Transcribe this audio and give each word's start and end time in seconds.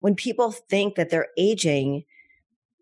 when 0.00 0.14
people 0.14 0.50
think 0.50 0.96
that 0.96 1.10
they're 1.10 1.28
aging, 1.38 2.04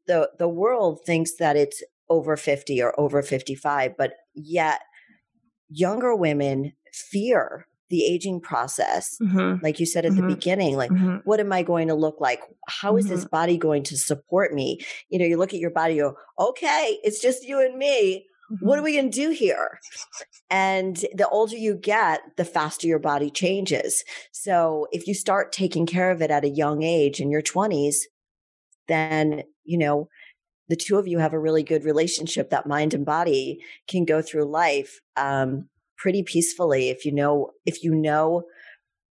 the 0.07 0.31
the 0.39 0.49
world 0.49 1.01
thinks 1.05 1.37
that 1.37 1.57
it's 1.57 1.83
over 2.09 2.37
50 2.37 2.83
or 2.83 2.99
over 2.99 3.23
55, 3.23 3.97
but 3.97 4.15
yet 4.35 4.81
younger 5.69 6.15
women 6.15 6.73
fear 6.93 7.67
the 7.91 8.05
aging 8.05 8.41
process. 8.41 9.17
Mm-hmm. 9.21 9.65
Like 9.65 9.81
you 9.81 9.87
said 9.87 10.05
at 10.05 10.13
mm-hmm. 10.13 10.29
the 10.29 10.35
beginning, 10.35 10.77
like, 10.77 10.91
mm-hmm. 10.91 11.17
what 11.25 11.41
am 11.41 11.53
I 11.53 11.63
going 11.63 11.89
to 11.89 11.95
look 11.95 12.21
like? 12.21 12.43
How 12.69 12.97
is 12.97 13.09
this 13.09 13.21
mm-hmm. 13.21 13.31
body 13.31 13.57
going 13.57 13.83
to 13.85 13.97
support 13.97 14.53
me? 14.53 14.81
You 15.09 15.19
know, 15.19 15.25
you 15.25 15.37
look 15.37 15.55
at 15.55 15.61
your 15.61 15.71
body, 15.71 15.95
you 15.95 16.03
go, 16.03 16.49
okay, 16.49 16.99
it's 17.03 17.21
just 17.21 17.45
you 17.45 17.61
and 17.61 17.77
me. 17.77 18.27
What 18.61 18.79
are 18.79 18.83
mm-hmm. 18.83 18.85
we 18.85 18.93
going 18.95 19.11
to 19.11 19.21
do 19.21 19.31
here? 19.31 19.79
And 20.51 20.97
the 21.15 21.29
older 21.29 21.57
you 21.57 21.75
get, 21.75 22.21
the 22.37 22.45
faster 22.45 22.87
your 22.87 22.99
body 22.99 23.31
changes. 23.31 24.05
So 24.33 24.87
if 24.91 25.07
you 25.07 25.15
start 25.15 25.53
taking 25.53 25.87
care 25.87 26.11
of 26.11 26.23
it 26.23 26.31
at 26.31 26.45
a 26.45 26.49
young 26.49 26.83
age 26.83 27.21
in 27.21 27.31
your 27.31 27.43
20s, 27.43 27.97
then, 28.87 29.43
you 29.65 29.79
know, 29.79 30.09
the 30.69 30.77
two 30.77 30.99
of 30.99 31.07
you 31.07 31.19
have 31.19 31.33
a 31.33 31.39
really 31.39 31.63
good 31.63 31.85
relationship 31.85 32.51
that 32.51 32.67
mind 32.67 32.95
and 32.95 33.05
body 33.05 33.59
can 33.89 34.05
go 34.05 34.23
through 34.23 34.45
life 34.45 35.01
um, 35.17 35.69
pretty 35.97 36.23
peacefully 36.23 36.91
if 36.91 37.05
you 37.05 37.13
know 37.13 37.51
if 37.67 37.83
you 37.83 37.95
know 37.95 38.45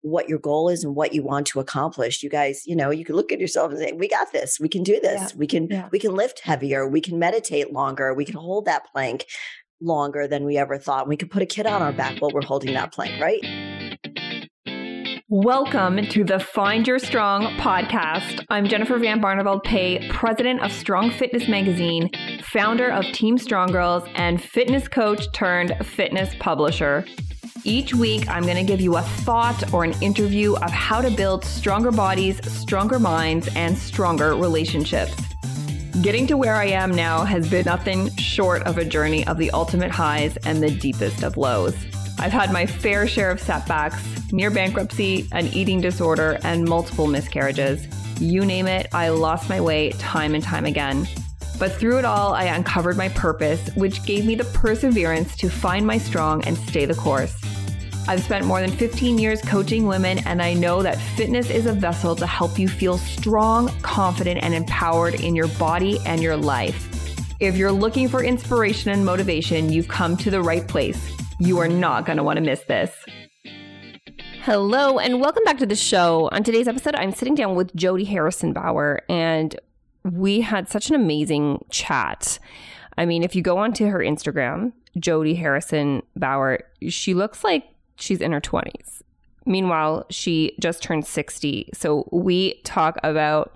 what 0.03 0.29
your 0.29 0.39
goal 0.39 0.69
is 0.69 0.83
and 0.83 0.95
what 0.95 1.13
you 1.13 1.23
want 1.23 1.47
to 1.47 1.61
accomplish 1.61 2.23
you 2.23 2.31
guys 2.31 2.67
you 2.67 2.75
know 2.75 2.91
you 2.91 3.05
can 3.05 3.15
look 3.15 3.33
at 3.33 3.41
yourself 3.41 3.71
and 3.71 3.81
say 3.81 3.93
we 3.93 4.09
got 4.09 4.33
this 4.33 4.59
we 4.59 4.69
can 4.69 4.83
do 4.83 4.99
this 5.01 5.33
yeah. 5.33 5.37
we 5.37 5.47
can 5.47 5.67
yeah. 5.69 5.89
we 5.93 5.99
can 5.99 6.15
lift 6.15 6.41
heavier 6.41 6.89
we 6.89 7.01
can 7.01 7.19
meditate 7.19 7.73
longer 7.73 8.15
we 8.15 8.25
can 8.25 8.37
hold 8.37 8.65
that 8.65 8.87
plank 8.93 9.27
longer 9.81 10.27
than 10.27 10.45
we 10.45 10.57
ever 10.57 10.79
thought 10.79 11.09
we 11.09 11.17
can 11.17 11.29
put 11.29 11.43
a 11.43 11.47
kid 11.47 11.67
on 11.67 11.83
our 11.83 11.93
back 11.93 12.19
while 12.21 12.31
we're 12.33 12.43
holding 12.43 12.75
that 12.75 12.93
plank 12.93 13.21
right 13.21 13.45
Welcome 15.33 16.09
to 16.09 16.25
the 16.25 16.41
Find 16.41 16.89
Your 16.89 16.99
Strong 16.99 17.55
podcast. 17.59 18.45
I'm 18.51 18.67
Jennifer 18.67 18.99
Van 18.99 19.21
Barneveld 19.21 19.63
Pay, 19.63 20.09
president 20.09 20.61
of 20.61 20.73
Strong 20.73 21.13
Fitness 21.13 21.47
Magazine, 21.47 22.11
founder 22.43 22.91
of 22.91 23.05
Team 23.13 23.39
Strong 23.39 23.71
Girls, 23.71 24.03
and 24.17 24.43
fitness 24.43 24.89
coach 24.89 25.31
turned 25.33 25.73
fitness 25.87 26.35
publisher. 26.41 27.07
Each 27.65 27.93
week, 27.93 28.27
I'm 28.31 28.45
going 28.45 28.57
to 28.57 28.65
give 28.65 28.81
you 28.81 28.97
a 28.97 29.03
thought 29.03 29.75
or 29.75 29.85
an 29.85 29.93
interview 30.01 30.55
of 30.55 30.71
how 30.71 31.03
to 31.03 31.11
build 31.11 31.45
stronger 31.45 31.91
bodies, 31.91 32.41
stronger 32.51 32.99
minds, 32.99 33.49
and 33.55 33.77
stronger 33.77 34.35
relationships. 34.35 35.15
Getting 36.01 36.27
to 36.29 36.39
where 36.39 36.55
I 36.55 36.67
am 36.67 36.91
now 36.91 37.25
has 37.25 37.51
been 37.51 37.67
nothing 37.67 38.15
short 38.17 38.63
of 38.63 38.79
a 38.79 38.85
journey 38.85 39.27
of 39.27 39.37
the 39.37 39.51
ultimate 39.51 39.91
highs 39.91 40.39
and 40.39 40.63
the 40.63 40.71
deepest 40.71 41.23
of 41.23 41.37
lows. 41.37 41.75
I've 42.19 42.33
had 42.33 42.51
my 42.51 42.65
fair 42.65 43.07
share 43.07 43.31
of 43.31 43.41
setbacks, 43.41 44.03
near 44.33 44.51
bankruptcy, 44.51 45.29
an 45.33 45.49
eating 45.49 45.83
disorder, 45.83 46.39
and 46.43 46.67
multiple 46.67 47.09
miscarriages. 47.09 47.87
You 48.19 48.47
name 48.47 48.69
it, 48.69 48.87
I 48.95 49.11
lost 49.11 49.51
my 49.51 49.61
way 49.61 49.91
time 49.93 50.35
and 50.35 50.43
time 50.43 50.65
again. 50.65 51.07
But 51.59 51.73
through 51.73 51.99
it 51.99 52.07
all, 52.07 52.33
I 52.33 52.45
uncovered 52.45 52.97
my 52.97 53.11
purpose, 53.11 53.69
which 53.75 54.03
gave 54.07 54.25
me 54.25 54.35
the 54.35 54.45
perseverance 54.45 55.37
to 55.37 55.51
find 55.51 55.87
my 55.87 55.99
strong 55.99 56.43
and 56.47 56.57
stay 56.57 56.87
the 56.87 56.95
course. 56.95 57.37
I've 58.09 58.23
spent 58.23 58.45
more 58.45 58.61
than 58.61 58.71
15 58.71 59.19
years 59.19 59.41
coaching 59.43 59.87
women, 59.87 60.19
and 60.27 60.43
I 60.43 60.55
know 60.55 60.83
that 60.83 60.99
fitness 61.17 61.51
is 61.51 61.67
a 61.67 61.73
vessel 61.73 62.17
to 62.17 62.27
help 62.27 62.59
you 62.59 62.67
feel 62.67 62.99
strong, 62.99 63.69
confident, 63.83 64.43
and 64.43 64.55
empowered 64.55 65.15
in 65.15 65.37
your 65.37 65.49
body 65.49 65.99
and 66.07 66.23
your 66.23 66.37
life. 66.37 66.89
If 67.39 67.57
you're 67.57 67.71
looking 67.71 68.09
for 68.09 68.25
inspiration 68.25 68.91
and 68.91 69.05
motivation, 69.05 69.71
you've 69.73 69.87
come 69.89 70.17
to 70.19 70.31
the 70.31 70.43
right 70.43 70.67
place. 70.67 71.15
You 71.39 71.59
are 71.59 71.69
not 71.69 72.05
going 72.05 72.17
to 72.17 72.25
want 72.25 72.39
to 72.39 72.43
miss 72.43 72.65
this. 72.65 72.93
Hello, 74.43 74.99
and 74.99 75.21
welcome 75.21 75.45
back 75.45 75.59
to 75.59 75.67
the 75.67 75.77
show. 75.77 76.29
On 76.33 76.43
today's 76.43 76.67
episode, 76.67 76.97
I'm 76.97 77.13
sitting 77.13 77.35
down 77.35 77.55
with 77.55 77.75
Jodi 77.77 78.05
Harrison 78.05 78.53
Bauer, 78.53 79.03
and 79.09 79.55
we 80.03 80.41
had 80.41 80.69
such 80.69 80.89
an 80.89 80.97
amazing 80.97 81.65
chat. 81.71 82.39
I 82.99 83.07
mean, 83.07 83.23
if 83.23 83.37
you 83.37 83.43
go 83.43 83.59
onto 83.59 83.87
her 83.87 83.99
Instagram, 84.01 84.73
Jodi 84.99 85.35
Harrison 85.35 86.03
Bauer, 86.17 86.61
she 86.89 87.15
looks 87.15 87.45
like 87.45 87.65
she's 88.01 88.21
in 88.21 88.33
her 88.33 88.41
20s. 88.41 89.03
Meanwhile, 89.47 90.07
she 90.11 90.55
just 90.61 90.83
turned 90.83 91.07
60. 91.07 91.71
So 91.73 92.09
we 92.13 92.61
talk 92.65 92.99
about 93.03 93.55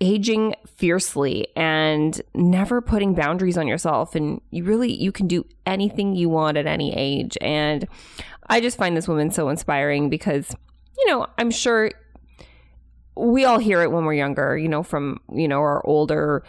aging 0.00 0.54
fiercely 0.66 1.48
and 1.56 2.20
never 2.34 2.80
putting 2.82 3.14
boundaries 3.14 3.56
on 3.56 3.66
yourself 3.66 4.14
and 4.14 4.42
you 4.50 4.62
really 4.62 4.92
you 4.92 5.10
can 5.10 5.26
do 5.26 5.44
anything 5.64 6.14
you 6.14 6.28
want 6.28 6.58
at 6.58 6.66
any 6.66 6.94
age 6.94 7.38
and 7.40 7.88
i 8.48 8.60
just 8.60 8.76
find 8.76 8.94
this 8.94 9.08
woman 9.08 9.30
so 9.30 9.48
inspiring 9.48 10.10
because 10.10 10.54
you 10.98 11.06
know 11.06 11.26
i'm 11.38 11.50
sure 11.50 11.90
we 13.16 13.46
all 13.46 13.58
hear 13.58 13.80
it 13.80 13.90
when 13.90 14.04
we're 14.04 14.12
younger 14.12 14.58
you 14.58 14.68
know 14.68 14.82
from 14.82 15.18
you 15.32 15.48
know 15.48 15.60
our 15.60 15.84
older 15.86 16.44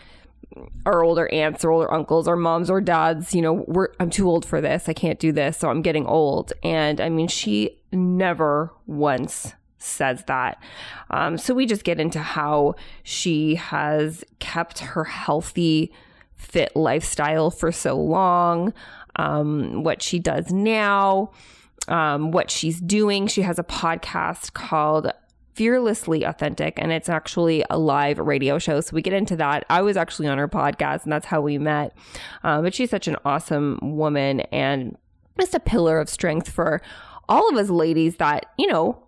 our 0.85 1.03
older 1.03 1.27
aunts 1.33 1.63
or 1.63 1.71
older 1.71 1.91
uncles 1.93 2.27
or 2.27 2.35
moms 2.35 2.69
or 2.69 2.81
dads 2.81 3.33
you 3.33 3.41
know 3.41 3.65
we're 3.67 3.89
i'm 3.99 4.09
too 4.09 4.27
old 4.29 4.45
for 4.45 4.61
this 4.61 4.87
i 4.87 4.93
can't 4.93 5.19
do 5.19 5.31
this 5.31 5.57
so 5.57 5.69
i'm 5.69 5.81
getting 5.81 6.05
old 6.05 6.53
and 6.63 7.01
i 7.01 7.09
mean 7.09 7.27
she 7.27 7.77
never 7.91 8.71
once 8.85 9.53
says 9.77 10.23
that. 10.25 10.61
Um, 11.09 11.37
so 11.37 11.53
we 11.53 11.65
just 11.65 11.83
get 11.83 11.99
into 11.99 12.19
how 12.19 12.75
she 13.03 13.55
has 13.55 14.23
kept 14.39 14.79
her 14.79 15.03
healthy, 15.03 15.91
fit 16.35 16.75
lifestyle 16.75 17.49
for 17.51 17.71
so 17.71 17.95
long, 17.95 18.73
um, 19.15 19.83
what 19.83 20.01
she 20.01 20.19
does 20.19 20.51
now, 20.51 21.31
um, 21.87 22.31
what 22.31 22.51
she's 22.51 22.79
doing. 22.79 23.27
She 23.27 23.41
has 23.41 23.59
a 23.59 23.63
podcast 23.63 24.53
called 24.53 25.11
Fearlessly 25.57 26.23
Authentic, 26.23 26.77
and 26.77 26.91
it's 26.91 27.09
actually 27.09 27.65
a 27.71 27.79
live 27.79 28.19
radio 28.19 28.59
show. 28.59 28.79
So 28.79 28.93
we 28.93 29.01
get 29.01 29.13
into 29.13 29.35
that. 29.37 29.65
I 29.71 29.81
was 29.81 29.97
actually 29.97 30.27
on 30.27 30.37
her 30.37 30.47
podcast, 30.47 31.01
and 31.01 31.11
that's 31.11 31.25
how 31.25 31.41
we 31.41 31.57
met. 31.57 31.97
Um, 32.43 32.61
but 32.61 32.75
she's 32.75 32.91
such 32.91 33.07
an 33.07 33.15
awesome 33.25 33.79
woman 33.81 34.41
and 34.51 34.95
just 35.39 35.55
a 35.55 35.59
pillar 35.59 35.99
of 35.99 36.09
strength 36.09 36.47
for 36.47 36.79
all 37.27 37.49
of 37.49 37.55
us 37.57 37.71
ladies 37.71 38.17
that, 38.17 38.45
you 38.59 38.67
know, 38.67 39.01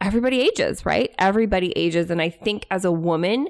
everybody 0.00 0.40
ages, 0.40 0.86
right? 0.86 1.12
Everybody 1.18 1.72
ages. 1.72 2.12
And 2.12 2.22
I 2.22 2.30
think 2.30 2.64
as 2.70 2.84
a 2.84 2.92
woman, 2.92 3.48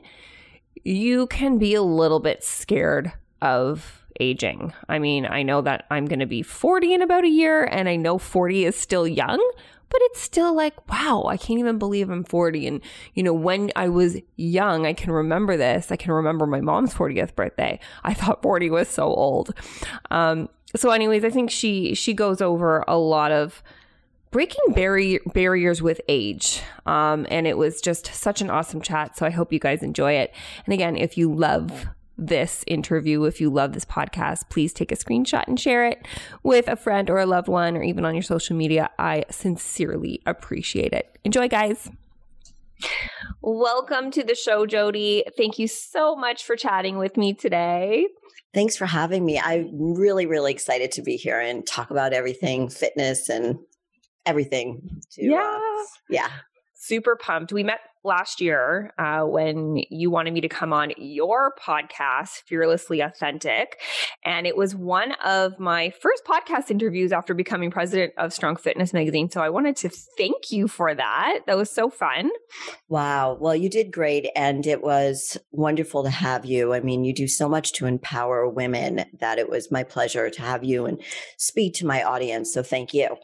you 0.85 1.27
can 1.27 1.59
be 1.59 1.75
a 1.75 1.83
little 1.83 2.21
bit 2.21 2.43
scared 2.43 3.13
of 3.43 4.07
aging. 4.21 4.73
I 4.89 4.99
mean, 4.99 5.27
I 5.27 5.43
know 5.43 5.61
that 5.61 5.85
I'm 5.91 6.07
going 6.07 6.21
to 6.21 6.27
be 6.27 6.41
40 6.41 6.95
in 6.95 7.03
about 7.03 7.25
a 7.25 7.29
year, 7.29 7.65
and 7.65 7.91
I 7.91 7.97
know 7.97 8.17
40 8.17 8.65
is 8.65 8.75
still 8.75 9.07
young, 9.07 9.39
but 9.93 10.01
it's 10.05 10.23
still 10.23 10.57
like, 10.57 10.91
wow, 10.91 11.25
I 11.29 11.37
can't 11.37 11.61
even 11.61 11.79
believe 11.79 12.09
I'm 12.09 12.25
40. 12.25 12.67
And, 12.67 12.81
you 13.13 13.23
know, 13.23 13.35
when 13.35 13.71
I 13.77 13.91
was 13.91 14.17
young, 14.37 14.87
I 14.87 14.95
can 14.95 15.13
remember 15.13 15.55
this. 15.59 15.93
I 15.93 15.97
can 15.97 16.13
remember 16.13 16.47
my 16.47 16.63
mom's 16.63 16.95
40th 16.95 17.35
birthday. 17.35 17.79
I 18.03 18.15
thought 18.15 18.41
40 18.41 18.71
was 18.71 18.89
so 18.89 19.05
old. 19.05 19.53
Um, 20.11 20.49
so 20.75 20.91
anyways, 20.93 21.27
I 21.27 21.31
think 21.31 21.51
she 21.51 21.95
she 21.95 22.15
goes 22.15 22.41
over 22.41 22.83
a 22.89 22.97
lot 22.97 23.33
of 23.33 23.63
breaking 24.31 24.73
barrier, 24.73 25.21
barriers 25.35 25.83
with 25.83 26.01
age. 26.09 26.63
Um, 26.87 27.27
and 27.29 27.47
it 27.47 27.59
was 27.59 27.83
just 27.83 28.07
such 28.07 28.41
an 28.41 28.49
awesome 28.49 28.81
chat. 28.81 29.19
So 29.19 29.27
I 29.27 29.31
hope 29.31 29.53
you 29.53 29.59
guys 29.59 29.83
enjoy 29.83 30.15
it. 30.15 30.33
And 30.65 30.73
again, 30.73 30.97
if 30.97 31.19
you 31.19 31.31
love 31.31 31.89
this 32.19 32.65
interview, 32.67 33.25
if 33.25 33.41
you 33.41 33.51
love 33.51 33.73
this 33.73 33.85
podcast, 33.85 34.49
please 34.51 34.73
take 34.73 34.93
a 34.93 34.97
screenshot 34.97 35.45
and 35.47 35.59
share 35.59 35.87
it 35.87 36.07
with 36.43 36.69
a 36.69 36.77
friend 36.77 37.11
or 37.11 37.19
a 37.19 37.27
loved 37.27 37.49
one 37.49 37.77
or 37.77 37.83
even 37.83 38.05
on 38.05 38.15
your 38.15 38.23
social 38.23 38.57
media. 38.57 38.91
I 38.99 39.25
sincerely 39.31 40.23
appreciate 40.27 40.93
it. 40.93 41.19
Enjoy, 41.25 41.49
guys. 41.49 41.91
Welcome 43.41 44.11
to 44.13 44.25
the 44.25 44.35
show, 44.35 44.67
Jodi. 44.67 45.25
Thank 45.37 45.59
you 45.59 45.69
so 45.69 46.17
much 46.17 46.45
for 46.45 46.57
chatting 46.57 46.99
with 46.99 47.17
me 47.17 47.33
today. 47.35 48.07
Thanks 48.55 48.77
for 48.77 48.87
having 48.87 49.25
me. 49.25 49.41
I'm 49.41 49.95
really, 49.95 50.27
really 50.27 50.53
excited 50.53 50.93
to 50.93 51.03
be 51.03 51.17
here 51.17 51.41
and 51.41 51.67
talk 51.67 51.91
about 51.91 52.13
everything 52.13 52.69
fitness 52.69 53.29
and 53.29 53.59
everything 54.27 55.01
to 55.13 55.23
uh, 55.23 55.31
yeah 55.31 55.59
uh, 55.59 55.85
yeah 56.09 56.29
super 56.75 57.17
pumped 57.17 57.53
we 57.53 57.63
met 57.63 57.81
last 58.05 58.41
year 58.41 58.93
uh, 58.99 59.23
when 59.23 59.83
you 59.91 60.11
wanted 60.11 60.35
me 60.35 60.41
to 60.41 60.49
come 60.49 60.73
on 60.73 60.93
your 60.97 61.55
podcast 61.61 62.43
fearlessly 62.47 63.01
authentic. 63.01 63.81
And 64.25 64.47
it 64.47 64.57
was 64.57 64.75
one 64.75 65.13
of 65.25 65.59
my 65.59 65.91
first 65.91 66.25
podcast 66.25 66.71
interviews 66.71 67.13
after 67.13 67.35
becoming 67.35 67.71
president 67.71 68.13
of 68.19 68.33
strong 68.33 68.57
fitness 68.57 68.93
magazine. 68.93 69.31
So 69.31 69.41
i 69.41 69.49
wanted 69.49 69.77
to 69.77 69.89
thank 70.19 70.51
you 70.51 70.69
for 70.69 70.95
that. 70.95 71.41
That 71.47 71.57
was 71.57 71.71
so 71.71 71.91
fun. 71.91 72.31
Wow. 72.89 73.37
Well 73.41 73.57
you 73.57 73.69
did 73.69 73.93
great 73.93 74.29
and 74.35 74.67
it 74.67 74.83
was 74.83 75.37
wonderful 75.51 76.03
to 76.03 76.11
have 76.11 76.45
you. 76.45 76.73
I 76.73 76.81
mean 76.81 77.05
you 77.05 77.15
do 77.15 77.29
so 77.29 77.49
much 77.49 77.73
to 77.75 77.87
empower 77.87 78.49
women 78.49 79.05
that 79.21 79.39
it 79.39 79.49
was 79.49 79.71
my 79.71 79.85
pleasure 79.85 80.31
to 80.31 80.43
have 80.43 80.65
you 80.65 80.87
and 80.87 81.01
speak 81.37 81.75
to 81.75 81.87
my 81.87 82.03
audience. 82.03 82.53
So 82.53 82.63
thank 82.63 82.93
you. 82.93 83.17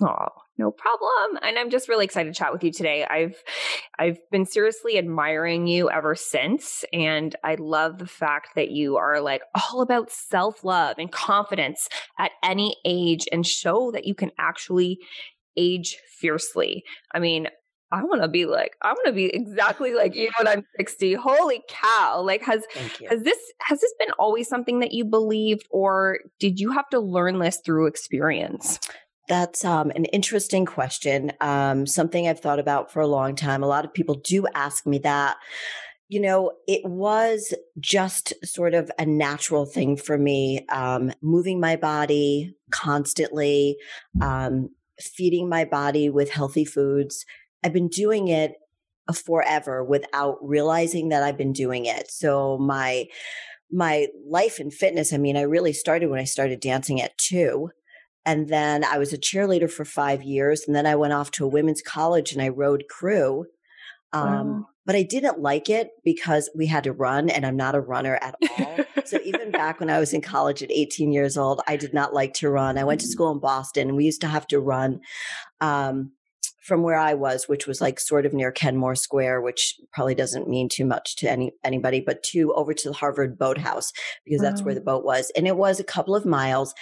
Oh, 0.00 0.28
no 0.58 0.70
problem. 0.70 1.38
And 1.42 1.58
I'm 1.58 1.70
just 1.70 1.88
really 1.88 2.04
excited 2.04 2.32
to 2.32 2.38
chat 2.38 2.52
with 2.52 2.64
you 2.64 2.72
today. 2.72 3.04
I've 3.04 3.36
I've 3.98 4.18
been 4.30 4.46
seriously 4.46 4.98
admiring 4.98 5.66
you 5.66 5.90
ever 5.90 6.14
since 6.14 6.84
and 6.92 7.34
I 7.44 7.56
love 7.56 7.98
the 7.98 8.06
fact 8.06 8.50
that 8.56 8.70
you 8.70 8.96
are 8.96 9.20
like 9.20 9.42
all 9.54 9.82
about 9.82 10.10
self-love 10.10 10.96
and 10.98 11.10
confidence 11.10 11.88
at 12.18 12.32
any 12.42 12.76
age 12.84 13.26
and 13.30 13.46
show 13.46 13.90
that 13.92 14.06
you 14.06 14.14
can 14.14 14.30
actually 14.38 14.98
age 15.56 15.96
fiercely. 16.18 16.84
I 17.14 17.18
mean, 17.18 17.48
I 17.92 18.02
want 18.02 18.22
to 18.22 18.28
be 18.28 18.46
like, 18.46 18.76
I 18.82 18.88
want 18.88 19.06
to 19.06 19.12
be 19.12 19.26
exactly 19.26 19.94
like 19.94 20.14
you 20.16 20.30
when 20.38 20.48
I'm 20.48 20.64
60. 20.76 21.14
Holy 21.14 21.62
cow. 21.68 22.20
Like 22.20 22.42
has 22.42 22.64
has 23.08 23.22
this 23.22 23.38
has 23.60 23.80
this 23.80 23.94
been 23.98 24.10
always 24.18 24.48
something 24.48 24.80
that 24.80 24.92
you 24.92 25.04
believed 25.04 25.66
or 25.70 26.18
did 26.40 26.58
you 26.58 26.72
have 26.72 26.88
to 26.90 26.98
learn 26.98 27.38
this 27.38 27.60
through 27.64 27.86
experience? 27.86 28.80
That's 29.28 29.64
um, 29.64 29.90
an 29.90 30.04
interesting 30.06 30.66
question. 30.66 31.32
Um, 31.40 31.86
something 31.86 32.28
I've 32.28 32.40
thought 32.40 32.60
about 32.60 32.92
for 32.92 33.00
a 33.00 33.08
long 33.08 33.34
time. 33.34 33.62
A 33.62 33.66
lot 33.66 33.84
of 33.84 33.92
people 33.92 34.16
do 34.16 34.46
ask 34.54 34.86
me 34.86 34.98
that. 34.98 35.36
You 36.08 36.20
know, 36.20 36.52
it 36.68 36.84
was 36.84 37.52
just 37.80 38.32
sort 38.44 38.74
of 38.74 38.92
a 38.96 39.04
natural 39.04 39.66
thing 39.66 39.96
for 39.96 40.16
me, 40.16 40.64
um, 40.68 41.12
moving 41.20 41.58
my 41.58 41.74
body 41.74 42.54
constantly, 42.70 43.76
um, 44.22 44.70
feeding 45.00 45.48
my 45.48 45.64
body 45.64 46.08
with 46.08 46.30
healthy 46.30 46.64
foods. 46.64 47.26
I've 47.64 47.72
been 47.72 47.88
doing 47.88 48.28
it 48.28 48.54
forever 49.12 49.82
without 49.84 50.38
realizing 50.42 51.08
that 51.08 51.24
I've 51.24 51.36
been 51.36 51.52
doing 51.52 51.86
it. 51.86 52.10
So 52.10 52.58
my 52.58 53.06
my 53.70 54.06
life 54.24 54.60
in 54.60 54.70
fitness, 54.70 55.12
I 55.12 55.16
mean, 55.16 55.36
I 55.36 55.42
really 55.42 55.72
started 55.72 56.08
when 56.08 56.20
I 56.20 56.24
started 56.24 56.60
dancing 56.60 57.00
at 57.00 57.18
two. 57.18 57.70
And 58.26 58.48
then 58.48 58.84
I 58.84 58.98
was 58.98 59.12
a 59.12 59.18
cheerleader 59.18 59.70
for 59.70 59.84
five 59.84 60.22
years. 60.22 60.64
And 60.66 60.74
then 60.74 60.84
I 60.84 60.96
went 60.96 61.12
off 61.12 61.30
to 61.32 61.44
a 61.44 61.48
women's 61.48 61.80
college 61.80 62.32
and 62.32 62.42
I 62.42 62.48
rode 62.48 62.84
crew. 62.90 63.46
Um, 64.12 64.48
wow. 64.48 64.66
But 64.84 64.96
I 64.96 65.02
didn't 65.02 65.40
like 65.40 65.70
it 65.70 65.90
because 66.04 66.50
we 66.54 66.66
had 66.66 66.84
to 66.84 66.92
run, 66.92 67.28
and 67.28 67.44
I'm 67.44 67.56
not 67.56 67.74
a 67.74 67.80
runner 67.80 68.20
at 68.22 68.36
all. 68.50 68.76
so 69.04 69.18
even 69.24 69.50
back 69.50 69.80
when 69.80 69.90
I 69.90 69.98
was 69.98 70.12
in 70.12 70.20
college 70.20 70.62
at 70.62 70.70
18 70.70 71.12
years 71.12 71.36
old, 71.36 71.60
I 71.66 71.76
did 71.76 71.92
not 71.92 72.14
like 72.14 72.34
to 72.34 72.48
run. 72.48 72.78
I 72.78 72.84
went 72.84 73.00
to 73.00 73.08
school 73.08 73.32
in 73.32 73.40
Boston, 73.40 73.88
and 73.88 73.96
we 73.96 74.04
used 74.04 74.20
to 74.20 74.28
have 74.28 74.46
to 74.48 74.60
run. 74.60 75.00
Um, 75.60 76.12
from 76.66 76.82
where 76.82 76.98
I 76.98 77.14
was, 77.14 77.48
which 77.48 77.68
was 77.68 77.80
like 77.80 78.00
sort 78.00 78.26
of 78.26 78.34
near 78.34 78.50
Kenmore 78.50 78.96
Square, 78.96 79.42
which 79.42 79.74
probably 79.92 80.16
doesn't 80.16 80.48
mean 80.48 80.68
too 80.68 80.84
much 80.84 81.14
to 81.16 81.30
any 81.30 81.52
anybody, 81.62 82.00
but 82.00 82.24
to 82.24 82.52
over 82.54 82.74
to 82.74 82.88
the 82.88 82.94
Harvard 82.94 83.38
Boathouse 83.38 83.92
because 84.24 84.40
that's 84.40 84.62
where 84.62 84.74
the 84.74 84.80
boat 84.80 85.04
was, 85.04 85.30
and 85.36 85.46
it 85.46 85.56
was 85.56 85.78
a 85.78 85.84
couple 85.84 86.16
of 86.16 86.26
miles. 86.26 86.74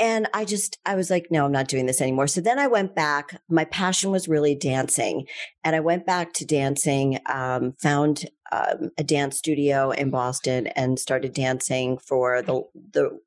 And 0.00 0.28
I 0.32 0.44
just, 0.44 0.78
I 0.86 0.94
was 0.94 1.10
like, 1.10 1.28
no, 1.30 1.44
I'm 1.44 1.52
not 1.52 1.68
doing 1.68 1.86
this 1.86 2.00
anymore. 2.00 2.28
So 2.28 2.40
then 2.40 2.58
I 2.58 2.68
went 2.68 2.94
back. 2.94 3.40
My 3.48 3.64
passion 3.64 4.10
was 4.10 4.28
really 4.28 4.54
dancing. 4.54 5.26
And 5.64 5.74
I 5.74 5.80
went 5.80 6.06
back 6.06 6.32
to 6.34 6.46
dancing, 6.46 7.18
um, 7.26 7.74
found 7.80 8.26
um, 8.52 8.90
a 8.96 9.02
dance 9.02 9.38
studio 9.38 9.90
in 9.90 10.10
Boston 10.10 10.68
and 10.68 10.98
started 10.98 11.32
dancing 11.32 11.98
for 11.98 12.42
the, 12.42 12.62
the 12.92 13.18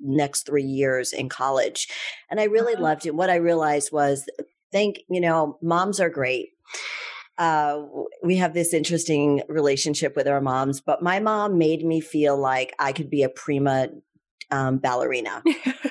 next 0.00 0.46
three 0.46 0.64
years 0.64 1.12
in 1.12 1.28
college. 1.28 1.88
And 2.30 2.40
I 2.40 2.44
really 2.44 2.74
uh-huh. 2.74 2.82
loved 2.82 3.06
it. 3.06 3.14
What 3.14 3.30
I 3.30 3.36
realized 3.36 3.92
was, 3.92 4.28
think, 4.70 5.00
you 5.08 5.20
know, 5.20 5.58
moms 5.62 6.00
are 6.00 6.10
great. 6.10 6.50
Uh, 7.36 7.84
we 8.22 8.36
have 8.36 8.52
this 8.52 8.74
interesting 8.74 9.42
relationship 9.48 10.16
with 10.16 10.26
our 10.26 10.40
moms, 10.40 10.80
but 10.80 11.02
my 11.02 11.20
mom 11.20 11.56
made 11.56 11.84
me 11.84 12.00
feel 12.00 12.36
like 12.36 12.74
I 12.78 12.92
could 12.92 13.08
be 13.08 13.22
a 13.22 13.28
prima 13.28 13.88
um, 14.50 14.78
ballerina. 14.78 15.42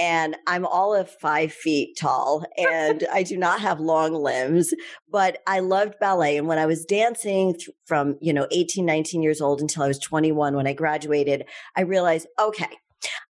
and 0.00 0.34
I'm 0.46 0.64
all 0.64 0.94
of 0.94 1.10
five 1.10 1.52
feet 1.52 1.96
tall 1.98 2.46
and 2.56 3.06
I 3.12 3.22
do 3.22 3.36
not 3.36 3.60
have 3.60 3.78
long 3.78 4.14
limbs, 4.14 4.72
but 5.10 5.38
I 5.46 5.60
loved 5.60 5.98
ballet. 6.00 6.38
And 6.38 6.48
when 6.48 6.58
I 6.58 6.66
was 6.66 6.86
dancing 6.86 7.54
from, 7.84 8.16
you 8.20 8.32
know, 8.32 8.48
18, 8.50 8.84
19 8.84 9.22
years 9.22 9.42
old 9.42 9.60
until 9.60 9.82
I 9.82 9.88
was 9.88 9.98
21, 9.98 10.56
when 10.56 10.66
I 10.66 10.72
graduated, 10.72 11.44
I 11.76 11.82
realized, 11.82 12.26
okay, 12.40 12.70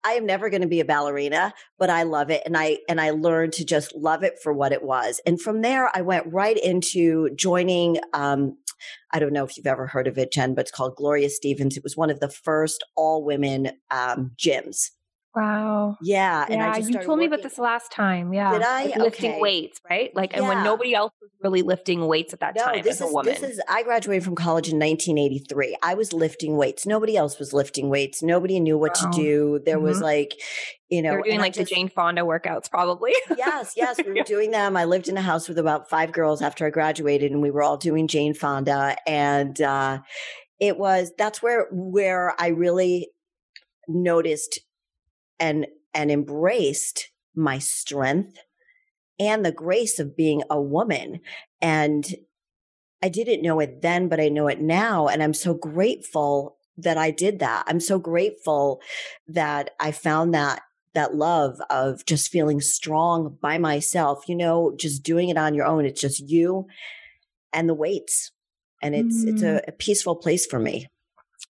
I 0.04 0.12
am 0.12 0.26
never 0.26 0.50
going 0.50 0.62
to 0.62 0.68
be 0.68 0.80
a 0.80 0.84
ballerina, 0.84 1.52
but 1.78 1.90
I 1.90 2.02
love 2.02 2.30
it. 2.30 2.42
And 2.44 2.56
I, 2.56 2.78
and 2.88 3.00
I 3.00 3.10
learned 3.10 3.54
to 3.54 3.64
just 3.64 3.94
love 3.94 4.22
it 4.22 4.38
for 4.42 4.52
what 4.52 4.72
it 4.72 4.82
was. 4.82 5.20
And 5.26 5.40
from 5.40 5.62
there, 5.62 5.90
I 5.94 6.02
went 6.02 6.26
right 6.32 6.56
into 6.56 7.30
joining, 7.34 7.98
um, 8.12 8.56
I 9.12 9.18
don't 9.18 9.32
know 9.32 9.44
if 9.44 9.56
you've 9.56 9.66
ever 9.66 9.86
heard 9.86 10.06
of 10.06 10.18
it, 10.18 10.32
Jen, 10.32 10.54
but 10.54 10.62
it's 10.62 10.70
called 10.70 10.96
Gloria 10.96 11.30
Stevens. 11.30 11.76
It 11.76 11.82
was 11.82 11.96
one 11.96 12.10
of 12.10 12.20
the 12.20 12.28
first 12.28 12.84
all 12.94 13.24
women 13.24 13.72
um, 13.90 14.32
gyms. 14.38 14.90
Wow. 15.34 15.96
Yeah. 16.02 16.46
Yeah. 16.48 16.76
you 16.78 16.92
told 16.94 17.06
working. 17.06 17.18
me 17.18 17.26
about 17.26 17.42
this 17.42 17.58
last 17.58 17.92
time. 17.92 18.32
Yeah. 18.32 18.52
Did 18.52 18.62
I? 18.62 18.84
Like 18.84 18.96
lifting 18.96 19.32
okay. 19.32 19.40
weights, 19.40 19.80
right? 19.88 20.14
Like, 20.14 20.32
yeah. 20.32 20.38
and 20.38 20.48
when 20.48 20.64
nobody 20.64 20.94
else 20.94 21.12
was 21.20 21.30
really 21.42 21.62
lifting 21.62 22.06
weights 22.06 22.32
at 22.32 22.40
that 22.40 22.56
no, 22.56 22.64
time 22.64 22.82
this 22.82 23.00
as 23.00 23.08
a 23.08 23.12
woman. 23.12 23.32
This 23.32 23.42
is, 23.42 23.60
I 23.68 23.82
graduated 23.82 24.24
from 24.24 24.34
college 24.34 24.68
in 24.68 24.78
1983. 24.78 25.76
I 25.82 25.94
was 25.94 26.12
lifting 26.12 26.56
weights. 26.56 26.86
Nobody 26.86 27.16
else 27.16 27.38
was 27.38 27.52
lifting 27.52 27.88
weights. 27.88 28.22
Nobody 28.22 28.58
knew 28.58 28.78
what 28.78 28.98
wow. 29.00 29.10
to 29.10 29.16
do. 29.16 29.60
There 29.64 29.76
mm-hmm. 29.76 29.84
was 29.84 30.00
like, 30.00 30.34
you 30.88 31.02
know, 31.02 31.14
were 31.14 31.22
doing 31.22 31.40
like 31.40 31.52
just, 31.52 31.68
the 31.68 31.74
Jane 31.74 31.88
Fonda 31.88 32.22
workouts, 32.22 32.70
probably. 32.70 33.12
yes, 33.36 33.72
yes, 33.76 33.98
we 34.04 34.12
were 34.12 34.24
doing 34.24 34.50
them. 34.50 34.76
I 34.76 34.86
lived 34.86 35.08
in 35.08 35.16
a 35.16 35.22
house 35.22 35.48
with 35.48 35.58
about 35.58 35.90
five 35.90 36.12
girls 36.12 36.40
after 36.40 36.66
I 36.66 36.70
graduated, 36.70 37.30
and 37.30 37.42
we 37.42 37.50
were 37.50 37.62
all 37.62 37.76
doing 37.76 38.08
Jane 38.08 38.32
Fonda, 38.32 38.96
and 39.06 39.60
uh, 39.60 39.98
it 40.58 40.78
was 40.78 41.12
that's 41.18 41.42
where 41.42 41.68
where 41.70 42.34
I 42.40 42.48
really 42.48 43.10
noticed 43.86 44.60
and 45.40 45.66
and 45.94 46.10
embraced 46.10 47.10
my 47.34 47.58
strength 47.58 48.38
and 49.18 49.44
the 49.44 49.52
grace 49.52 49.98
of 49.98 50.16
being 50.16 50.42
a 50.50 50.60
woman. 50.60 51.20
And 51.60 52.06
I 53.02 53.08
didn't 53.08 53.42
know 53.42 53.60
it 53.60 53.82
then, 53.82 54.08
but 54.08 54.20
I 54.20 54.28
know 54.28 54.48
it 54.48 54.60
now. 54.60 55.08
And 55.08 55.22
I'm 55.22 55.34
so 55.34 55.54
grateful 55.54 56.56
that 56.76 56.98
I 56.98 57.10
did 57.10 57.38
that. 57.40 57.64
I'm 57.66 57.80
so 57.80 57.98
grateful 57.98 58.80
that 59.26 59.70
I 59.80 59.92
found 59.92 60.34
that 60.34 60.62
that 60.94 61.14
love 61.14 61.60
of 61.70 62.04
just 62.06 62.30
feeling 62.30 62.60
strong 62.60 63.36
by 63.40 63.58
myself, 63.58 64.28
you 64.28 64.34
know, 64.34 64.74
just 64.76 65.02
doing 65.02 65.28
it 65.28 65.36
on 65.36 65.54
your 65.54 65.66
own. 65.66 65.84
It's 65.84 66.00
just 66.00 66.28
you 66.28 66.66
and 67.52 67.68
the 67.68 67.74
weights. 67.74 68.32
And 68.82 68.94
it's 68.94 69.24
mm. 69.24 69.28
it's 69.32 69.42
a, 69.42 69.60
a 69.68 69.72
peaceful 69.72 70.16
place 70.16 70.46
for 70.46 70.58
me. 70.58 70.86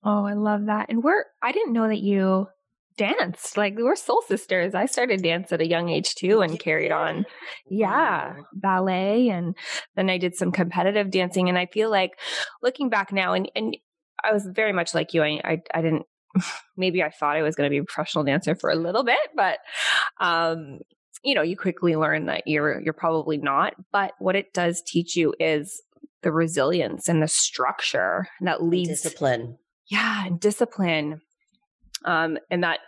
Oh, 0.05 0.25
I 0.25 0.35
love 0.35 0.67
that. 0.67 0.87
And 0.89 1.03
we're 1.03 1.25
I 1.43 1.53
didn't 1.53 1.73
know 1.73 1.89
that 1.89 2.01
you 2.01 2.49
danced. 2.97 3.57
Like 3.57 3.75
we're 3.77 3.97
soul 3.97 4.23
sisters. 4.23 4.75
I 4.75 4.87
started 4.87 5.23
dance 5.23 5.53
at 5.53 5.61
a 5.61 5.69
young 5.69 5.89
age 5.89 6.15
too 6.15 6.41
and 6.41 6.59
carried 6.59 6.93
on. 6.93 7.25
Yeah, 7.69 8.35
ballet 8.53 9.29
and 9.29 9.57
then 9.95 10.11
I 10.11 10.19
did 10.19 10.35
some 10.35 10.53
competitive 10.53 11.11
dancing 11.11 11.49
and 11.49 11.59
I 11.59 11.67
feel 11.67 11.91
like 11.91 12.19
looking 12.63 12.89
back 12.89 13.13
now 13.13 13.33
and 13.33 13.51
and 13.55 13.77
I 14.25 14.33
was 14.33 14.47
very 14.47 14.73
much 14.73 14.95
like 14.95 15.15
you. 15.15 15.23
I 15.23 15.41
I, 15.45 15.63
I 15.75 15.83
didn't 15.83 16.07
maybe 16.77 17.03
I 17.03 17.11
thought 17.11 17.37
I 17.37 17.43
was 17.43 17.57
going 17.57 17.69
to 17.69 17.75
be 17.75 17.79
a 17.79 17.85
professional 17.85 18.25
dancer 18.25 18.55
for 18.55 18.71
a 18.71 18.77
little 18.77 19.05
bit, 19.05 19.19
but 19.35 19.59
um 20.21 20.81
you 21.25 21.35
know, 21.35 21.43
you 21.43 21.57
quickly 21.57 21.97
learn 21.97 22.27
that 22.27 22.45
you're 22.47 22.81
you're 22.81 22.93
probably 22.93 23.37
not, 23.37 23.75
but 23.93 24.13
what 24.19 24.37
it 24.37 24.53
does 24.53 24.83
teach 24.87 25.17
you 25.17 25.35
is 25.41 25.83
the 26.23 26.33
resilience 26.33 27.09
and 27.09 27.23
the 27.23 27.29
structure 27.29 28.29
that 28.41 28.63
leads 28.63 28.89
discipline. 28.89 29.59
Yeah, 29.89 30.29
discipline 30.39 31.21
um, 32.07 32.39
and 32.51 32.63
that, 32.63 32.81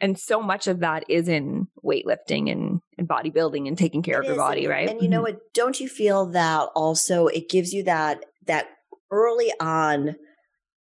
and 0.00 0.18
so 0.18 0.42
much 0.42 0.66
of 0.66 0.80
that 0.80 1.04
is 1.08 1.28
in 1.28 1.68
weightlifting 1.84 2.50
and, 2.50 2.80
and 2.98 3.06
bodybuilding 3.06 3.68
and 3.68 3.78
taking 3.78 4.02
care 4.02 4.20
it 4.20 4.24
of 4.24 4.26
your 4.26 4.36
body, 4.36 4.64
and, 4.64 4.70
right? 4.70 4.90
And 4.90 5.02
you 5.02 5.08
know 5.08 5.22
mm-hmm. 5.22 5.34
what? 5.34 5.54
Don't 5.54 5.78
you 5.78 5.88
feel 5.88 6.26
that 6.30 6.70
also 6.74 7.26
it 7.26 7.48
gives 7.48 7.72
you 7.72 7.84
that, 7.84 8.24
that 8.46 8.66
early 9.10 9.52
on 9.60 10.16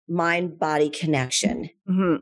mind 0.08 0.58
body 0.58 0.90
connection? 0.90 1.70
Mm-hmm. 1.88 2.16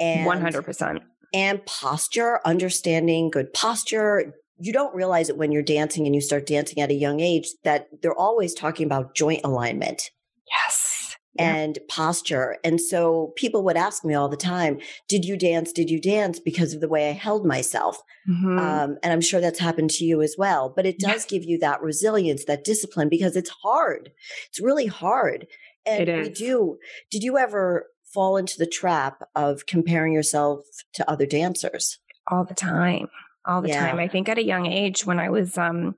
And 0.00 0.42
100%. 0.42 1.00
And 1.34 1.64
posture, 1.66 2.40
understanding 2.46 3.30
good 3.30 3.52
posture, 3.52 4.32
you 4.58 4.72
don't 4.72 4.94
realize 4.94 5.28
it 5.28 5.36
when 5.36 5.52
you're 5.52 5.62
dancing 5.62 6.06
and 6.06 6.14
you 6.14 6.22
start 6.22 6.46
dancing 6.46 6.80
at 6.80 6.90
a 6.90 6.94
young 6.94 7.20
age 7.20 7.48
that 7.64 7.88
they're 8.00 8.18
always 8.18 8.54
talking 8.54 8.86
about 8.86 9.14
joint 9.14 9.42
alignment. 9.44 10.10
Yes 10.50 11.05
and 11.38 11.78
posture. 11.88 12.58
And 12.64 12.80
so 12.80 13.32
people 13.36 13.62
would 13.64 13.76
ask 13.76 14.04
me 14.04 14.14
all 14.14 14.28
the 14.28 14.36
time, 14.36 14.78
did 15.08 15.24
you 15.24 15.36
dance? 15.36 15.72
Did 15.72 15.90
you 15.90 16.00
dance? 16.00 16.38
Because 16.38 16.74
of 16.74 16.80
the 16.80 16.88
way 16.88 17.08
I 17.08 17.12
held 17.12 17.46
myself. 17.46 18.02
Mm-hmm. 18.28 18.58
Um, 18.58 18.96
and 19.02 19.12
I'm 19.12 19.20
sure 19.20 19.40
that's 19.40 19.58
happened 19.58 19.90
to 19.90 20.04
you 20.04 20.22
as 20.22 20.36
well. 20.38 20.72
But 20.74 20.86
it 20.86 20.98
does 20.98 21.24
give 21.24 21.44
you 21.44 21.58
that 21.58 21.82
resilience, 21.82 22.44
that 22.44 22.64
discipline, 22.64 23.08
because 23.08 23.36
it's 23.36 23.50
hard. 23.50 24.12
It's 24.48 24.60
really 24.60 24.86
hard. 24.86 25.46
And 25.84 26.22
we 26.22 26.28
do. 26.30 26.78
Did 27.10 27.22
you 27.22 27.38
ever 27.38 27.86
fall 28.12 28.36
into 28.36 28.58
the 28.58 28.66
trap 28.66 29.22
of 29.34 29.66
comparing 29.66 30.12
yourself 30.12 30.60
to 30.94 31.08
other 31.08 31.26
dancers? 31.26 31.98
All 32.28 32.44
the 32.44 32.54
time 32.54 33.08
all 33.46 33.62
the 33.62 33.68
yeah. 33.68 33.86
time. 33.86 33.98
I 33.98 34.08
think 34.08 34.28
at 34.28 34.38
a 34.38 34.44
young 34.44 34.66
age 34.66 35.06
when 35.06 35.18
I 35.18 35.30
was, 35.30 35.56
um, 35.56 35.94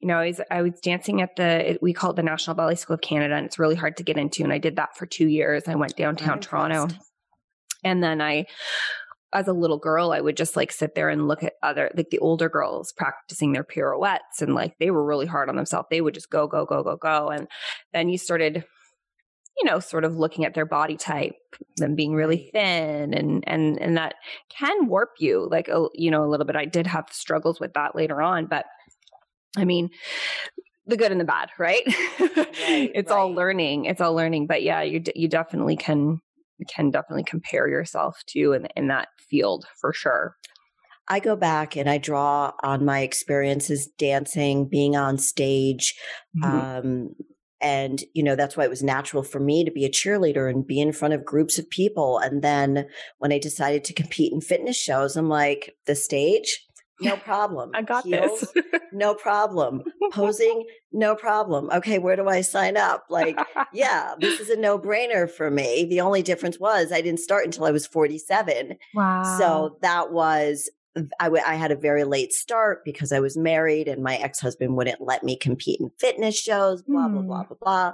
you 0.00 0.08
know, 0.08 0.18
I 0.18 0.26
was, 0.26 0.40
I 0.50 0.62
was 0.62 0.78
dancing 0.82 1.22
at 1.22 1.36
the, 1.36 1.78
we 1.80 1.92
call 1.92 2.10
it 2.10 2.16
the 2.16 2.22
National 2.22 2.56
Ballet 2.56 2.74
School 2.74 2.94
of 2.94 3.00
Canada 3.00 3.34
and 3.34 3.46
it's 3.46 3.58
really 3.58 3.74
hard 3.74 3.96
to 3.96 4.04
get 4.04 4.18
into. 4.18 4.42
And 4.42 4.52
I 4.52 4.58
did 4.58 4.76
that 4.76 4.96
for 4.96 5.06
two 5.06 5.28
years. 5.28 5.64
I 5.66 5.74
went 5.74 5.96
downtown 5.96 6.40
Toronto 6.40 6.88
and 7.84 8.02
then 8.02 8.20
I, 8.20 8.46
as 9.32 9.48
a 9.48 9.52
little 9.52 9.78
girl, 9.78 10.12
I 10.12 10.20
would 10.20 10.36
just 10.36 10.56
like 10.56 10.72
sit 10.72 10.94
there 10.94 11.08
and 11.08 11.28
look 11.28 11.42
at 11.42 11.54
other, 11.62 11.90
like 11.96 12.10
the 12.10 12.20
older 12.20 12.48
girls 12.48 12.92
practicing 12.96 13.52
their 13.52 13.64
pirouettes 13.64 14.40
and 14.40 14.54
like 14.54 14.74
they 14.78 14.90
were 14.90 15.04
really 15.04 15.26
hard 15.26 15.48
on 15.48 15.56
themselves. 15.56 15.88
They 15.90 16.00
would 16.00 16.14
just 16.14 16.30
go, 16.30 16.46
go, 16.46 16.64
go, 16.64 16.82
go, 16.82 16.96
go. 16.96 17.28
And 17.28 17.48
then 17.92 18.08
you 18.08 18.18
started 18.18 18.64
you 19.58 19.64
know, 19.64 19.80
sort 19.80 20.04
of 20.04 20.16
looking 20.16 20.44
at 20.44 20.54
their 20.54 20.66
body 20.66 20.96
type, 20.96 21.34
them 21.76 21.94
being 21.94 22.14
really 22.14 22.50
thin 22.52 23.14
and, 23.14 23.42
and, 23.46 23.80
and 23.80 23.96
that 23.96 24.14
can 24.50 24.86
warp 24.86 25.10
you 25.18 25.48
like, 25.50 25.68
a, 25.68 25.86
you 25.94 26.10
know, 26.10 26.24
a 26.24 26.28
little 26.28 26.46
bit. 26.46 26.56
I 26.56 26.66
did 26.66 26.86
have 26.86 27.06
struggles 27.10 27.58
with 27.58 27.72
that 27.74 27.96
later 27.96 28.20
on, 28.20 28.46
but 28.46 28.66
I 29.56 29.64
mean, 29.64 29.88
the 30.86 30.96
good 30.96 31.10
and 31.10 31.20
the 31.20 31.24
bad, 31.24 31.50
right? 31.58 31.82
right 31.86 31.96
it's 32.94 33.10
right. 33.10 33.16
all 33.16 33.32
learning. 33.32 33.86
It's 33.86 34.00
all 34.00 34.14
learning. 34.14 34.46
But 34.46 34.62
yeah, 34.62 34.82
you 34.82 35.02
you 35.14 35.28
definitely 35.28 35.76
can 35.76 36.20
can 36.68 36.90
definitely 36.90 37.24
compare 37.24 37.68
yourself 37.68 38.16
to 38.28 38.52
in 38.52 38.68
in 38.76 38.88
that 38.88 39.08
field 39.28 39.66
for 39.80 39.92
sure. 39.92 40.36
I 41.08 41.20
go 41.20 41.36
back 41.36 41.76
and 41.76 41.88
I 41.88 41.98
draw 41.98 42.52
on 42.62 42.84
my 42.84 43.00
experiences 43.00 43.88
dancing, 43.98 44.68
being 44.68 44.96
on 44.96 45.18
stage, 45.18 45.94
mm-hmm. 46.36 46.88
um, 46.88 47.10
and 47.60 48.02
you 48.14 48.22
know 48.22 48.36
that's 48.36 48.56
why 48.56 48.64
it 48.64 48.70
was 48.70 48.82
natural 48.82 49.22
for 49.22 49.40
me 49.40 49.64
to 49.64 49.70
be 49.70 49.84
a 49.84 49.90
cheerleader 49.90 50.50
and 50.50 50.66
be 50.66 50.80
in 50.80 50.92
front 50.92 51.14
of 51.14 51.24
groups 51.24 51.58
of 51.58 51.68
people. 51.70 52.18
And 52.18 52.42
then 52.42 52.86
when 53.18 53.32
i 53.32 53.38
decided 53.38 53.84
to 53.84 53.94
compete 53.94 54.32
in 54.32 54.40
fitness 54.40 54.76
shows 54.76 55.16
i'm 55.16 55.28
like 55.28 55.76
the 55.86 55.94
stage? 55.94 56.64
No 57.00 57.16
problem. 57.24 57.70
I 57.74 57.82
got 57.82 58.04
Heels, 58.04 58.52
this 58.54 58.64
no 58.92 59.14
problem. 59.14 59.82
Posing? 60.12 60.64
No 60.92 61.14
problem. 61.14 61.70
Okay 61.70 61.98
where 61.98 62.16
do 62.16 62.28
i 62.28 62.40
sign 62.40 62.76
up? 62.76 63.04
Like 63.08 63.38
yeah 63.72 64.14
this 64.20 64.40
is 64.40 64.50
a 64.50 64.56
no-brainer 64.56 65.30
for 65.30 65.50
me. 65.50 65.86
The 65.88 66.00
only 66.00 66.22
difference 66.22 66.60
was 66.60 66.92
i 66.92 67.00
didn't 67.00 67.20
start 67.20 67.44
until 67.44 67.64
i 67.64 67.70
was 67.70 67.86
47 67.86 68.76
wow. 68.94 69.22
so 69.38 69.78
that 69.82 70.12
was 70.12 70.70
I, 71.20 71.24
w- 71.24 71.42
I 71.46 71.54
had 71.54 71.72
a 71.72 71.76
very 71.76 72.04
late 72.04 72.32
start 72.32 72.84
because 72.84 73.12
I 73.12 73.20
was 73.20 73.36
married 73.36 73.88
and 73.88 74.02
my 74.02 74.16
ex 74.16 74.40
husband 74.40 74.76
wouldn't 74.76 75.00
let 75.00 75.22
me 75.22 75.36
compete 75.36 75.80
in 75.80 75.90
fitness 75.98 76.38
shows, 76.38 76.82
blah, 76.82 77.08
mm. 77.08 77.12
blah, 77.12 77.22
blah, 77.22 77.44
blah, 77.44 77.56
blah. 77.60 77.92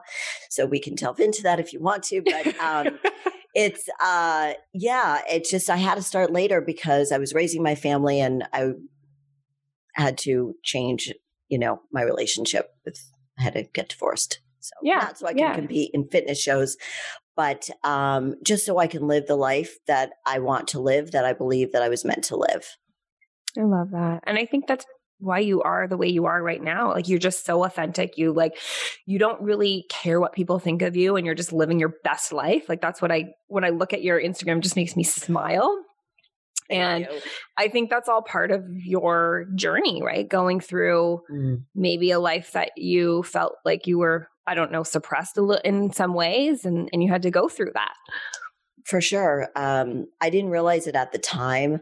So 0.50 0.66
we 0.66 0.78
can 0.78 0.94
delve 0.94 1.20
into 1.20 1.42
that 1.42 1.60
if 1.60 1.72
you 1.72 1.80
want 1.80 2.04
to. 2.04 2.22
But 2.22 2.58
um, 2.60 2.98
it's, 3.54 3.88
uh, 4.00 4.52
yeah, 4.72 5.20
it's 5.28 5.50
just, 5.50 5.68
I 5.68 5.76
had 5.76 5.96
to 5.96 6.02
start 6.02 6.32
later 6.32 6.60
because 6.60 7.12
I 7.12 7.18
was 7.18 7.34
raising 7.34 7.62
my 7.62 7.74
family 7.74 8.20
and 8.20 8.44
I 8.52 8.72
had 9.94 10.18
to 10.18 10.54
change, 10.62 11.12
you 11.48 11.58
know, 11.58 11.80
my 11.92 12.02
relationship 12.02 12.70
with, 12.84 12.98
I 13.38 13.42
had 13.42 13.54
to 13.54 13.64
get 13.64 13.88
divorced. 13.88 14.40
So 14.60 14.74
yeah, 14.82 14.98
not 14.98 15.18
so 15.18 15.26
I 15.26 15.30
can 15.30 15.38
yeah. 15.38 15.54
compete 15.56 15.90
in 15.92 16.06
fitness 16.06 16.40
shows, 16.40 16.76
but 17.34 17.68
um, 17.82 18.36
just 18.44 18.64
so 18.64 18.78
I 18.78 18.86
can 18.86 19.08
live 19.08 19.26
the 19.26 19.36
life 19.36 19.76
that 19.88 20.10
I 20.24 20.38
want 20.38 20.68
to 20.68 20.80
live, 20.80 21.10
that 21.12 21.24
I 21.24 21.32
believe 21.32 21.72
that 21.72 21.82
I 21.82 21.88
was 21.88 22.04
meant 22.04 22.22
to 22.24 22.36
live. 22.36 22.76
I 23.58 23.62
love 23.62 23.90
that. 23.90 24.24
And 24.26 24.38
I 24.38 24.46
think 24.46 24.66
that's 24.66 24.86
why 25.22 25.38
you 25.38 25.62
are 25.62 25.86
the 25.86 25.96
way 25.96 26.08
you 26.08 26.26
are 26.26 26.42
right 26.42 26.62
now. 26.62 26.90
Like 26.92 27.08
you're 27.08 27.18
just 27.18 27.46
so 27.46 27.64
authentic. 27.64 28.18
You 28.18 28.32
like 28.32 28.58
you 29.06 29.18
don't 29.18 29.40
really 29.40 29.86
care 29.88 30.20
what 30.20 30.32
people 30.32 30.58
think 30.58 30.82
of 30.82 30.96
you 30.96 31.16
and 31.16 31.24
you're 31.24 31.34
just 31.34 31.52
living 31.52 31.78
your 31.78 31.94
best 32.02 32.32
life. 32.32 32.68
Like 32.68 32.80
that's 32.80 33.00
what 33.00 33.12
I 33.12 33.34
when 33.46 33.64
I 33.64 33.70
look 33.70 33.92
at 33.92 34.02
your 34.02 34.20
Instagram 34.20 34.60
just 34.60 34.76
makes 34.76 34.96
me 34.96 35.04
smile. 35.04 35.84
and 36.70 37.06
I 37.56 37.68
think 37.68 37.90
that's 37.90 38.08
all 38.08 38.22
part 38.22 38.50
of 38.50 38.64
your 38.68 39.46
journey, 39.54 40.02
right? 40.02 40.28
Going 40.28 40.58
through 40.58 41.22
mm. 41.30 41.62
maybe 41.74 42.10
a 42.10 42.18
life 42.18 42.52
that 42.52 42.70
you 42.76 43.22
felt 43.22 43.54
like 43.64 43.86
you 43.86 43.98
were, 43.98 44.28
I 44.46 44.54
don't 44.54 44.72
know, 44.72 44.82
suppressed 44.82 45.36
a 45.36 45.42
little 45.42 45.62
in 45.64 45.92
some 45.92 46.14
ways 46.14 46.64
and, 46.64 46.88
and 46.92 47.02
you 47.02 47.10
had 47.10 47.22
to 47.22 47.30
go 47.30 47.48
through 47.48 47.72
that. 47.74 47.94
For 48.84 49.00
sure. 49.00 49.48
Um, 49.54 50.06
I 50.20 50.30
didn't 50.30 50.50
realize 50.50 50.86
it 50.86 50.96
at 50.96 51.12
the 51.12 51.18
time. 51.18 51.80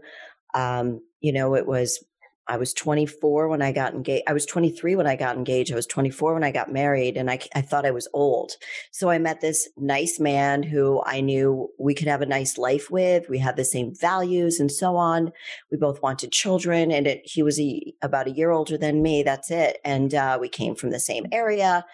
Um, 0.54 1.00
you 1.20 1.32
know, 1.32 1.54
it 1.54 1.66
was, 1.66 2.02
I 2.50 2.56
was 2.56 2.74
24 2.74 3.48
when 3.48 3.62
I 3.62 3.70
got 3.70 3.94
engaged. 3.94 4.24
I 4.26 4.32
was 4.32 4.44
23 4.44 4.96
when 4.96 5.06
I 5.06 5.14
got 5.14 5.36
engaged. 5.36 5.70
I 5.70 5.76
was 5.76 5.86
24 5.86 6.34
when 6.34 6.42
I 6.42 6.50
got 6.50 6.72
married 6.72 7.16
and 7.16 7.30
I, 7.30 7.38
I 7.54 7.60
thought 7.60 7.86
I 7.86 7.92
was 7.92 8.08
old. 8.12 8.52
So 8.90 9.08
I 9.08 9.18
met 9.18 9.40
this 9.40 9.68
nice 9.76 10.18
man 10.18 10.64
who 10.64 11.00
I 11.06 11.20
knew 11.20 11.68
we 11.78 11.94
could 11.94 12.08
have 12.08 12.22
a 12.22 12.26
nice 12.26 12.58
life 12.58 12.90
with. 12.90 13.28
We 13.28 13.38
had 13.38 13.54
the 13.54 13.64
same 13.64 13.94
values 13.94 14.58
and 14.58 14.72
so 14.72 14.96
on. 14.96 15.30
We 15.70 15.78
both 15.78 16.02
wanted 16.02 16.32
children 16.32 16.90
and 16.90 17.06
it, 17.06 17.20
he 17.24 17.44
was 17.44 17.60
a, 17.60 17.94
about 18.02 18.26
a 18.26 18.32
year 18.32 18.50
older 18.50 18.76
than 18.76 19.00
me. 19.00 19.22
That's 19.22 19.52
it. 19.52 19.78
And 19.84 20.12
uh, 20.12 20.38
we 20.40 20.48
came 20.48 20.74
from 20.74 20.90
the 20.90 21.00
same 21.00 21.26
area. 21.30 21.84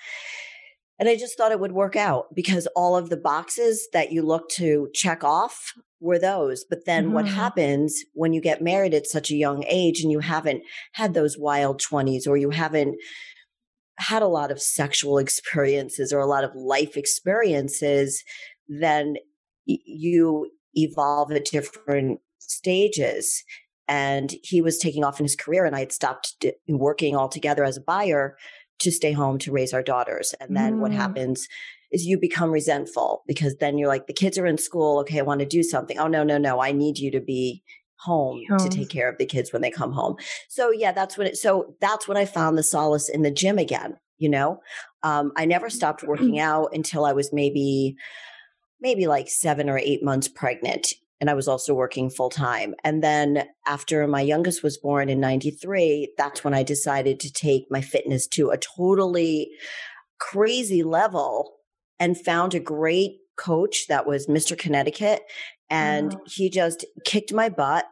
And 0.99 1.09
I 1.09 1.17
just 1.17 1.37
thought 1.37 1.53
it 1.53 1.61
would 1.61 1.73
work 1.73 1.95
out 1.95 2.35
because 2.35 2.67
all 2.75 2.97
of 2.97 3.11
the 3.11 3.17
boxes 3.17 3.89
that 3.93 4.13
you 4.13 4.23
look 4.23 4.49
to 4.51 4.89
check 4.95 5.23
off 5.23 5.73
were 6.01 6.19
those. 6.19 6.65
But 6.69 6.87
then 6.87 7.07
mm-hmm. 7.07 7.15
what 7.15 7.29
happens 7.29 8.03
when 8.15 8.33
you 8.33 8.41
get 8.41 8.63
married 8.63 8.95
at 8.95 9.07
such 9.07 9.31
a 9.31 9.37
young 9.37 9.65
age 9.67 10.01
and 10.01 10.11
you 10.11 10.21
haven't 10.21 10.63
had 10.93 11.13
those 11.13 11.37
wild 11.39 11.81
20s 11.83 12.27
or 12.27 12.37
you 12.37 12.51
haven't 12.51 12.97
had 13.99 14.23
a 14.23 14.29
lot 14.29 14.51
of 14.51 14.61
sexual 14.61 15.19
experiences 15.19 16.13
or 16.13 16.21
a 16.21 16.27
lot 16.27 16.45
of 16.45 16.55
life 16.55 16.97
experiences, 16.97 18.23
then 18.69 19.17
you 19.65 20.51
evolve 20.75 21.33
at 21.33 21.47
different 21.47 22.21
stages. 22.39 23.43
And 23.89 24.35
he 24.43 24.61
was 24.61 24.79
taking 24.79 25.05
off 25.05 25.21
in 25.21 25.25
his 25.25 25.37
career, 25.37 25.65
and 25.65 25.77
I 25.77 25.81
had 25.81 25.93
stopped 25.93 26.35
working 26.67 27.15
altogether 27.15 27.65
as 27.65 27.77
a 27.77 27.81
buyer 27.81 28.37
to 28.79 28.91
stay 28.91 29.13
home 29.13 29.39
to 29.39 29.53
raise 29.53 29.73
our 29.73 29.83
daughters. 29.83 30.35
And 30.41 30.57
then 30.57 30.77
mm. 30.77 30.81
what 30.81 30.93
happens 30.93 31.49
is 31.93 32.05
you 32.05 32.19
become 32.19 32.51
resentful 32.51 33.23
because 33.27 33.57
then 33.57 33.79
you're 33.79 33.89
like, 33.89 34.07
the 34.07 34.13
kids 34.13 34.39
are 34.39 34.47
in 34.47 34.59
school. 34.59 34.99
Okay, 35.01 35.19
I 35.19 35.23
want 35.23 35.41
to 35.41 35.47
do 35.47 35.63
something. 35.63 35.99
Oh, 35.99 36.09
no, 36.09 36.25
no, 36.25 36.39
no. 36.39 36.61
I 36.61 36.73
need 36.73 36.99
you 36.99 37.11
to 37.13 37.21
be 37.21 37.63
home 37.99 38.43
to 38.59 38.69
take 38.69 38.91
care 38.91 39.09
of 39.09 39.17
the 39.19 39.25
kids 39.25 39.53
when 39.53 39.63
they 39.63 39.71
come 39.71 39.93
home. 39.93 40.17
So 40.49 40.71
yeah, 40.71 40.93
that's 40.93 41.17
when 41.17 41.29
it, 41.29 41.37
so 41.37 41.75
that's 41.81 42.07
when 42.07 42.17
I 42.17 42.27
found 42.27 42.59
the 42.59 42.63
solace 42.63 43.09
in 43.09 43.23
the 43.23 43.31
gym 43.31 43.59
again. 43.59 43.97
You 44.19 44.31
know, 44.31 44.61
um, 45.03 45.33
I 45.37 45.45
never 45.45 45.69
stopped 45.69 46.03
working 46.03 46.39
out 46.39 46.71
until 46.73 47.05
I 47.05 47.13
was 47.13 47.33
maybe, 47.33 47.97
maybe 48.81 49.07
like 49.07 49.29
seven 49.29 49.69
or 49.69 49.79
eight 49.79 50.03
months 50.03 50.29
pregnant. 50.29 50.95
And 51.21 51.31
I 51.31 51.35
was 51.35 51.49
also 51.49 51.73
working 51.75 52.11
full 52.11 52.29
time. 52.29 52.75
And 52.85 53.03
then 53.03 53.49
after 53.67 54.07
my 54.07 54.21
youngest 54.21 54.63
was 54.63 54.77
born 54.77 55.09
in 55.09 55.19
93, 55.21 56.15
that's 56.19 56.45
when 56.45 56.53
I 56.53 56.63
decided 56.63 57.21
to 57.21 57.33
take 57.33 57.67
my 57.71 57.81
fitness 57.81 58.27
to 58.29 58.51
a 58.51 58.59
totally 58.59 59.51
crazy 60.19 60.83
level 60.83 61.57
and 61.99 62.19
found 62.19 62.55
a 62.55 62.61
great 62.61 63.19
coach 63.39 63.87
that 63.89 64.07
was 64.07 64.27
Mr. 64.27 64.59
Connecticut. 64.59 65.23
And 65.71 66.15
oh. 66.15 66.21
he 66.27 66.51
just 66.51 66.85
kicked 67.05 67.33
my 67.33 67.49
butt 67.49 67.87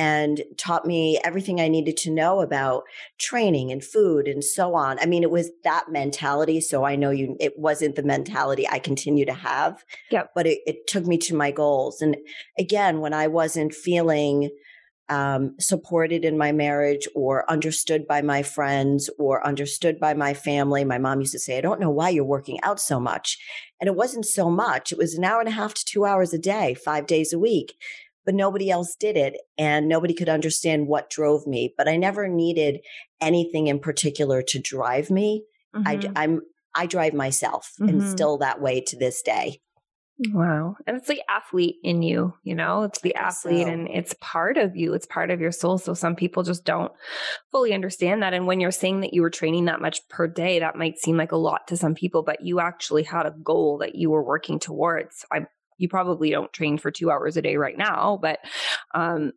and 0.00 0.42
taught 0.56 0.86
me 0.86 1.20
everything 1.22 1.60
I 1.60 1.68
needed 1.68 1.98
to 1.98 2.10
know 2.10 2.40
about 2.40 2.84
training 3.18 3.70
and 3.70 3.84
food 3.84 4.28
and 4.28 4.42
so 4.42 4.74
on. 4.74 4.98
I 4.98 5.04
mean, 5.04 5.22
it 5.22 5.30
was 5.30 5.50
that 5.62 5.90
mentality. 5.90 6.62
So 6.62 6.84
I 6.84 6.96
know 6.96 7.10
you, 7.10 7.36
it 7.38 7.58
wasn't 7.58 7.96
the 7.96 8.02
mentality 8.02 8.66
I 8.66 8.78
continue 8.78 9.26
to 9.26 9.34
have, 9.34 9.84
yep. 10.10 10.30
but 10.34 10.46
it, 10.46 10.60
it 10.64 10.86
took 10.86 11.04
me 11.04 11.18
to 11.18 11.36
my 11.36 11.50
goals. 11.50 12.00
And 12.00 12.16
again, 12.58 13.00
when 13.00 13.12
I 13.12 13.26
wasn't 13.26 13.74
feeling 13.74 14.48
um, 15.10 15.56
supported 15.58 16.24
in 16.24 16.38
my 16.38 16.52
marriage 16.52 17.06
or 17.14 17.50
understood 17.50 18.06
by 18.06 18.22
my 18.22 18.42
friends 18.42 19.10
or 19.18 19.44
understood 19.44 19.98
by 19.98 20.14
my 20.14 20.34
family. 20.34 20.84
My 20.84 20.98
mom 20.98 21.18
used 21.18 21.32
to 21.32 21.40
say, 21.40 21.58
I 21.58 21.60
don't 21.60 21.80
know 21.80 21.90
why 21.90 22.10
you're 22.10 22.24
working 22.24 22.60
out 22.62 22.78
so 22.78 23.00
much. 23.00 23.36
And 23.80 23.88
it 23.88 23.96
wasn't 23.96 24.24
so 24.24 24.48
much. 24.48 24.92
It 24.92 24.98
was 24.98 25.14
an 25.14 25.24
hour 25.24 25.40
and 25.40 25.48
a 25.48 25.52
half 25.52 25.74
to 25.74 25.84
two 25.84 26.04
hours 26.04 26.32
a 26.32 26.38
day, 26.38 26.74
five 26.74 27.08
days 27.08 27.32
a 27.32 27.40
week. 27.40 27.74
But 28.24 28.34
nobody 28.34 28.70
else 28.70 28.96
did 28.98 29.16
it 29.16 29.36
and 29.56 29.88
nobody 29.88 30.14
could 30.14 30.28
understand 30.28 30.86
what 30.86 31.10
drove 31.10 31.46
me. 31.46 31.74
But 31.76 31.88
I 31.88 31.96
never 31.96 32.28
needed 32.28 32.80
anything 33.20 33.66
in 33.66 33.78
particular 33.78 34.42
to 34.42 34.58
drive 34.58 35.10
me. 35.10 35.44
Mm-hmm. 35.74 35.88
I, 36.16 36.22
I'm, 36.22 36.40
I 36.74 36.86
drive 36.86 37.14
myself 37.14 37.72
mm-hmm. 37.80 37.88
and 37.88 38.08
still 38.10 38.38
that 38.38 38.60
way 38.60 38.80
to 38.82 38.96
this 38.96 39.22
day. 39.22 39.60
Wow. 40.28 40.76
And 40.86 40.96
it's 40.96 41.08
the 41.08 41.22
athlete 41.30 41.76
in 41.82 42.02
you, 42.02 42.34
you 42.42 42.54
know, 42.54 42.82
it's 42.82 43.00
the 43.00 43.14
athlete 43.14 43.66
so. 43.66 43.72
and 43.72 43.88
it's 43.88 44.14
part 44.20 44.58
of 44.58 44.76
you. 44.76 44.92
It's 44.92 45.06
part 45.06 45.30
of 45.30 45.40
your 45.40 45.52
soul. 45.52 45.78
So 45.78 45.94
some 45.94 46.14
people 46.14 46.42
just 46.42 46.64
don't 46.64 46.92
fully 47.50 47.72
understand 47.72 48.22
that. 48.22 48.34
And 48.34 48.46
when 48.46 48.60
you're 48.60 48.70
saying 48.70 49.00
that 49.00 49.14
you 49.14 49.22
were 49.22 49.30
training 49.30 49.64
that 49.64 49.80
much 49.80 50.06
per 50.08 50.26
day, 50.26 50.58
that 50.58 50.76
might 50.76 50.98
seem 50.98 51.16
like 51.16 51.32
a 51.32 51.38
lot 51.38 51.68
to 51.68 51.76
some 51.76 51.94
people, 51.94 52.22
but 52.22 52.44
you 52.44 52.60
actually 52.60 53.04
had 53.04 53.24
a 53.24 53.34
goal 53.42 53.78
that 53.78 53.94
you 53.94 54.10
were 54.10 54.22
working 54.22 54.58
towards. 54.58 55.24
I, 55.32 55.46
you 55.80 55.88
probably 55.88 56.30
don't 56.30 56.52
train 56.52 56.78
for 56.78 56.90
two 56.90 57.10
hours 57.10 57.36
a 57.36 57.42
day 57.42 57.56
right 57.56 57.76
now, 57.76 58.18
but, 58.20 58.38
um, 58.94 59.32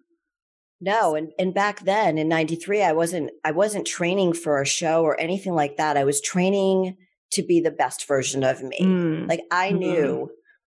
no, 0.82 1.16
and 1.16 1.32
and 1.40 1.54
back 1.54 1.86
then 1.86 2.18
in 2.18 2.28
93 2.28 2.84
I 2.84 2.92
wasn't 2.92 3.32
I 3.46 3.52
wasn't 3.52 3.88
training 3.88 4.34
for 4.34 4.62
a 4.62 4.66
show 4.66 5.04
or 5.04 5.18
anything 5.18 5.54
like 5.54 5.78
that. 5.78 5.96
I 5.96 6.04
was 6.04 6.20
training 6.20 6.98
to 7.32 7.42
be 7.42 7.62
the 7.62 7.72
best 7.72 8.06
version 8.06 8.44
of 8.44 8.62
me. 8.62 8.80
Mm. 8.82 9.30
Like 9.30 9.44
I 9.50 9.70
mm-hmm. 9.70 9.80
knew 9.80 10.32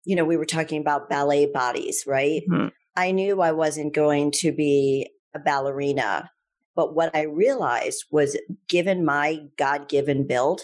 you 0.06 0.14
know, 0.14 0.24
we 0.24 0.36
were 0.38 0.46
talking 0.46 0.80
about 0.80 1.10
ballet 1.10 1.46
bodies, 1.46 2.04
right? 2.06 2.42
Mm-hmm. 2.48 2.68
I 2.94 3.10
knew 3.10 3.42
I 3.42 3.52
wasn't 3.52 3.92
going 3.92 4.30
to 4.36 4.52
be 4.52 5.10
a 5.34 5.38
ballerina, 5.38 6.30
but 6.74 6.94
what 6.94 7.14
I 7.14 7.22
realized 7.22 8.04
was 8.10 8.38
given 8.68 9.04
my 9.04 9.40
God 9.58 9.88
given 9.88 10.26
build, 10.26 10.62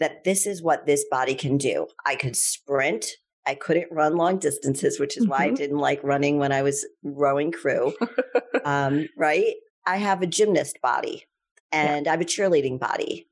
that 0.00 0.24
this 0.24 0.44
is 0.44 0.60
what 0.60 0.86
this 0.86 1.06
body 1.08 1.34
can 1.34 1.56
do. 1.56 1.86
I 2.04 2.16
could 2.16 2.36
sprint. 2.36 3.06
I 3.46 3.54
couldn't 3.54 3.92
run 3.92 4.16
long 4.16 4.38
distances, 4.38 4.98
which 4.98 5.16
is 5.16 5.24
mm-hmm. 5.24 5.30
why 5.30 5.38
I 5.38 5.46
mm-hmm. 5.46 5.54
didn't 5.54 5.78
like 5.78 6.02
running 6.02 6.38
when 6.38 6.52
I 6.52 6.62
was 6.62 6.86
rowing 7.02 7.52
crew. 7.52 7.94
um, 8.64 9.08
right? 9.16 9.54
I 9.86 9.96
have 9.96 10.22
a 10.22 10.26
gymnast 10.26 10.80
body 10.82 11.26
and 11.72 12.06
yeah. 12.06 12.10
I 12.10 12.14
have 12.14 12.20
a 12.20 12.24
cheerleading 12.24 12.80
body 12.80 13.28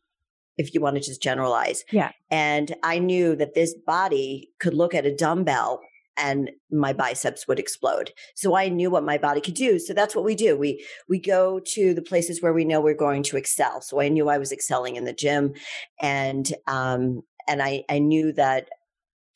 if 0.56 0.73
you 0.73 0.80
want 0.80 0.97
to 0.97 1.02
just 1.02 1.21
generalize. 1.21 1.85
Yeah. 1.90 2.12
And 2.30 2.75
I 2.83 2.99
knew 2.99 3.35
that 3.37 3.54
this 3.54 3.75
body 3.75 4.50
could 4.61 4.75
look 4.75 4.94
at 4.94 5.06
a 5.06 5.14
dumbbell 5.14 5.80
and 6.16 6.50
my 6.71 6.92
biceps 6.92 7.49
would 7.49 7.59
explode. 7.59 8.12
So 8.37 8.54
I 8.54 8.68
knew 8.68 8.88
what 8.88 9.02
my 9.02 9.18
body 9.18 9.40
could 9.40 9.54
do. 9.54 9.80
So 9.80 9.92
that's 9.92 10.14
what 10.14 10.25
we 10.25 10.37
do. 10.37 10.56
We 10.56 10.87
we 11.09 11.18
go 11.18 11.59
to 11.59 11.92
the 11.92 12.02
places 12.02 12.40
where 12.40 12.52
we 12.52 12.64
know 12.64 12.80
we're 12.80 12.94
going 12.94 13.25
to 13.25 13.37
excel. 13.37 13.80
So 13.80 14.00
I 14.00 14.09
knew 14.09 14.28
I 14.28 14.38
was 14.38 14.52
excelling 14.52 14.94
in 14.94 15.04
the 15.04 15.12
gym 15.12 15.54
and 16.00 16.52
um 16.68 17.23
and 17.49 17.62
I 17.62 17.85
I 17.88 17.99
knew 17.99 18.33
that 18.35 18.68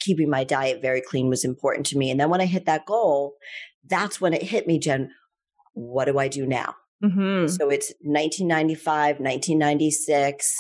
keeping 0.01 0.31
my 0.31 0.45
diet 0.45 0.81
very 0.83 1.01
clean 1.01 1.29
was 1.29 1.45
important 1.45 1.87
to 1.87 1.99
me. 1.99 2.11
And 2.11 2.21
then 2.21 2.31
when 2.31 2.41
I 2.41 2.47
hit 2.47 2.67
that 2.67 2.87
goal, 2.87 3.35
that's 3.87 4.21
when 4.21 4.35
it 4.35 4.43
hit 4.43 4.67
me, 4.67 4.79
Jen. 4.79 5.11
What 5.75 6.07
do 6.07 6.19
I 6.19 6.29
do 6.29 6.47
now? 6.47 6.75
Mm-hmm. 7.05 7.49
So 7.49 7.69
it's 7.69 7.93
1995, 8.03 9.21
1996 9.21 10.57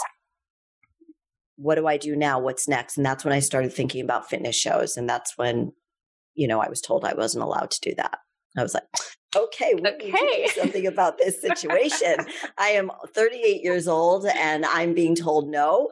what 1.58 1.74
do 1.74 1.86
I 1.88 1.96
do 1.96 2.14
now? 2.14 2.38
What's 2.38 2.68
next? 2.68 2.96
And 2.96 3.04
that's 3.04 3.24
when 3.24 3.34
I 3.34 3.40
started 3.40 3.72
thinking 3.72 4.00
about 4.00 4.30
fitness 4.30 4.54
shows. 4.54 4.96
And 4.96 5.08
that's 5.08 5.36
when, 5.36 5.72
you 6.34 6.46
know, 6.46 6.60
I 6.60 6.68
was 6.68 6.80
told 6.80 7.04
I 7.04 7.14
wasn't 7.14 7.42
allowed 7.42 7.72
to 7.72 7.80
do 7.80 7.94
that. 7.96 8.18
I 8.56 8.62
was 8.62 8.74
like, 8.74 8.84
okay, 9.36 9.74
we 9.74 9.88
okay. 9.88 10.06
need 10.06 10.12
to 10.12 10.42
do 10.54 10.60
something 10.60 10.86
about 10.86 11.18
this 11.18 11.40
situation. 11.40 12.16
I 12.58 12.68
am 12.68 12.90
38 13.14 13.62
years 13.62 13.88
old 13.88 14.26
and 14.26 14.64
I'm 14.64 14.94
being 14.94 15.14
told 15.14 15.48
no. 15.48 15.90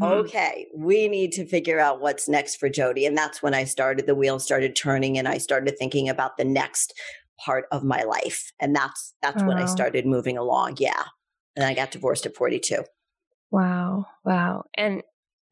Mm-hmm. 0.00 0.02
Okay, 0.02 0.66
we 0.74 1.08
need 1.08 1.32
to 1.32 1.46
figure 1.46 1.78
out 1.78 2.00
what's 2.00 2.28
next 2.28 2.56
for 2.56 2.68
Jodi. 2.68 3.06
And 3.06 3.16
that's 3.16 3.42
when 3.42 3.54
I 3.54 3.64
started, 3.64 4.06
the 4.06 4.14
wheel 4.14 4.38
started 4.38 4.74
turning 4.74 5.18
and 5.18 5.28
I 5.28 5.38
started 5.38 5.78
thinking 5.78 6.08
about 6.08 6.36
the 6.36 6.44
next 6.44 6.94
part 7.38 7.66
of 7.70 7.84
my 7.84 8.02
life. 8.02 8.52
And 8.60 8.74
that's 8.74 9.14
that's 9.22 9.42
oh. 9.42 9.46
when 9.46 9.58
I 9.58 9.66
started 9.66 10.06
moving 10.06 10.36
along. 10.36 10.76
Yeah. 10.78 11.04
And 11.56 11.64
I 11.64 11.74
got 11.74 11.90
divorced 11.90 12.26
at 12.26 12.34
42. 12.34 12.84
Wow. 13.50 14.06
Wow. 14.24 14.64
And 14.74 15.02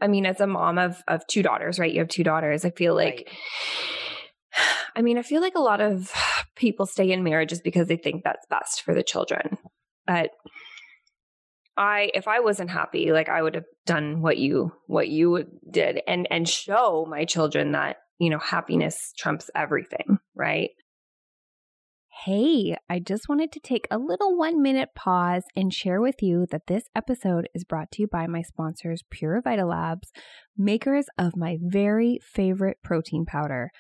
I 0.01 0.09
mean, 0.09 0.27
as 0.27 0.41
a 0.41 0.47
mom 0.47 0.79
of 0.79 1.03
of 1.07 1.27
two 1.27 1.43
daughters, 1.43 1.79
right? 1.79 1.93
You 1.93 2.01
have 2.01 2.09
two 2.09 2.25
daughters. 2.25 2.65
I 2.65 2.71
feel 2.71 2.95
like 2.95 3.29
right. 3.29 3.39
I 4.95 5.03
mean, 5.03 5.19
I 5.19 5.23
feel 5.23 5.41
like 5.41 5.55
a 5.55 5.61
lot 5.61 5.81
of 5.81 6.13
people 6.57 6.87
stay 6.87 7.11
in 7.11 7.25
marriages 7.25 7.61
because 7.61 7.89
they 7.89 7.97
think 7.97 8.25
that's 8.25 8.47
best 8.47 8.83
for 8.83 8.95
the 8.95 9.03
children. 9.03 9.59
But 10.07 10.31
I 11.77 12.11
if 12.15 12.29
I 12.29 12.41
wasn't 12.41 12.71
happy, 12.71 13.13
like 13.13 13.29
I 13.29 13.43
would 13.43 13.55
have 13.55 13.65
done 13.87 14.21
what 14.21 14.39
you 14.39 14.73
what 14.87 15.09
you 15.09 15.47
did 15.71 16.01
and 16.07 16.27
and 16.31 16.49
show 16.49 17.07
my 17.09 17.25
children 17.25 17.73
that, 17.73 17.97
you 18.19 18.31
know, 18.31 18.39
happiness 18.39 19.13
trumps 19.17 19.51
everything, 19.55 20.19
right? 20.35 20.71
Hey, 22.27 22.77
I 22.91 22.99
just 22.99 23.31
wanted 23.31 23.51
to 23.53 23.61
take 23.61 23.87
a 23.91 23.97
little 23.97 24.37
one 24.37 24.61
minute 24.61 24.91
pause 24.95 25.45
and 25.57 25.73
share 25.73 26.03
with 26.03 26.17
you 26.21 26.45
that 26.51 26.67
this 26.67 26.85
episode 26.95 27.49
is 27.55 27.65
brought 27.65 27.91
to 27.93 28.03
you 28.03 28.09
by 28.09 28.27
my 28.27 28.43
sponsors, 28.43 29.03
Pure 29.11 29.41
Labs, 29.47 30.11
makers 30.55 31.07
of 31.17 31.35
my 31.35 31.57
very 31.63 32.19
favorite 32.23 32.77
protein 32.85 33.25
powder. 33.25 33.71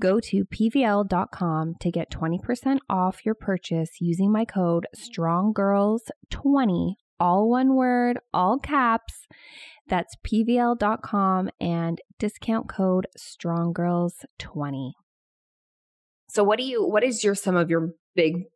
Go 0.00 0.18
to 0.20 0.44
pvl.com 0.44 1.76
to 1.80 1.90
get 1.90 2.10
20% 2.10 2.78
off 2.90 3.24
your 3.24 3.34
purchase 3.34 3.90
using 4.00 4.32
my 4.32 4.44
code 4.44 4.86
STRONGGIRLS20, 4.96 6.94
all 7.20 7.48
one 7.48 7.74
word, 7.76 8.18
all 8.32 8.58
caps. 8.58 9.28
That's 9.88 10.16
pvl.com 10.26 11.50
and 11.60 12.00
discount 12.18 12.68
code 12.68 13.06
STRONGGIRLS20. 13.16 14.92
So 16.28 16.42
what 16.42 16.58
do 16.58 16.64
you 16.64 16.84
what 16.84 17.04
is 17.04 17.22
your 17.22 17.36
some 17.36 17.54
of 17.54 17.70
your 17.70 17.90
big 18.16 18.46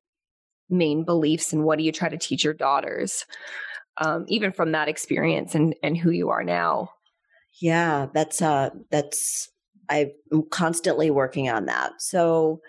main 0.69 1.05
beliefs 1.05 1.53
and 1.53 1.63
what 1.63 1.79
do 1.79 1.85
you 1.85 1.93
try 1.93 2.09
to 2.09 2.19
teach 2.19 2.43
your 2.43 2.55
daughters? 2.55 3.25
Um, 3.99 4.25
even 4.29 4.53
from 4.53 4.73
that 4.73 4.89
experience 4.89 5.55
and 5.55 5.77
and 5.83 5.97
who 5.97 6.11
you 6.11 6.31
are 6.31 6.43
now. 6.43 6.91
Yeah, 7.61 8.07
that's 8.13 8.43
uh 8.43 8.71
that's 8.91 9.51
I'm 9.89 10.11
constantly 10.51 11.11
working 11.11 11.49
on 11.49 11.67
that. 11.67 12.01
So 12.01 12.61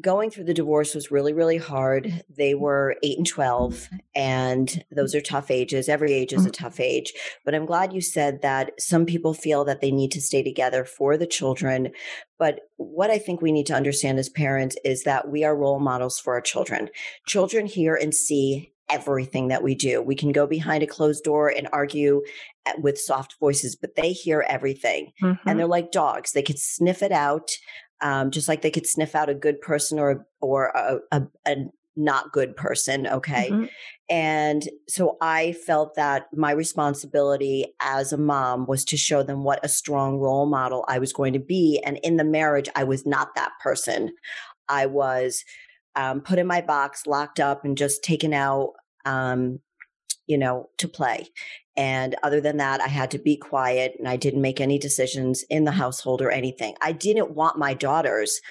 going 0.00 0.30
through 0.30 0.44
the 0.44 0.54
divorce 0.54 0.94
was 0.94 1.10
really, 1.10 1.32
really 1.32 1.58
hard. 1.58 2.24
They 2.28 2.54
were 2.54 2.96
eight 3.02 3.18
and 3.18 3.26
12, 3.26 3.88
and 4.14 4.84
those 4.90 5.14
are 5.14 5.20
tough 5.20 5.50
ages. 5.50 5.88
Every 5.88 6.12
age 6.12 6.32
is 6.32 6.44
a 6.44 6.50
mm-hmm. 6.50 6.64
tough 6.64 6.80
age. 6.80 7.12
But 7.44 7.54
I'm 7.54 7.66
glad 7.66 7.92
you 7.92 8.00
said 8.00 8.42
that 8.42 8.72
some 8.78 9.06
people 9.06 9.34
feel 9.34 9.64
that 9.64 9.80
they 9.80 9.90
need 9.90 10.10
to 10.12 10.20
stay 10.20 10.42
together 10.42 10.84
for 10.84 11.16
the 11.16 11.26
children. 11.26 11.90
But 12.38 12.60
what 12.76 13.10
I 13.10 13.18
think 13.18 13.42
we 13.42 13.52
need 13.52 13.66
to 13.66 13.74
understand 13.74 14.18
as 14.18 14.28
parents 14.28 14.76
is 14.84 15.04
that 15.04 15.30
we 15.30 15.44
are 15.44 15.56
role 15.56 15.80
models 15.80 16.18
for 16.18 16.34
our 16.34 16.40
children. 16.40 16.88
Children 17.26 17.66
hear 17.66 17.94
and 17.94 18.14
see 18.14 18.72
everything 18.90 19.48
that 19.48 19.62
we 19.62 19.74
do. 19.74 20.02
We 20.02 20.14
can 20.14 20.32
go 20.32 20.46
behind 20.46 20.82
a 20.82 20.86
closed 20.86 21.24
door 21.24 21.48
and 21.48 21.68
argue 21.72 22.22
with 22.78 22.98
soft 22.98 23.36
voices, 23.40 23.76
but 23.76 23.96
they 23.96 24.12
hear 24.12 24.44
everything. 24.48 25.12
Mm-hmm. 25.22 25.48
And 25.48 25.58
they're 25.58 25.66
like 25.66 25.92
dogs. 25.92 26.32
They 26.32 26.42
could 26.42 26.58
sniff 26.58 27.02
it 27.02 27.12
out 27.12 27.50
um, 28.00 28.30
just 28.30 28.48
like 28.48 28.62
they 28.62 28.70
could 28.70 28.86
sniff 28.86 29.14
out 29.14 29.28
a 29.28 29.34
good 29.34 29.60
person 29.60 29.98
or 29.98 30.26
or 30.40 30.68
a, 30.74 30.98
a, 31.12 31.22
a 31.46 31.56
not 31.96 32.32
good 32.32 32.56
person 32.56 33.06
okay 33.06 33.50
mm-hmm. 33.50 33.64
and 34.08 34.68
so 34.88 35.18
i 35.20 35.52
felt 35.52 35.96
that 35.96 36.28
my 36.32 36.52
responsibility 36.52 37.66
as 37.80 38.12
a 38.12 38.16
mom 38.16 38.64
was 38.66 38.84
to 38.84 38.96
show 38.96 39.22
them 39.22 39.42
what 39.42 39.62
a 39.64 39.68
strong 39.68 40.16
role 40.18 40.46
model 40.46 40.84
i 40.88 40.98
was 40.98 41.12
going 41.12 41.32
to 41.32 41.40
be 41.40 41.82
and 41.84 41.98
in 42.02 42.16
the 42.16 42.24
marriage 42.24 42.68
i 42.76 42.84
was 42.84 43.04
not 43.04 43.34
that 43.34 43.50
person 43.60 44.10
i 44.68 44.86
was 44.86 45.44
um, 45.96 46.20
put 46.20 46.38
in 46.38 46.46
my 46.46 46.60
box 46.60 47.06
locked 47.06 47.40
up 47.40 47.64
and 47.64 47.76
just 47.76 48.02
taken 48.02 48.32
out 48.32 48.72
um, 49.04 49.60
you 50.26 50.38
know 50.38 50.68
to 50.78 50.88
play 50.88 51.28
and 51.80 52.14
other 52.22 52.42
than 52.42 52.58
that, 52.58 52.82
I 52.82 52.88
had 52.88 53.10
to 53.12 53.18
be 53.18 53.38
quiet 53.38 53.94
and 53.98 54.06
I 54.06 54.16
didn't 54.16 54.42
make 54.42 54.60
any 54.60 54.78
decisions 54.78 55.44
in 55.48 55.64
the 55.64 55.72
household 55.72 56.20
or 56.20 56.30
anything. 56.30 56.74
I 56.82 56.92
didn't 56.92 57.30
want 57.30 57.56
my 57.56 57.72
daughters 57.72 58.42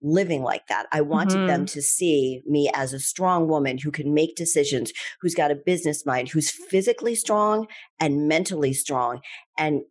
living 0.00 0.44
like 0.44 0.66
that. 0.68 0.86
I 0.92 1.00
wanted 1.00 1.38
mm-hmm. 1.38 1.46
them 1.48 1.66
to 1.66 1.82
see 1.82 2.42
me 2.46 2.70
as 2.72 2.92
a 2.92 3.00
strong 3.00 3.48
woman 3.48 3.78
who 3.78 3.90
can 3.90 4.14
make 4.14 4.36
decisions, 4.36 4.92
who's 5.20 5.34
got 5.34 5.50
a 5.50 5.56
business 5.56 6.06
mind, 6.06 6.28
who's 6.28 6.50
physically 6.50 7.16
strong 7.16 7.66
and 7.98 8.28
mentally 8.28 8.74
strong. 8.74 9.22
And 9.58 9.82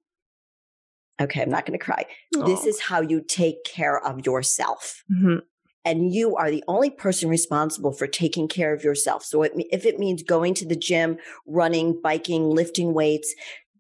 okay, 1.22 1.42
I'm 1.42 1.50
not 1.50 1.66
going 1.66 1.78
to 1.78 1.86
cry. 1.86 2.06
Aww. 2.36 2.46
This 2.46 2.66
is 2.66 2.80
how 2.80 3.02
you 3.02 3.22
take 3.22 3.66
care 3.66 4.00
of 4.00 4.26
yourself. 4.26 5.04
Mm-hmm 5.12 5.40
and 5.86 6.14
you 6.14 6.36
are 6.36 6.52
the 6.52 6.64
only 6.68 6.90
person 6.90 7.30
responsible 7.30 7.92
for 7.92 8.08
taking 8.08 8.48
care 8.48 8.74
of 8.74 8.84
yourself. 8.84 9.24
So 9.24 9.44
it, 9.44 9.54
if 9.72 9.86
it 9.86 10.00
means 10.00 10.24
going 10.24 10.54
to 10.56 10.66
the 10.68 10.76
gym, 10.76 11.18
running, 11.48 12.00
biking, 12.02 12.50
lifting 12.50 12.94
weights, 12.94 13.34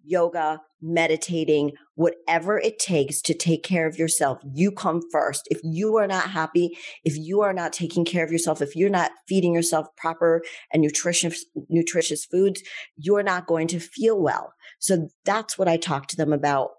yoga, 0.04 0.62
meditating, 0.82 1.74
whatever 1.96 2.58
it 2.58 2.80
takes 2.80 3.22
to 3.22 3.34
take 3.34 3.64
care 3.64 3.86
of 3.86 4.00
yourself, 4.00 4.40
you 4.54 4.72
come 4.72 5.02
first. 5.12 5.48
If 5.52 5.60
you 5.64 5.98
are 5.98 6.08
not 6.08 6.30
happy, 6.30 6.78
if 7.04 7.18
you 7.18 7.42
are 7.42 7.54
not 7.54 7.74
taking 7.74 8.06
care 8.06 8.24
of 8.24 8.32
yourself, 8.32 8.62
if 8.62 8.76
you're 8.76 8.90
not 8.90 9.12
feeding 9.28 9.54
yourself 9.54 9.88
proper 9.98 10.42
and 10.74 10.82
nutritious, 10.82 11.46
nutritious 11.68 12.26
foods, 12.26 12.64
you're 12.96 13.24
not 13.24 13.46
going 13.46 13.68
to 13.68 13.80
feel 13.80 14.20
well. 14.20 14.54
So 14.80 15.10
that's 15.26 15.58
what 15.58 15.68
I 15.68 15.78
talk 15.78 16.08
to 16.08 16.16
them 16.16 16.34
about 16.34 16.72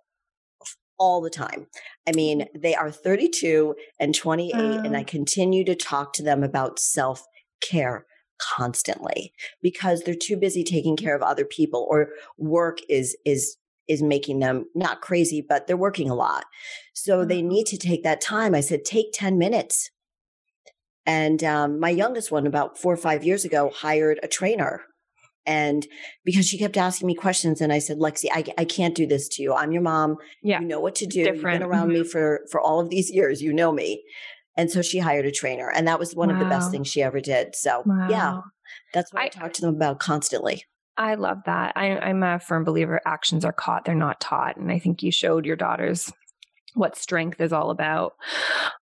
all 1.01 1.21
the 1.21 1.31
time. 1.31 1.67
I 2.07 2.13
mean, 2.13 2.43
mm-hmm. 2.43 2.61
they 2.61 2.77
are 2.77 2.93
32 2.93 3.75
and 3.99 4.15
28, 4.15 4.55
and 4.55 4.97
I 4.97 5.03
continue 5.03 5.65
to 5.65 5.75
talk 5.75 6.13
to 6.13 6.23
them 6.23 6.45
about 6.45 6.79
self 6.79 7.27
care 7.61 8.07
constantly 8.39 9.33
because 9.61 10.03
they're 10.03 10.15
too 10.15 10.37
busy 10.37 10.63
taking 10.63 10.97
care 10.97 11.17
of 11.17 11.23
other 11.23 11.45
people 11.45 11.87
or 11.91 12.11
work 12.39 12.79
is 12.89 13.17
is 13.27 13.57
is 13.87 14.03
making 14.03 14.39
them 14.39 14.65
not 14.75 15.03
crazy 15.03 15.45
but 15.47 15.67
they're 15.67 15.77
working 15.77 16.09
a 16.09 16.15
lot 16.15 16.47
so 16.95 17.23
they 17.23 17.41
mm-hmm. 17.41 17.49
need 17.49 17.67
to 17.67 17.77
take 17.77 18.03
that 18.03 18.19
time 18.19 18.55
i 18.55 18.61
said 18.61 18.83
take 18.83 19.13
10 19.13 19.37
minutes 19.37 19.91
and 21.05 21.45
um, 21.45 21.81
my 21.81 21.91
youngest 21.91 22.31
one 22.31 22.47
about 22.47 22.79
four 22.79 22.95
or 22.95 22.97
five 22.97 23.25
years 23.25 23.45
ago 23.45 23.71
hired 23.75 24.19
a 24.23 24.29
trainer 24.29 24.85
and 25.47 25.87
because 26.25 26.47
she 26.47 26.59
kept 26.59 26.77
asking 26.77 27.07
me 27.07 27.15
questions 27.15 27.61
and 27.61 27.73
I 27.73 27.79
said, 27.79 27.99
Lexi, 27.99 28.27
I, 28.31 28.45
I 28.59 28.65
can't 28.65 28.95
do 28.95 29.07
this 29.07 29.29
to 29.29 29.43
you. 29.43 29.55
I'm 29.55 29.73
your 29.73 29.83
mom. 29.83 30.17
Yeah. 30.43 30.61
You 30.61 30.67
know 30.67 30.81
what 30.81 30.95
to 30.97 31.07
do. 31.07 31.21
You've 31.21 31.43
been 31.43 31.63
around 31.63 31.89
mm-hmm. 31.89 32.03
me 32.03 32.05
for, 32.05 32.41
for 32.51 32.61
all 32.61 32.81
of 32.81 32.91
these 32.91 33.11
years. 33.11 33.43
You 33.43 33.53
know 33.53 33.73
me. 33.73 34.03
And 34.57 34.71
so 34.71 34.83
she 34.83 34.99
hired 34.99 35.27
a 35.27 35.31
trainer 35.31 35.71
and 35.71 35.89
that 35.89 35.99
was 35.99 36.15
one 36.15 36.29
wow. 36.29 36.35
of 36.35 36.41
the 36.41 36.47
best 36.47 36.71
things 36.71 36.89
she 36.89 37.03
ever 37.03 37.21
did. 37.21 37.57
So 37.57 37.83
wow. 37.87 38.09
yeah, 38.11 38.41
that's 38.93 39.13
what 39.13 39.23
I, 39.23 39.27
I 39.27 39.29
talk 39.29 39.53
to 39.55 39.61
them 39.63 39.75
about 39.75 39.99
constantly. 39.99 40.65
I 40.97 41.15
love 41.15 41.39
that. 41.47 41.73
I, 41.77 41.99
I'm 41.99 42.23
a 42.23 42.39
firm 42.39 42.65
believer 42.65 43.01
actions 43.07 43.45
are 43.45 43.53
caught, 43.53 43.87
they're 43.87 43.95
not 43.95 44.21
taught. 44.21 44.59
And 44.59 44.71
I 44.71 44.79
think 44.79 45.03
you 45.03 45.11
showed 45.11 45.47
your 45.47 45.57
daughters 45.57 46.13
what 46.75 46.99
strength 46.99 47.41
is 47.41 47.53
all 47.53 47.71
about. 47.71 48.13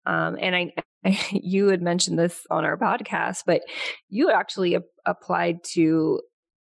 Um, 0.05 0.37
and 0.41 0.57
I, 0.57 0.73
I, 1.05 1.19
you 1.31 1.69
had 1.69 1.83
mentioned 1.83 2.19
this 2.19 2.45
on 2.51 2.65
our 2.65 2.77
podcast, 2.77 3.45
but 3.47 3.63
you 4.09 4.31
actually 4.31 4.75
a- 4.75 4.83
applied 5.07 5.63
to 5.75 6.21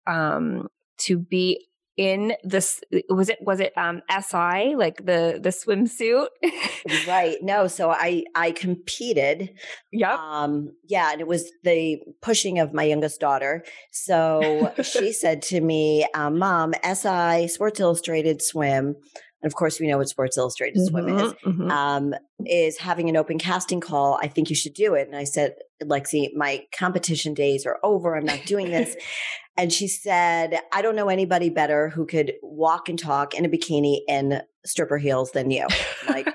um, 0.09 0.67
to 0.99 1.17
be 1.17 1.69
in 1.99 2.33
this 2.45 2.81
was 3.09 3.27
it 3.27 3.37
was 3.41 3.59
it 3.59 3.73
um 3.77 4.01
SI 4.09 4.73
like 4.75 5.05
the 5.05 5.37
the 5.41 5.49
swimsuit? 5.49 6.27
Right 7.07 7.35
no 7.41 7.67
so 7.67 7.91
I 7.91 8.23
I 8.35 8.51
competed 8.51 9.51
yeah 9.91 10.13
um 10.13 10.71
yeah 10.87 11.11
and 11.11 11.19
it 11.19 11.27
was 11.27 11.51
the 11.65 11.99
pushing 12.21 12.57
of 12.59 12.73
my 12.73 12.83
youngest 12.83 13.19
daughter. 13.19 13.65
So 13.91 14.73
she 14.81 15.11
said 15.23 15.41
to 15.43 15.59
me 15.59 16.07
um, 16.13 16.39
mom 16.39 16.73
SI 16.85 17.49
Sports 17.49 17.81
Illustrated 17.81 18.41
swim 18.41 18.95
and 19.41 19.49
of 19.49 19.55
course 19.55 19.79
we 19.79 19.87
know 19.87 19.97
what 19.97 20.09
Sports 20.09 20.37
Illustrated 20.37 20.85
Swim 20.85 21.05
Mhm, 21.05 21.25
is, 21.25 21.33
mhm. 21.45 21.71
um, 21.71 22.13
is 22.45 22.77
having 22.77 23.09
an 23.09 23.17
open 23.17 23.37
casting 23.39 23.79
call. 23.79 24.19
I 24.21 24.27
think 24.27 24.49
you 24.49 24.55
should 24.55 24.73
do 24.73 24.95
it. 24.95 25.07
And 25.07 25.15
I 25.15 25.23
said, 25.23 25.55
Lexi, 25.83 26.33
my 26.35 26.65
competition 26.77 27.33
days 27.33 27.65
are 27.65 27.79
over. 27.83 28.15
I'm 28.15 28.25
not 28.25 28.45
doing 28.45 28.69
this. 28.69 28.95
and 29.57 29.71
she 29.71 29.87
said, 29.87 30.59
I 30.73 30.81
don't 30.81 30.95
know 30.95 31.09
anybody 31.09 31.49
better 31.49 31.89
who 31.89 32.05
could 32.05 32.33
walk 32.41 32.89
and 32.89 32.99
talk 32.99 33.33
in 33.33 33.45
a 33.45 33.49
bikini 33.49 33.99
and 34.07 34.43
stripper 34.65 34.97
heels 34.97 35.31
than 35.31 35.51
you. 35.51 35.67
I'm 36.07 36.13
like, 36.13 36.27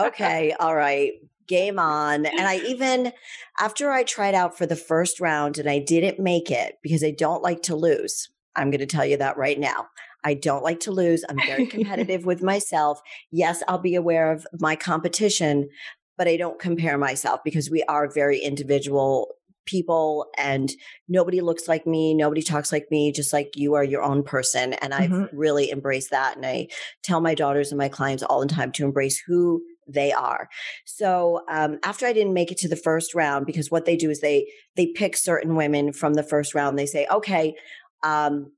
okay, 0.00 0.52
all 0.60 0.74
right, 0.74 1.12
game 1.46 1.78
on. 1.78 2.26
And 2.26 2.40
I 2.40 2.56
even, 2.58 3.12
after 3.60 3.90
I 3.90 4.02
tried 4.02 4.34
out 4.34 4.58
for 4.58 4.66
the 4.66 4.76
first 4.76 5.20
round 5.20 5.58
and 5.58 5.68
I 5.68 5.78
didn't 5.78 6.18
make 6.18 6.50
it 6.50 6.78
because 6.82 7.04
I 7.04 7.12
don't 7.12 7.42
like 7.42 7.62
to 7.62 7.76
lose, 7.76 8.30
I'm 8.56 8.70
going 8.70 8.80
to 8.80 8.86
tell 8.86 9.06
you 9.06 9.16
that 9.18 9.36
right 9.36 9.58
now. 9.58 9.86
I 10.24 10.34
don't 10.34 10.62
like 10.62 10.80
to 10.80 10.92
lose. 10.92 11.24
I'm 11.28 11.40
very 11.46 11.66
competitive 11.70 12.24
with 12.24 12.42
myself. 12.42 13.00
Yes, 13.30 13.62
I'll 13.68 13.78
be 13.78 13.94
aware 13.94 14.32
of 14.32 14.46
my 14.58 14.76
competition, 14.76 15.68
but 16.16 16.28
I 16.28 16.36
don't 16.36 16.58
compare 16.58 16.98
myself 16.98 17.40
because 17.44 17.70
we 17.70 17.82
are 17.84 18.10
very 18.12 18.38
individual 18.38 19.34
people 19.64 20.26
and 20.36 20.72
nobody 21.08 21.40
looks 21.40 21.68
like 21.68 21.86
me. 21.86 22.14
Nobody 22.14 22.42
talks 22.42 22.72
like 22.72 22.86
me, 22.90 23.12
just 23.12 23.32
like 23.32 23.52
you 23.54 23.74
are 23.74 23.84
your 23.84 24.02
own 24.02 24.22
person. 24.24 24.72
And 24.74 24.92
I've 24.92 25.10
Mhm. 25.10 25.28
really 25.32 25.70
embraced 25.70 26.10
that. 26.10 26.36
And 26.36 26.44
I 26.44 26.68
tell 27.02 27.20
my 27.20 27.34
daughters 27.34 27.70
and 27.70 27.78
my 27.78 27.88
clients 27.88 28.24
all 28.24 28.40
the 28.40 28.46
time 28.46 28.72
to 28.72 28.84
embrace 28.84 29.22
who 29.24 29.62
they 29.86 30.12
are. 30.12 30.48
So 30.84 31.42
um, 31.48 31.78
after 31.84 32.06
I 32.06 32.12
didn't 32.12 32.34
make 32.34 32.50
it 32.50 32.58
to 32.58 32.68
the 32.68 32.76
first 32.76 33.14
round, 33.14 33.46
because 33.46 33.70
what 33.70 33.84
they 33.84 33.96
do 33.96 34.10
is 34.10 34.20
they 34.20 34.48
they 34.76 34.86
pick 34.86 35.16
certain 35.16 35.54
women 35.56 35.92
from 35.92 36.14
the 36.14 36.22
first 36.22 36.54
round. 36.54 36.78
They 36.78 36.86
say, 36.86 37.06
okay, 37.10 37.54
um, 38.02 38.52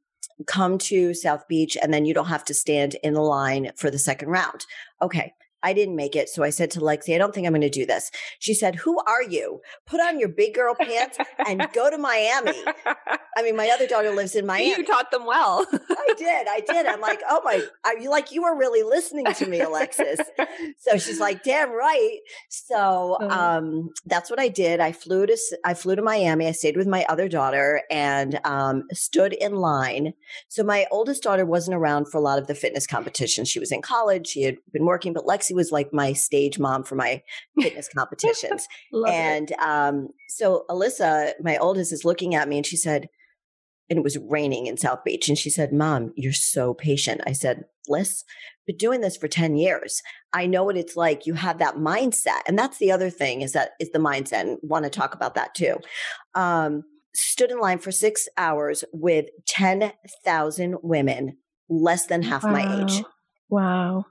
come 0.47 0.79
to 0.79 1.15
South 1.15 1.47
Beach, 1.49 1.77
and 1.83 1.93
then 1.93 2.05
you 2.05 2.15
don't 2.15 2.27
have 2.27 2.45
to 2.47 2.55
stand 2.55 2.97
in 3.03 3.15
the 3.15 3.21
line 3.21 3.71
for 3.77 3.91
the 3.91 3.99
second 3.99 4.29
round. 4.29 4.67
Okay. 5.03 5.33
I 5.65 5.73
didn't 5.73 5.97
make 5.97 6.15
it. 6.15 6.29
So 6.29 6.45
I 6.45 6.51
said 6.51 6.71
to 6.73 6.81
Lexi, 6.81 7.15
I 7.15 7.19
don't 7.19 7.35
think 7.35 7.47
I'm 7.47 7.53
going 7.53 7.63
to 7.63 7.69
do 7.71 7.87
this. 7.87 8.11
She 8.39 8.55
said, 8.55 8.77
Who 8.77 9.01
are 9.07 9.23
you? 9.23 9.61
Put 9.87 10.01
on 10.01 10.21
your 10.21 10.29
big 10.29 10.55
girl 10.55 10.75
pants 10.75 11.19
and 11.49 11.67
go 11.73 11.91
to 11.91 11.99
Miami. 11.99 12.53
I 13.37 13.43
mean, 13.43 13.57
my 13.57 13.69
other 13.71 13.87
daughter 13.89 14.11
lives 14.11 14.37
in 14.37 14.47
Miami. 14.53 14.69
you 14.71 14.85
taught 14.85 15.11
them 15.11 15.27
well. 15.27 15.67
I 15.73 16.15
did. 16.17 16.47
I 16.49 16.61
did. 16.61 16.87
I'm 16.87 17.01
like, 17.01 17.21
oh 17.29 17.41
my, 17.45 17.63
I, 17.85 17.97
you 18.01 18.11
like, 18.11 18.31
you 18.31 18.43
were 18.43 18.57
really 18.57 18.83
listening 18.83 19.25
to 19.35 19.47
me, 19.47 19.61
Alexis. 19.61 20.21
so 20.79 20.99
she's 20.99 21.19
like, 21.19 21.43
damn 21.43 21.73
right. 21.73 22.19
So, 22.51 23.17
Uh. 23.21 23.27
um, 23.59 23.91
that's 24.07 24.31
what 24.31 24.39
I 24.41 24.49
did. 24.49 24.81
I 24.81 24.93
flew 24.93 25.27
to, 25.27 25.37
I 25.65 25.75
flew 25.75 25.97
to 25.97 26.03
Miami. 26.03 26.47
I 26.47 26.53
stayed 26.53 26.77
with 26.77 26.87
my 26.87 27.05
other 27.09 27.29
daughter 27.29 27.83
and, 27.91 28.39
um, 28.45 28.85
stood 28.93 29.33
in 29.33 29.55
line. 29.57 30.13
So 30.49 30.63
my 30.63 30.87
oldest 30.91 31.23
daughter 31.23 31.45
wasn't 31.47 31.77
around 31.77 32.11
for 32.11 32.19
a 32.19 32.21
lot 32.21 32.39
of 32.39 32.47
the 32.47 32.55
fitness 32.55 32.87
competitions. 32.87 33.49
She 33.49 33.59
was 33.61 33.73
in 33.73 33.83
college. 33.83 34.27
She 34.27 34.43
had 34.43 34.57
been 34.73 34.85
working, 34.85 35.13
but 35.13 35.25
Lexi 35.25 35.54
was 35.55 35.73
like 35.73 35.93
my 35.93 36.13
stage 36.13 36.59
mom 36.59 36.85
for 36.85 36.95
my 36.97 37.23
fitness 37.61 37.89
competitions. 37.97 38.67
And 39.09 39.53
um, 39.61 40.09
so 40.29 40.65
Alyssa, 40.69 41.33
my 41.43 41.57
oldest, 41.59 41.93
is 41.93 42.05
looking 42.05 42.35
at 42.35 42.49
me 42.49 42.57
and 42.59 42.67
she 42.67 42.77
said, 42.77 43.09
and 43.91 43.99
it 43.99 44.03
was 44.03 44.19
raining 44.19 44.67
in 44.67 44.77
South 44.77 45.05
Beach. 45.05 45.29
And 45.29 45.37
she 45.37 45.51
said, 45.51 45.73
Mom, 45.73 46.13
you're 46.17 46.33
so 46.33 46.73
patient. 46.73 47.21
I 47.27 47.33
said, 47.33 47.65
Liz, 47.87 48.25
been 48.67 48.79
doing 48.79 49.03
this 49.03 49.17
for 49.17 49.29
10 49.29 49.57
years. 49.57 50.01
I 50.33 50.47
know 50.47 50.65
what 50.65 50.79
it's 50.79 50.97
like. 50.97 51.27
You 51.27 51.35
have 51.35 51.59
that 51.59 51.77
mindset. 51.77 52.41
And 52.49 52.59
that's 52.59 52.79
the 52.79 52.91
other 52.91 53.11
thing 53.11 53.43
is 53.43 53.53
that 53.53 53.73
is 53.79 53.91
the 53.91 53.99
mindset. 53.99 54.41
And 54.41 54.59
want 54.63 54.85
to 54.85 54.91
talk 54.91 55.15
about 55.15 55.35
that 55.35 55.55
too. 55.55 55.77
Um, 56.35 56.85
stood 57.15 57.51
in 57.51 57.59
line 57.59 57.79
for 57.79 57.93
six 57.93 58.27
hours 58.39 58.85
with 58.93 59.27
10,000 59.47 60.77
women, 60.83 61.37
less 61.69 62.07
than 62.07 62.23
half 62.23 62.43
my 62.43 62.63
age 62.63 63.05
Wow. 63.51 64.07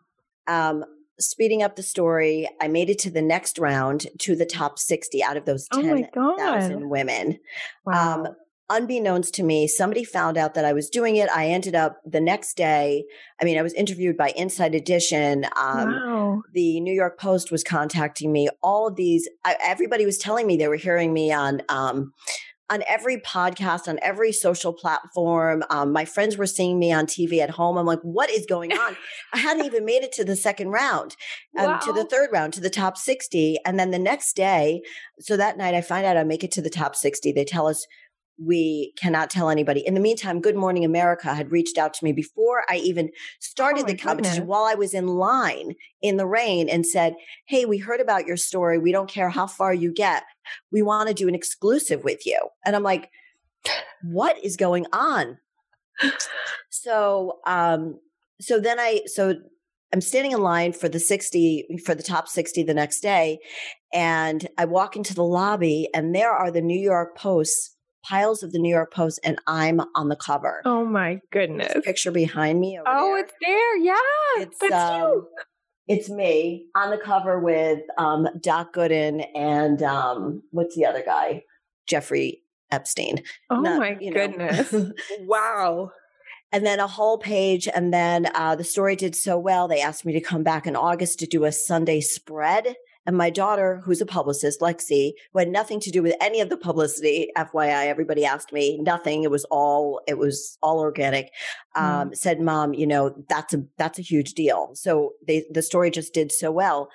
um, 0.47 0.85
speeding 1.29 1.63
up 1.63 1.75
the 1.75 1.83
story, 1.83 2.47
I 2.61 2.67
made 2.67 2.89
it 2.89 2.99
to 2.99 3.11
the 3.11 3.21
next 3.21 3.57
round 3.59 4.07
to 4.19 4.35
the 4.35 4.45
top 4.45 4.79
60 4.79 5.23
out 5.23 5.37
of 5.37 5.45
those 5.45 5.67
Oh 5.71 5.81
my 5.81 6.01
10,000 6.01 6.79
God. 6.79 6.89
women. 6.89 7.39
Wow. 7.85 8.23
Um, 8.25 8.27
unbeknownst 8.69 9.33
to 9.35 9.43
me, 9.43 9.67
somebody 9.67 10.03
found 10.03 10.37
out 10.37 10.53
that 10.55 10.65
I 10.65 10.73
was 10.73 10.89
doing 10.89 11.15
it. 11.17 11.29
I 11.29 11.47
ended 11.47 11.75
up 11.75 11.97
the 12.05 12.21
next 12.21 12.55
day. 12.55 13.03
I 13.41 13.45
mean, 13.45 13.57
I 13.57 13.61
was 13.61 13.73
interviewed 13.73 14.17
by 14.17 14.29
Inside 14.29 14.73
Edition. 14.73 15.45
Um, 15.55 15.91
wow. 15.91 16.41
the 16.53 16.79
New 16.79 16.93
York 16.93 17.19
Post 17.19 17.51
was 17.51 17.63
contacting 17.63 18.31
me. 18.31 18.49
All 18.61 18.87
of 18.87 18.95
these, 18.95 19.29
I, 19.45 19.57
everybody 19.63 20.05
was 20.05 20.17
telling 20.17 20.47
me 20.47 20.57
they 20.57 20.67
were 20.67 20.75
hearing 20.75 21.13
me 21.13 21.31
on 21.31 21.61
um, 21.69 22.13
on 22.73 22.83
every 22.87 23.17
podcast, 23.17 23.87
on 23.87 23.99
every 24.01 24.31
social 24.31 24.73
platform. 24.73 25.63
Um, 25.69 25.91
my 25.91 26.05
friends 26.05 26.37
were 26.37 26.47
seeing 26.47 26.79
me 26.79 26.91
on 26.91 27.05
TV 27.05 27.37
at 27.37 27.51
home. 27.51 27.77
I'm 27.77 27.85
like, 27.85 28.01
what 28.01 28.31
is 28.31 28.47
going 28.47 28.73
on? 28.73 28.97
I 29.31 29.37
hadn't 29.37 29.65
even 29.67 29.85
made 29.85 30.03
it 30.03 30.11
to 30.13 30.23
the 30.23 30.35
second 30.35 30.69
round, 30.69 31.15
um, 31.57 31.79
to 31.81 31.93
the 31.93 32.03
third 32.03 32.31
round, 32.33 32.53
to 32.53 32.61
the 32.61 32.71
top 32.71 32.97
60. 32.97 33.57
And 33.63 33.79
then 33.79 33.91
the 33.91 33.99
next 33.99 34.35
day, 34.35 34.81
so 35.19 35.37
that 35.37 35.55
night 35.55 35.75
I 35.75 35.81
find 35.81 36.03
out 36.03 36.17
I 36.17 36.23
make 36.23 36.43
it 36.43 36.51
to 36.53 36.63
the 36.63 36.69
top 36.69 36.95
60. 36.95 37.31
They 37.31 37.45
tell 37.45 37.67
us 37.67 37.85
we 38.37 38.93
cannot 38.97 39.29
tell 39.29 39.49
anybody. 39.49 39.85
In 39.85 39.93
the 39.93 39.99
meantime, 39.99 40.41
Good 40.41 40.55
Morning 40.55 40.83
America 40.83 41.33
had 41.33 41.51
reached 41.51 41.77
out 41.77 41.93
to 41.95 42.03
me 42.03 42.11
before 42.11 42.63
I 42.69 42.77
even 42.77 43.09
started 43.39 43.83
Oh 43.83 43.87
the 43.87 43.97
competition 43.97 44.39
goodness. 44.39 44.49
while 44.49 44.63
I 44.63 44.73
was 44.75 44.93
in 44.93 45.07
line 45.07 45.75
in 46.01 46.17
the 46.17 46.25
rain 46.25 46.69
and 46.69 46.85
said, 46.85 47.15
Hey, 47.47 47.65
we 47.65 47.77
heard 47.77 48.01
about 48.01 48.25
your 48.25 48.37
story. 48.37 48.79
We 48.79 48.91
don't 48.91 49.09
care 49.09 49.29
how 49.29 49.47
far 49.47 49.73
you 49.73 49.91
get. 49.93 50.23
We 50.71 50.81
want 50.81 51.09
to 51.09 51.13
do 51.13 51.27
an 51.27 51.35
exclusive 51.35 52.03
with 52.03 52.25
you. 52.25 52.39
And 52.65 52.75
I'm 52.75 52.83
like, 52.83 53.09
what 54.03 54.43
is 54.43 54.57
going 54.57 54.85
on? 54.91 55.37
So, 56.69 57.39
um, 57.45 57.99
so 58.41 58.59
then 58.59 58.79
I, 58.79 59.01
so 59.05 59.35
I'm 59.93 60.01
standing 60.01 60.31
in 60.31 60.41
line 60.41 60.73
for 60.73 60.89
the 60.89 60.99
60, 60.99 61.79
for 61.85 61.95
the 61.95 62.03
top 62.03 62.27
60 62.27 62.63
the 62.63 62.73
next 62.73 62.99
day. 62.99 63.39
And 63.93 64.47
I 64.57 64.65
walk 64.65 64.95
into 64.95 65.13
the 65.13 65.23
lobby 65.23 65.87
and 65.93 66.13
there 66.13 66.31
are 66.31 66.51
the 66.51 66.61
New 66.61 66.79
York 66.79 67.15
Posts, 67.15 67.72
piles 68.03 68.43
of 68.43 68.51
the 68.51 68.59
New 68.59 68.69
York 68.69 68.93
Post, 68.93 69.19
and 69.23 69.39
I'm 69.47 69.81
on 69.95 70.09
the 70.09 70.15
cover. 70.15 70.61
Oh 70.65 70.85
my 70.85 71.21
goodness. 71.31 71.73
Picture 71.83 72.11
behind 72.11 72.59
me. 72.59 72.79
Oh, 72.85 73.13
there. 73.15 73.19
it's 73.19 73.33
there. 73.41 73.77
Yeah. 73.77 73.95
It's, 74.37 74.57
That's 74.59 74.73
um, 74.73 75.01
you. 75.01 75.27
It's 75.87 76.09
me 76.09 76.67
on 76.75 76.91
the 76.91 76.97
cover 76.97 77.39
with 77.39 77.79
um, 77.97 78.27
Doc 78.39 78.73
Gooden 78.73 79.25
and 79.35 79.81
um, 79.83 80.41
what's 80.51 80.75
the 80.75 80.85
other 80.85 81.03
guy? 81.05 81.43
Jeffrey 81.87 82.41
Epstein. 82.71 83.21
Oh 83.49 83.59
Not- 83.59 83.79
my 83.79 83.97
you 83.99 84.11
know. 84.11 84.27
goodness. 84.27 84.73
wow. 85.21 85.91
and 86.53 86.65
then 86.65 86.79
a 86.79 86.87
whole 86.87 87.17
page. 87.17 87.67
And 87.67 87.93
then 87.93 88.29
uh, 88.33 88.55
the 88.55 88.63
story 88.63 88.95
did 88.95 89.15
so 89.15 89.37
well, 89.37 89.67
they 89.67 89.81
asked 89.81 90.05
me 90.05 90.13
to 90.13 90.21
come 90.21 90.43
back 90.43 90.65
in 90.65 90.75
August 90.75 91.19
to 91.19 91.25
do 91.25 91.43
a 91.43 91.51
Sunday 91.51 91.99
spread. 91.99 92.75
And 93.05 93.17
my 93.17 93.29
daughter, 93.29 93.81
who's 93.83 94.01
a 94.01 94.05
publicist, 94.05 94.61
Lexi, 94.61 95.11
who 95.31 95.39
had 95.39 95.49
nothing 95.49 95.79
to 95.81 95.91
do 95.91 96.01
with 96.01 96.15
any 96.21 96.39
of 96.41 96.49
the 96.49 96.57
publicity, 96.57 97.29
FYI, 97.37 97.87
everybody 97.87 98.25
asked 98.25 98.53
me 98.53 98.79
nothing. 98.81 99.23
It 99.23 99.31
was 99.31 99.43
all 99.45 100.01
it 100.07 100.17
was 100.17 100.57
all 100.61 100.79
organic. 100.79 101.31
Um, 101.75 102.13
Said, 102.15 102.39
"Mom, 102.39 102.73
you 102.73 102.87
know 102.87 103.13
that's 103.27 103.53
a 103.53 103.63
that's 103.77 103.99
a 103.99 104.03
huge 104.03 104.33
deal." 104.33 104.71
So 104.75 105.13
they 105.27 105.45
the 105.51 105.61
story 105.61 105.91
just 105.91 106.13
did 106.13 106.31
so 106.31 106.51
well. 106.51 106.89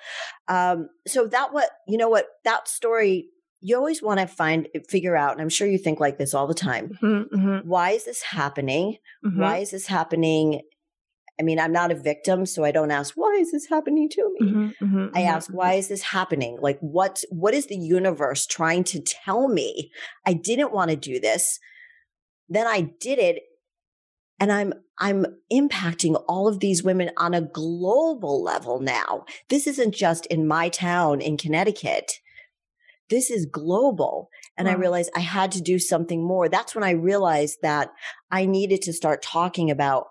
Um, 0.47 0.89
so 1.07 1.27
that 1.27 1.53
what 1.53 1.69
you 1.87 1.97
know 1.97 2.09
what 2.09 2.27
that 2.43 2.67
story 2.67 3.27
you 3.61 3.75
always 3.75 4.01
want 4.01 4.21
to 4.21 4.25
find 4.27 4.69
figure 4.87 5.17
out, 5.17 5.33
and 5.33 5.41
I'm 5.41 5.49
sure 5.49 5.67
you 5.67 5.77
think 5.77 5.99
like 5.99 6.17
this 6.17 6.33
all 6.33 6.47
the 6.47 6.53
time. 6.53 6.97
Mhm, 7.03 7.29
mhm, 7.29 7.65
Why 7.65 7.91
is 7.91 8.05
this 8.05 8.21
happening? 8.21 8.97
mhm. 9.25 9.37
Why 9.37 9.57
is 9.57 9.71
this 9.71 9.87
happening? 9.87 10.61
I 11.39 11.43
mean, 11.43 11.59
I'm 11.59 11.71
not 11.71 11.91
a 11.91 11.95
victim, 11.95 12.45
so 12.45 12.65
I 12.65 12.71
don't 12.71 12.91
ask, 12.91 13.13
why 13.15 13.37
is 13.39 13.51
this 13.51 13.67
happening 13.67 14.09
to 14.09 14.35
me? 14.39 14.51
Mhm, 14.51 14.73
mhm, 14.81 15.11
I 15.15 15.21
mhm, 15.21 15.29
ask, 15.29 15.49
why 15.51 15.73
is 15.75 15.87
this 15.87 16.01
happening? 16.01 16.57
Like, 16.59 16.77
what, 16.81 17.23
what 17.29 17.53
is 17.53 17.67
the 17.67 17.77
universe 17.77 18.45
trying 18.45 18.83
to 18.85 18.99
tell 18.99 19.47
me? 19.47 19.91
I 20.25 20.33
didn't 20.33 20.73
want 20.73 20.91
to 20.91 20.97
do 20.97 21.19
this. 21.19 21.59
Then 22.49 22.67
I 22.67 22.81
did 22.99 23.19
it. 23.19 23.43
And 24.41 24.51
I'm, 24.51 24.73
I'm 24.97 25.25
impacting 25.51 26.21
all 26.27 26.47
of 26.47 26.59
these 26.59 26.83
women 26.83 27.11
on 27.17 27.33
a 27.33 27.41
global 27.41 28.41
level 28.41 28.79
now. 28.79 29.25
This 29.49 29.67
isn't 29.67 29.93
just 29.93 30.25
in 30.27 30.47
my 30.47 30.69
town 30.69 31.21
in 31.21 31.37
Connecticut. 31.37 32.13
This 33.09 33.29
is 33.29 33.45
global. 33.45 34.29
And 34.57 34.69
I 34.69 34.73
realized 34.73 35.11
I 35.15 35.21
had 35.21 35.51
to 35.53 35.61
do 35.61 35.79
something 35.79 36.23
more. 36.25 36.47
That's 36.47 36.75
when 36.75 36.83
I 36.83 36.91
realized 36.91 37.59
that 37.63 37.91
I 38.29 38.45
needed 38.45 38.81
to 38.83 38.93
start 38.93 39.21
talking 39.21 39.71
about 39.71 40.07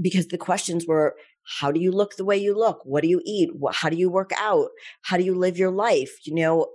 because 0.00 0.28
the 0.28 0.38
questions 0.38 0.86
were 0.86 1.14
how 1.60 1.70
do 1.70 1.78
you 1.80 1.92
look 1.92 2.16
the 2.16 2.24
way 2.24 2.36
you 2.36 2.56
look? 2.56 2.80
What 2.84 3.02
do 3.02 3.08
you 3.08 3.20
eat? 3.24 3.50
How 3.72 3.90
do 3.90 3.96
you 3.96 4.10
work 4.10 4.30
out? 4.38 4.68
How 5.02 5.16
do 5.18 5.24
you 5.24 5.34
live 5.34 5.58
your 5.58 5.70
life? 5.70 6.10
You 6.26 6.34
know, 6.34 6.66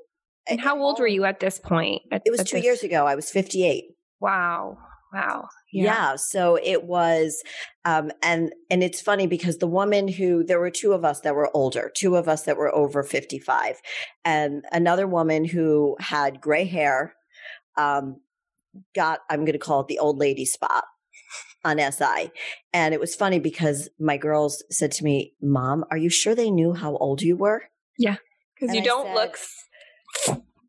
And 0.48 0.62
how 0.62 0.80
old 0.80 1.00
were 1.00 1.08
you 1.08 1.26
at 1.26 1.40
this 1.40 1.60
point? 1.60 2.02
At- 2.12 2.22
It 2.26 2.32
was 2.32 2.44
two 2.44 2.58
this- 2.58 2.66
years 2.66 2.84
ago. 2.84 3.06
I 3.06 3.16
was 3.16 3.30
58. 3.32 3.86
Wow. 4.20 4.78
Wow. 5.12 5.48
Yeah. 5.74 6.16
So 6.18 6.60
it 6.62 6.84
was, 6.84 7.42
um, 7.84 8.12
and, 8.22 8.52
and 8.70 8.84
it's 8.84 9.02
funny 9.02 9.26
because 9.26 9.58
the 9.58 9.66
woman 9.68 10.08
who, 10.08 10.44
there 10.44 10.60
were 10.60 10.70
two 10.70 10.94
of 10.94 11.04
us 11.04 11.22
that 11.22 11.34
were 11.36 11.50
older, 11.56 11.92
two 11.96 12.16
of 12.16 12.28
us 12.28 12.44
that 12.44 12.58
were 12.58 12.74
over 12.74 13.02
55 13.02 13.82
and 14.24 14.64
another 14.72 15.08
woman 15.08 15.46
who 15.46 15.96
had 16.00 16.42
gray 16.42 16.66
hair, 16.66 17.16
um, 17.76 18.18
got, 18.94 19.22
I'm 19.32 19.42
going 19.46 19.54
to 19.54 19.58
call 19.60 19.82
it 19.82 19.88
the 19.88 19.98
old 20.00 20.20
lady 20.20 20.46
spot. 20.46 20.84
On 21.64 21.78
SI. 21.80 22.32
And 22.74 22.94
it 22.94 23.00
was 23.00 23.16
funny 23.16 23.40
because 23.40 23.90
my 24.00 24.18
girls 24.18 24.64
said 24.70 24.92
to 24.94 25.04
me, 25.04 25.34
Mom, 25.42 25.84
are 25.92 25.98
you 25.98 26.10
sure 26.10 26.36
they 26.36 26.52
knew 26.52 26.74
how 26.74 26.96
old 26.98 27.22
you 27.22 27.36
were? 27.36 27.64
Yeah. 27.98 28.18
Because 28.60 28.76
you 28.76 28.82
I 28.82 28.86
don't 28.86 29.08
said- 29.08 29.16
look. 29.16 29.38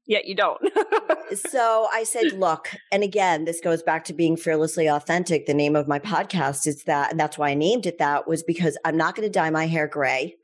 Yeah, 0.06 0.18
you 0.24 0.34
don't. 0.34 0.60
so 1.50 1.86
I 1.92 2.02
said, 2.02 2.32
look, 2.32 2.70
and 2.90 3.04
again, 3.04 3.44
this 3.44 3.60
goes 3.60 3.80
back 3.80 4.04
to 4.06 4.12
being 4.12 4.36
fearlessly 4.36 4.88
authentic. 4.88 5.46
The 5.46 5.54
name 5.54 5.76
of 5.76 5.86
my 5.86 6.00
podcast 6.00 6.66
is 6.66 6.82
that, 6.84 7.12
and 7.12 7.20
that's 7.20 7.38
why 7.38 7.50
I 7.50 7.54
named 7.54 7.86
it 7.86 7.98
that, 7.98 8.26
was 8.26 8.42
because 8.42 8.76
I'm 8.84 8.96
not 8.96 9.14
going 9.14 9.28
to 9.28 9.32
dye 9.32 9.50
my 9.50 9.66
hair 9.68 9.86
gray. 9.86 10.34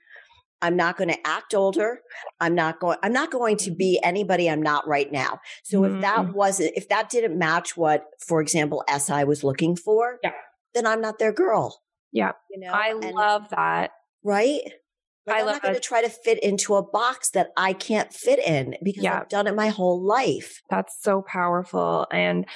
I'm 0.62 0.76
not 0.76 0.96
going 0.96 1.08
to 1.10 1.26
act 1.26 1.54
older. 1.54 2.00
I'm 2.40 2.54
not 2.54 2.80
going, 2.80 2.98
I'm 3.02 3.12
not 3.12 3.30
going 3.30 3.56
to 3.58 3.70
be 3.70 4.00
anybody 4.02 4.48
I'm 4.50 4.62
not 4.62 4.86
right 4.88 5.10
now. 5.12 5.38
So 5.64 5.84
if 5.84 6.00
that 6.00 6.18
Mhm. 6.18 6.32
wasn't, 6.34 6.72
if 6.76 6.88
that 6.88 7.10
didn't 7.10 7.38
match 7.38 7.76
what, 7.76 8.06
for 8.26 8.40
example, 8.40 8.82
SI 8.88 9.24
was 9.24 9.44
looking 9.44 9.76
for, 9.76 10.18
Yeah. 10.22 10.32
then 10.74 10.86
I'm 10.86 11.00
not 11.00 11.18
their 11.18 11.32
girl. 11.32 11.82
Yeah. 12.12 12.32
You 12.50 12.60
know, 12.60 12.72
I 12.72 12.88
And- 12.90 13.14
love 13.14 13.48
that. 13.50 13.92
right? 14.24 14.60
Like, 15.26 15.36
I 15.36 15.40
I'm 15.40 15.46
love 15.46 15.54
not 15.56 15.62
going 15.62 15.74
to 15.74 15.80
try 15.80 16.02
to 16.02 16.08
fit 16.08 16.38
into 16.42 16.76
a 16.76 16.82
box 16.82 17.30
that 17.30 17.50
I 17.56 17.72
can't 17.72 18.12
fit 18.12 18.38
in 18.38 18.76
because 18.82 19.02
Yeah. 19.04 19.20
I've 19.20 19.28
done 19.28 19.46
it 19.48 19.54
my 19.56 19.68
whole 19.68 20.00
life. 20.00 20.62
That's 20.70 20.96
so 21.02 21.20
powerful. 21.22 22.06
And 22.12 22.46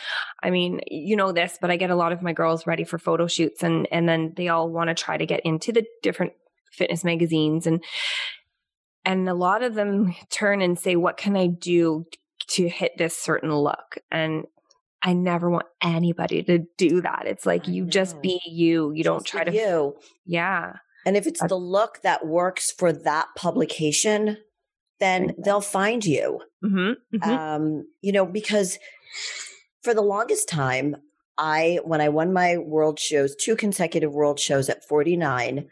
I 0.43 0.51
mean, 0.51 0.81
you 0.87 1.17
know 1.17 1.33
this, 1.33 1.59
but 1.61 1.71
I 1.71 1.77
get 1.77 1.91
a 1.91 1.97
lot 1.97 2.13
of 2.13 2.23
my 2.23 2.33
girls 2.33 2.67
ready 2.69 2.85
for 2.85 2.97
photo 2.99 3.27
shoots 3.27 3.63
and 3.65 3.87
and 3.91 4.09
then 4.09 4.35
they 4.37 4.49
all 4.49 4.69
want 4.71 4.89
to 4.89 4.95
try 4.95 5.17
to 5.17 5.27
get 5.27 5.41
into 5.41 5.73
the 5.73 5.85
different 6.03 6.33
fitness 6.71 7.05
magazines 7.05 7.67
and 7.67 7.83
and 9.05 9.29
a 9.29 9.35
lot 9.35 9.63
of 9.63 9.75
them 9.75 10.15
turn 10.31 10.61
and 10.61 10.79
say, 10.79 10.97
What 10.97 11.17
can 11.17 11.37
I 11.37 11.47
do 11.47 12.05
to 12.51 12.69
hit 12.69 12.93
this 12.99 13.17
certain 13.17 13.55
look? 13.55 13.99
And 14.11 14.45
I 15.03 15.15
never 15.15 15.49
want 15.49 15.67
anybody 15.83 16.43
to 16.43 16.65
do 16.77 17.01
that. 17.01 17.23
It's 17.27 17.47
like 17.47 17.67
I 17.67 17.71
you 17.71 17.87
just 17.87 18.21
be 18.21 18.41
you. 18.47 18.93
You 18.93 19.03
don't 19.03 19.25
try 19.25 19.45
to 19.45 19.53
you. 19.53 19.97
Yeah. 20.27 20.75
And 21.07 21.17
if 21.17 21.27
it's 21.27 21.41
That's- 21.41 21.49
the 21.49 21.57
look 21.57 22.03
that 22.03 22.27
works 22.27 22.71
for 22.71 22.93
that 22.93 23.29
publication, 23.35 24.37
then 24.99 25.35
they'll 25.43 25.63
find 25.63 26.05
you. 26.05 26.41
Mm-hmm. 26.63 27.23
Um, 27.23 27.85
you 28.03 28.13
know, 28.13 28.27
because 28.27 28.79
for 29.83 29.95
the 29.95 30.03
longest 30.03 30.47
time, 30.47 30.97
I, 31.39 31.81
when 31.85 32.03
I 32.03 32.11
won 32.11 32.35
my 32.35 32.59
world 32.59 32.99
shows, 32.99 33.35
two 33.35 33.57
consecutive 33.57 34.13
world 34.13 34.39
shows 34.39 34.69
at 34.69 34.87
49, 34.87 35.67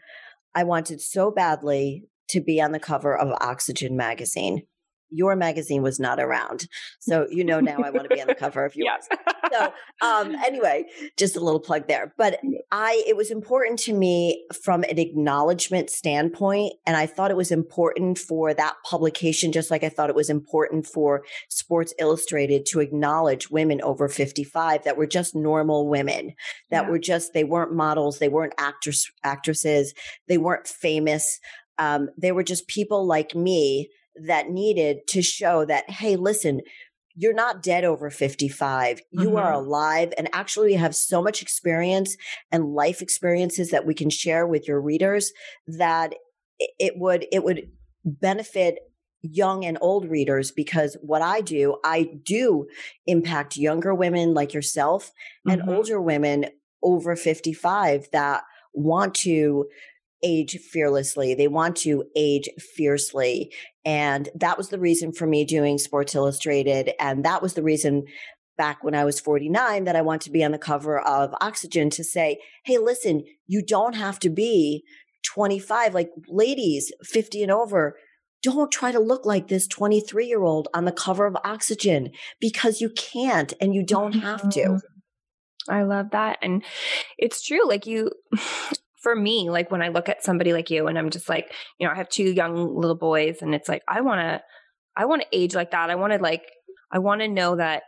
I 0.55 0.63
wanted 0.63 1.01
so 1.01 1.31
badly 1.31 2.05
to 2.29 2.41
be 2.41 2.61
on 2.61 2.71
the 2.71 2.79
cover 2.79 3.17
of 3.17 3.35
Oxygen 3.41 3.95
magazine. 3.95 4.63
Your 5.11 5.35
magazine 5.35 5.81
was 5.81 5.99
not 5.99 6.19
around. 6.19 6.67
So, 6.99 7.27
you 7.29 7.43
know, 7.43 7.59
now 7.59 7.77
I 7.83 7.89
want 7.89 8.09
to 8.09 8.15
be 8.15 8.21
on 8.21 8.27
the 8.27 8.35
cover 8.35 8.65
of 8.65 8.75
yours. 8.75 9.07
so 9.51 9.73
um 10.01 10.35
anyway 10.45 10.85
just 11.17 11.35
a 11.35 11.39
little 11.39 11.59
plug 11.59 11.87
there 11.87 12.13
but 12.17 12.39
i 12.71 13.03
it 13.07 13.17
was 13.17 13.31
important 13.31 13.79
to 13.79 13.93
me 13.93 14.45
from 14.63 14.83
an 14.83 14.99
acknowledgement 14.99 15.89
standpoint 15.89 16.73
and 16.85 16.95
i 16.95 17.07
thought 17.07 17.31
it 17.31 17.37
was 17.37 17.51
important 17.51 18.19
for 18.19 18.53
that 18.53 18.75
publication 18.85 19.51
just 19.51 19.71
like 19.71 19.83
i 19.83 19.89
thought 19.89 20.09
it 20.09 20.15
was 20.15 20.29
important 20.29 20.85
for 20.85 21.23
sports 21.49 21.93
illustrated 21.99 22.63
to 22.65 22.79
acknowledge 22.79 23.49
women 23.49 23.81
over 23.81 24.07
55 24.07 24.83
that 24.83 24.97
were 24.97 25.07
just 25.07 25.33
normal 25.35 25.87
women 25.87 26.33
that 26.69 26.83
Yeah. 26.83 26.89
were 26.89 26.99
just 26.99 27.33
they 27.33 27.43
weren't 27.43 27.73
models 27.73 28.19
they 28.19 28.29
weren't 28.29 28.53
actress 28.59 29.09
actresses 29.23 29.93
they 30.27 30.37
weren't 30.37 30.67
famous 30.67 31.39
um, 31.79 32.09
they 32.17 32.33
were 32.33 32.43
just 32.43 32.67
people 32.67 33.07
like 33.07 33.33
me 33.33 33.89
that 34.25 34.49
needed 34.49 35.07
to 35.07 35.21
show 35.21 35.65
that 35.65 35.89
hey 35.89 36.15
listen 36.15 36.61
you're 37.15 37.33
not 37.33 37.61
dead 37.61 37.83
over 37.83 38.09
55. 38.09 39.01
You 39.11 39.35
are 39.35 39.51
Mhm. 39.51 39.57
alive 39.57 40.13
and 40.17 40.29
actually 40.31 40.67
we 40.67 40.73
have 40.75 40.95
so 40.95 41.21
much 41.21 41.41
experience 41.41 42.15
and 42.49 42.73
life 42.73 43.01
experiences 43.01 43.71
that 43.71 43.85
we 43.85 43.93
can 43.93 44.09
share 44.09 44.47
with 44.47 44.69
your 44.69 44.79
readers 44.79 45.33
that 45.67 46.13
it- 46.59 46.93
would 46.97 47.27
it 47.31 47.43
would 47.43 47.71
benefit 48.05 48.77
young 49.21 49.65
and 49.65 49.77
old 49.81 50.09
readers 50.09 50.49
because 50.51 50.95
what 51.01 51.21
I 51.21 51.41
do, 51.41 51.77
I 51.83 52.03
do 52.23 52.67
impact 53.05 53.57
younger 53.57 53.93
women 53.93 54.33
like 54.33 54.53
yourself 54.53 55.11
and 55.45 55.61
Mhm. 55.61 55.75
older 55.75 55.99
women 56.01 56.45
over 56.81 57.17
55 57.17 58.09
that 58.11 58.43
want 58.73 59.13
to 59.15 59.67
age 60.23 60.57
fearlessly. 60.57 61.33
They 61.33 61.47
want 61.47 61.75
to 61.77 62.05
age 62.15 62.49
fiercely. 62.57 63.53
And 63.85 64.29
that 64.35 64.57
was 64.57 64.69
the 64.69 64.79
reason 64.79 65.11
for 65.11 65.25
me 65.25 65.45
doing 65.45 65.77
Sports 65.77 66.15
Illustrated. 66.15 66.91
And 66.99 67.23
that 67.25 67.41
was 67.41 67.53
the 67.53 67.63
reason 67.63 68.05
back 68.57 68.83
when 68.83 68.93
I 68.93 69.05
was 69.05 69.19
49 69.19 69.85
that 69.85 69.95
I 69.95 70.01
want 70.01 70.21
to 70.23 70.31
be 70.31 70.43
on 70.43 70.51
the 70.51 70.57
cover 70.57 70.99
of 70.99 71.33
Oxygen 71.39 71.89
to 71.91 72.03
say, 72.03 72.39
hey, 72.65 72.77
listen, 72.77 73.23
you 73.47 73.63
don't 73.65 73.95
have 73.95 74.19
to 74.19 74.29
be 74.29 74.83
25. 75.25 75.93
Like 75.93 76.11
ladies 76.27 76.91
50 77.03 77.43
and 77.43 77.51
over, 77.51 77.97
don't 78.41 78.71
try 78.71 78.91
to 78.91 78.99
look 78.99 79.25
like 79.25 79.47
this 79.47 79.67
23 79.67 80.27
year 80.27 80.43
old 80.43 80.67
on 80.73 80.85
the 80.85 80.91
cover 80.91 81.25
of 81.25 81.37
Oxygen 81.43 82.11
because 82.39 82.81
you 82.81 82.89
can't 82.89 83.53
and 83.59 83.73
you 83.73 83.83
don't 83.83 84.13
have 84.13 84.49
to. 84.49 84.79
I 85.69 85.83
love 85.83 86.11
that. 86.11 86.39
And 86.41 86.63
it's 87.17 87.43
true. 87.43 87.65
Like 87.67 87.85
you, 87.85 88.11
for 89.01 89.15
me, 89.15 89.49
like 89.49 89.71
when 89.71 89.81
I 89.81 89.87
look 89.89 90.09
at 90.09 90.23
somebody 90.23 90.53
like 90.53 90.69
you 90.69 90.87
and 90.87 90.97
I'm 90.97 91.09
just 91.09 91.29
like, 91.29 91.53
you 91.79 91.87
know, 91.87 91.93
I 91.93 91.97
have 91.97 92.09
two 92.09 92.31
young 92.31 92.75
little 92.75 92.97
boys 92.97 93.41
and 93.41 93.55
it's 93.55 93.69
like, 93.69 93.81
I 93.87 94.01
want 94.01 94.21
to, 94.21 94.41
I 94.95 95.05
want 95.05 95.21
to 95.21 95.27
age 95.31 95.55
like 95.55 95.71
that. 95.71 95.89
I 95.89 95.95
want 95.95 96.13
to 96.13 96.19
like, 96.19 96.43
I 96.91 96.99
want 96.99 97.21
to 97.21 97.27
know 97.27 97.55
that 97.55 97.83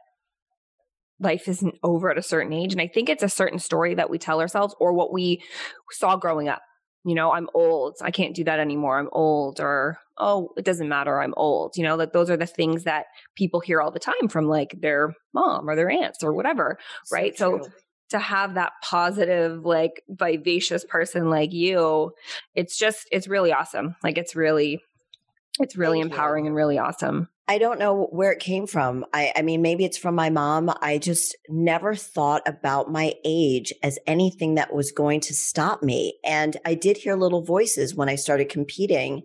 life 1.19 1.47
isn't 1.47 1.75
over 1.83 2.09
at 2.09 2.17
a 2.17 2.23
certain 2.23 2.53
age. 2.53 2.71
And 2.71 2.81
I 2.81 2.87
think 2.87 3.09
it's 3.09 3.23
a 3.23 3.29
certain 3.29 3.59
story 3.59 3.95
that 3.95 4.09
we 4.09 4.17
tell 4.17 4.39
ourselves 4.39 4.75
or 4.79 4.93
what 4.93 5.13
we 5.13 5.43
saw 5.91 6.15
growing 6.15 6.49
up. 6.49 6.61
You 7.03 7.15
know, 7.15 7.31
I'm 7.31 7.49
old. 7.53 7.97
I 8.01 8.11
can't 8.11 8.35
do 8.35 8.43
that 8.43 8.59
anymore. 8.59 8.99
I'm 8.99 9.09
old 9.11 9.59
or, 9.59 9.97
oh, 10.17 10.49
it 10.55 10.63
doesn't 10.63 10.87
matter. 10.87 11.19
I'm 11.19 11.33
old. 11.35 11.75
You 11.75 11.83
know, 11.83 11.95
like 11.95 12.13
those 12.13 12.29
are 12.29 12.37
the 12.37 12.45
things 12.45 12.83
that 12.83 13.07
people 13.35 13.59
hear 13.59 13.81
all 13.81 13.91
the 13.91 13.99
time 13.99 14.27
from 14.29 14.47
like 14.47 14.75
their 14.79 15.15
mom 15.33 15.67
or 15.67 15.75
their 15.75 15.89
aunts 15.89 16.23
or 16.23 16.31
whatever. 16.31 16.77
Right. 17.11 17.35
So, 17.35 17.57
true. 17.57 17.67
To 18.11 18.19
have 18.19 18.53
that 18.53 18.73
positive, 18.83 19.65
like 19.65 20.03
vivacious 20.07 20.85
person 20.85 21.29
like 21.29 21.51
you, 21.51 22.11
it's 22.55 22.77
just, 22.77 23.07
it's 23.11 23.27
really 23.27 23.51
awesome. 23.51 23.95
Like 24.03 24.17
it's 24.17 24.35
really, 24.35 24.81
it's 25.59 25.75
really 25.75 25.99
Thank 25.99 26.11
you. 26.11 26.15
empowering 26.15 26.47
and 26.47 26.55
really 26.55 26.77
awesome. 26.77 27.27
I 27.47 27.57
don't 27.57 27.79
know 27.79 28.07
where 28.11 28.31
it 28.31 28.39
came 28.39 28.65
from. 28.65 29.05
I, 29.13 29.33
I 29.35 29.41
mean, 29.41 29.61
maybe 29.61 29.83
it's 29.83 29.97
from 29.97 30.15
my 30.15 30.29
mom. 30.29 30.71
I 30.81 30.97
just 30.97 31.35
never 31.49 31.95
thought 31.95 32.43
about 32.47 32.89
my 32.89 33.13
age 33.25 33.73
as 33.83 33.99
anything 34.07 34.55
that 34.55 34.73
was 34.73 34.93
going 34.93 35.19
to 35.21 35.33
stop 35.33 35.83
me. 35.83 36.13
And 36.23 36.55
I 36.65 36.75
did 36.75 36.95
hear 36.95 37.15
little 37.15 37.43
voices 37.43 37.93
when 37.93 38.07
I 38.07 38.15
started 38.15 38.47
competing 38.47 39.23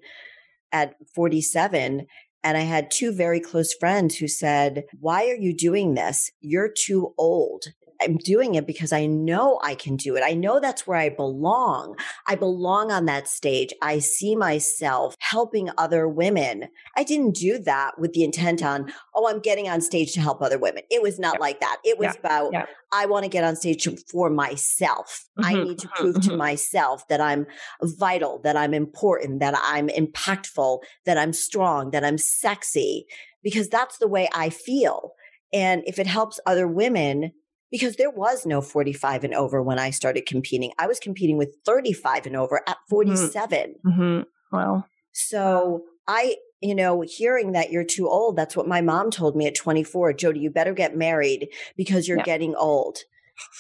at 0.73 0.97
47. 1.15 2.07
And 2.43 2.57
I 2.57 2.63
had 2.63 2.91
two 2.91 3.13
very 3.13 3.39
close 3.39 3.73
friends 3.75 4.17
who 4.17 4.27
said, 4.27 4.85
Why 4.99 5.29
are 5.29 5.37
you 5.37 5.55
doing 5.57 5.95
this? 5.95 6.33
You're 6.41 6.73
too 6.77 7.15
old. 7.17 7.67
I'm 8.01 8.17
doing 8.19 8.55
it 8.55 8.67
because 8.67 8.93
I 8.93 9.07
know 9.07 9.59
I 9.63 9.75
can 9.75 9.97
do 9.97 10.17
it. 10.17 10.23
I 10.25 10.35
know 10.35 10.61
that's 10.61 10.87
where 10.87 10.99
I 10.99 11.09
belong. 11.09 11.97
I 12.27 12.35
belong 12.35 12.91
on 12.91 13.07
that 13.07 13.29
stage. 13.29 13.73
I 13.83 13.99
see 13.99 14.37
myself 14.37 15.15
helping 15.21 15.71
other 15.79 16.09
women. 16.09 16.69
I 16.97 17.05
didn't 17.05 17.35
do 17.35 17.59
that 17.61 17.99
with 17.99 18.13
the 18.13 18.25
intent 18.25 18.63
on, 18.63 18.93
oh, 19.15 19.29
I'm 19.29 19.41
getting 19.41 19.69
on 19.69 19.81
stage 19.81 20.13
to 20.15 20.21
help 20.21 20.43
other 20.43 20.59
women. 20.59 20.83
It 20.91 21.03
was 21.03 21.19
not 21.19 21.35
Yeah. 21.35 21.41
like 21.41 21.61
that. 21.61 21.79
It 21.85 21.99
was 21.99 22.15
Yeah. 22.15 22.21
about, 22.21 22.53
Yeah. 22.53 22.67
I 22.93 23.07
want 23.07 23.25
to 23.25 23.29
get 23.31 23.45
on 23.45 23.57
stage 23.57 23.89
for 24.11 24.31
myself. 24.31 25.25
I 25.43 25.55
Mhm, 25.55 25.65
need 25.65 25.79
to 25.81 25.89
mhm, 25.89 25.93
prove 26.01 26.21
to 26.23 26.31
mhm. 26.31 26.37
myself 26.37 27.07
that 27.09 27.21
I'm 27.21 27.47
vital, 27.83 28.41
that 28.45 28.57
I'm 28.57 28.75
important, 28.75 29.41
that 29.41 29.55
I'm 29.57 29.89
impactful, 29.89 30.81
that 31.05 31.19
I'm 31.19 31.33
strong, 31.33 31.91
that 31.91 32.05
I'm 32.05 32.19
sexy, 32.19 33.07
because 33.43 33.69
that's 33.69 33.99
the 33.99 34.09
way 34.09 34.29
I 34.33 34.51
feel. 34.51 35.13
And 35.53 35.83
if 35.87 35.99
it 35.99 36.07
helps 36.07 36.41
other 36.47 36.67
women, 36.67 37.33
because 37.71 37.97
there 37.97 38.11
was 38.11 38.47
no 38.47 38.61
45 38.61 39.25
and 39.25 39.35
over 39.35 39.63
when 39.63 39.79
I 39.79 39.91
started 39.91 40.27
competing, 40.27 40.73
I 40.79 40.87
was 40.87 40.99
competing 41.01 41.37
with 41.37 41.57
35 41.65 42.27
and 42.27 42.37
over 42.37 42.63
at 42.67 42.77
47. 42.89 43.75
Mm-hmm. 43.85 44.21
Well, 44.53 44.87
So 45.13 45.83
I, 46.07 46.37
you 46.61 46.75
know, 46.75 47.03
hearing 47.07 47.53
that 47.53 47.71
you're 47.71 47.85
too 47.85 48.09
old, 48.09 48.37
that's 48.37 48.57
what 48.57 48.69
my 48.69 48.81
mom 48.81 49.11
told 49.11 49.37
me 49.37 49.47
at 49.47 49.55
24. 49.57 50.13
Jodi, 50.15 50.41
you 50.41 50.51
better 50.51 50.73
get 50.75 50.97
married 50.97 51.49
because 51.77 52.07
you're 52.07 52.19
Yeah. 52.19 52.25
getting 52.25 52.55
old. 52.55 52.99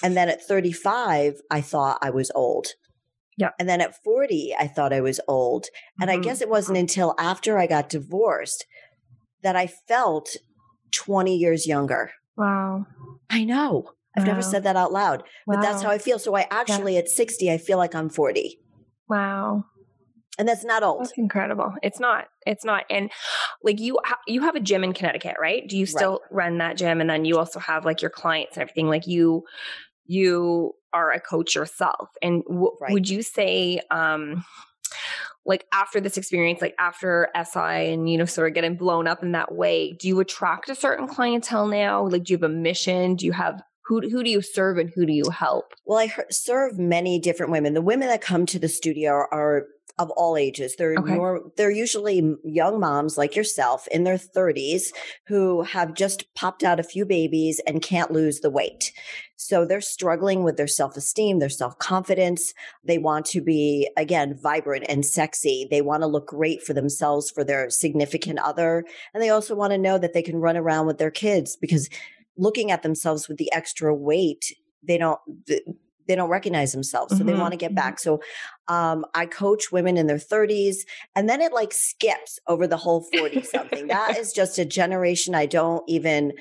And 0.03 0.17
then 0.17 0.29
at 0.29 0.43
35, 0.43 1.41
I 1.51 1.61
thought 1.61 1.99
I 2.01 2.11
was 2.11 2.31
old. 2.35 2.69
Yeah. 3.37 3.51
And 3.59 3.69
then 3.69 3.83
at 3.83 4.03
40, 4.03 4.55
I 4.59 4.67
thought 4.67 4.93
I 4.95 5.03
was 5.03 5.21
old. 5.29 5.67
And 6.01 6.11
I 6.11 6.17
Mhm. 6.17 6.23
guess 6.23 6.41
it 6.41 6.49
wasn't 6.49 6.79
until 6.79 7.15
after 7.19 7.59
I 7.59 7.67
got 7.67 7.91
divorced 7.91 8.65
that 9.43 9.57
I 9.57 9.67
felt 9.67 10.37
20 10.93 11.37
years 11.37 11.67
younger. 11.67 12.13
Wow. 12.37 12.87
I 13.31 13.45
know. 13.45 13.91
I've 14.17 14.27
never 14.27 14.41
said 14.41 14.63
that 14.63 14.77
out 14.77 14.93
loud, 14.93 15.25
but 15.47 15.61
that's 15.61 15.83
how 15.83 15.91
I 15.91 15.99
feel. 15.99 16.19
So 16.19 16.35
I 16.35 16.47
actually, 16.51 16.97
at 16.97 17.09
60, 17.09 17.51
I 17.53 17.59
feel 17.59 17.77
like 17.77 17.95
I'm 17.95 18.09
40. 18.09 18.59
Wow. 19.11 19.67
And 20.39 20.49
that's 20.49 20.65
not 20.65 20.83
old. 20.83 21.01
That's 21.01 21.13
incredible. 21.19 21.75
It's 21.83 22.01
not. 22.01 22.29
It's 22.47 22.65
not. 22.65 22.85
And 22.89 23.11
like 23.63 23.79
you, 23.79 23.99
ha- 24.05 24.21
you 24.27 24.41
have 24.43 24.55
a 24.55 24.61
gym 24.61 24.85
in 24.85 24.95
Connecticut, 24.95 25.37
right? 25.41 25.67
Do 25.69 25.77
you 25.77 25.85
still 25.87 26.21
run 26.31 26.59
that 26.59 26.79
gym? 26.79 27.01
And 27.01 27.11
then 27.11 27.27
you 27.27 27.39
also 27.39 27.59
have 27.59 27.85
like 27.85 28.01
your 28.01 28.11
clients 28.11 28.57
and 28.57 28.63
everything. 28.63 28.89
Like 28.89 29.07
you, 29.07 29.45
you 30.07 30.73
are 30.93 31.13
a 31.13 31.21
coach 31.21 31.55
yourself. 31.55 32.09
And 32.23 32.43
w- 32.45 32.77
right. 32.81 32.93
would 32.93 33.09
you 33.09 33.23
say, 33.23 33.81
um, 33.91 34.45
like 35.45 35.67
after 35.73 36.01
this 36.01 36.17
experience, 36.17 36.61
like 36.61 36.75
after 36.79 37.29
SI 37.35 37.93
and, 37.93 38.11
you 38.11 38.19
know, 38.19 38.25
sort 38.25 38.49
of 38.49 38.55
getting 38.55 38.77
blown 38.77 39.07
up 39.07 39.23
in 39.23 39.33
that 39.33 39.55
way, 39.55 39.93
do 39.93 40.09
you 40.09 40.21
attract 40.21 40.69
a 40.69 40.75
certain 40.75 41.07
clientele 41.07 41.67
now? 41.67 42.07
Like, 42.07 42.25
do 42.25 42.33
you 42.33 42.37
have 42.39 42.51
a 42.51 42.53
mission? 42.53 43.17
Do 43.17 43.27
you 43.27 43.33
have 43.33 43.63
who, 43.87 44.01
who 44.01 44.25
do 44.25 44.31
you 44.31 44.43
serve 44.43 44.79
and 44.79 44.91
who 44.91 45.07
do 45.07 45.13
you 45.13 45.31
help? 45.31 45.73
Well, 45.85 45.99
I 45.99 46.13
serve 46.31 46.79
many 46.79 47.21
different 47.21 47.53
women. 47.53 47.75
The 47.75 47.83
women 47.83 48.09
that 48.09 48.21
come 48.21 48.45
to 48.47 48.59
the 48.59 48.69
studio 48.69 49.13
are 49.13 49.67
of 49.99 50.11
all 50.11 50.37
ages. 50.37 50.77
They're 50.77 50.95
okay. 50.99 51.15
more, 51.15 51.51
they're 51.57 51.71
usually 51.71 52.35
young 52.45 52.79
moms 52.79 53.17
like 53.17 53.35
yourself 53.35 53.87
in 53.89 54.05
their 54.05 54.19
30s 54.19 54.89
who 55.27 55.63
have 55.63 55.95
just 55.95 56.33
popped 56.35 56.63
out 56.63 56.81
a 56.81 56.85
few 56.85 57.07
babies 57.07 57.61
and 57.67 57.83
can't 57.83 58.11
lose 58.11 58.41
the 58.41 58.51
weight. 58.51 58.93
So 59.37 59.65
they're 59.65 59.81
struggling 59.81 60.43
with 60.43 60.57
their 60.57 60.67
self-esteem, 60.67 61.39
their 61.39 61.49
self-confidence. 61.49 62.53
They 62.85 62.99
want 62.99 63.27
to 63.27 63.41
be 63.41 63.91
again 63.97 64.39
vibrant 64.41 64.87
and 64.89 65.05
sexy. 65.05 65.67
They 65.71 65.83
want 65.83 66.03
to 66.03 66.07
look 66.07 66.29
great 66.29 66.63
for 66.63 66.73
themselves, 66.73 67.31
for 67.31 67.45
their 67.45 67.71
significant 67.71 68.39
other, 68.41 68.85
and 69.13 69.23
they 69.23 69.31
also 69.31 69.55
want 69.55 69.73
to 69.73 69.79
know 69.79 69.99
that 69.99 70.13
they 70.13 70.23
can 70.23 70.37
run 70.37 70.57
around 70.57 70.87
with 70.87 70.99
their 70.99 71.11
kids 71.11 71.57
because 71.57 71.89
looking 72.37 72.71
at 72.71 72.83
themselves 72.83 73.29
with 73.29 73.39
the 73.39 73.53
extra 73.53 73.95
weight, 73.95 74.55
they 74.83 74.99
don't 74.99 75.21
they 76.07 76.15
don't 76.15 76.31
recognize 76.31 76.73
themselves 76.73 77.13
so 77.13 77.19
mm-hmm. 77.19 77.27
they 77.27 77.35
want 77.35 77.53
to 77.53 77.57
get 77.57 77.69
mm-hmm. 77.69 77.77
back 77.77 77.99
so 77.99 78.21
um, 78.69 79.05
i 79.15 79.27
coach 79.27 79.71
women 79.73 79.97
in 79.97 80.07
their 80.07 80.17
30s 80.17 80.79
and 81.15 81.29
then 81.29 81.41
it 81.41 81.53
like 81.53 81.73
skips 81.73 82.39
over 82.47 82.67
the 82.67 82.77
whole 82.77 83.07
40 83.17 83.43
something 83.43 83.87
that 83.89 84.17
is 84.19 84.33
just 84.35 84.59
a 84.59 84.65
generation 84.65 85.35
i 85.35 85.47
don't 85.47 85.83
even 85.89 86.33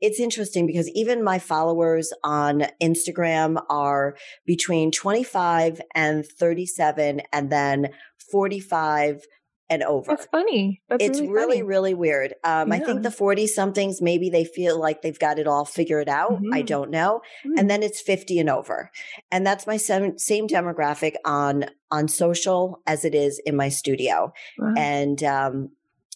it's 0.00 0.20
interesting 0.20 0.66
because 0.66 0.88
even 0.90 1.24
my 1.24 1.38
followers 1.38 2.12
on 2.22 2.64
instagram 2.82 3.62
are 3.68 4.16
between 4.46 4.90
25 4.90 5.80
and 5.94 6.26
37 6.26 7.22
and 7.32 7.50
then 7.50 7.88
45 8.30 9.24
and 9.70 9.82
over. 9.82 10.06
That's 10.08 10.26
funny. 10.26 10.82
That's 10.88 11.04
it's 11.04 11.20
really, 11.20 11.32
really, 11.32 11.62
really, 11.62 11.94
weird. 11.94 12.34
Um, 12.44 12.68
yeah. 12.68 12.74
I 12.74 12.78
think 12.80 13.02
the 13.02 13.10
40 13.10 13.46
somethings, 13.46 14.02
maybe 14.02 14.28
they 14.28 14.44
feel 14.44 14.78
like 14.78 15.02
they've 15.02 15.18
got 15.18 15.38
it 15.38 15.46
all 15.46 15.64
figured 15.64 16.08
out. 16.08 16.32
Mm-hmm. 16.32 16.52
I 16.52 16.62
don't 16.62 16.90
know. 16.90 17.22
Mm-hmm. 17.44 17.58
And 17.58 17.70
then 17.70 17.82
it's 17.82 18.00
50 18.00 18.38
and 18.38 18.50
over. 18.50 18.90
And 19.30 19.46
that's 19.46 19.66
my 19.66 19.76
same, 19.76 20.18
same 20.18 20.46
demographic 20.46 21.14
on, 21.24 21.66
on 21.90 22.08
social 22.08 22.82
as 22.86 23.04
it 23.04 23.14
is 23.14 23.40
in 23.46 23.56
my 23.56 23.70
studio. 23.70 24.32
Wow. 24.58 24.74
And, 24.76 25.22
um, 25.24 25.70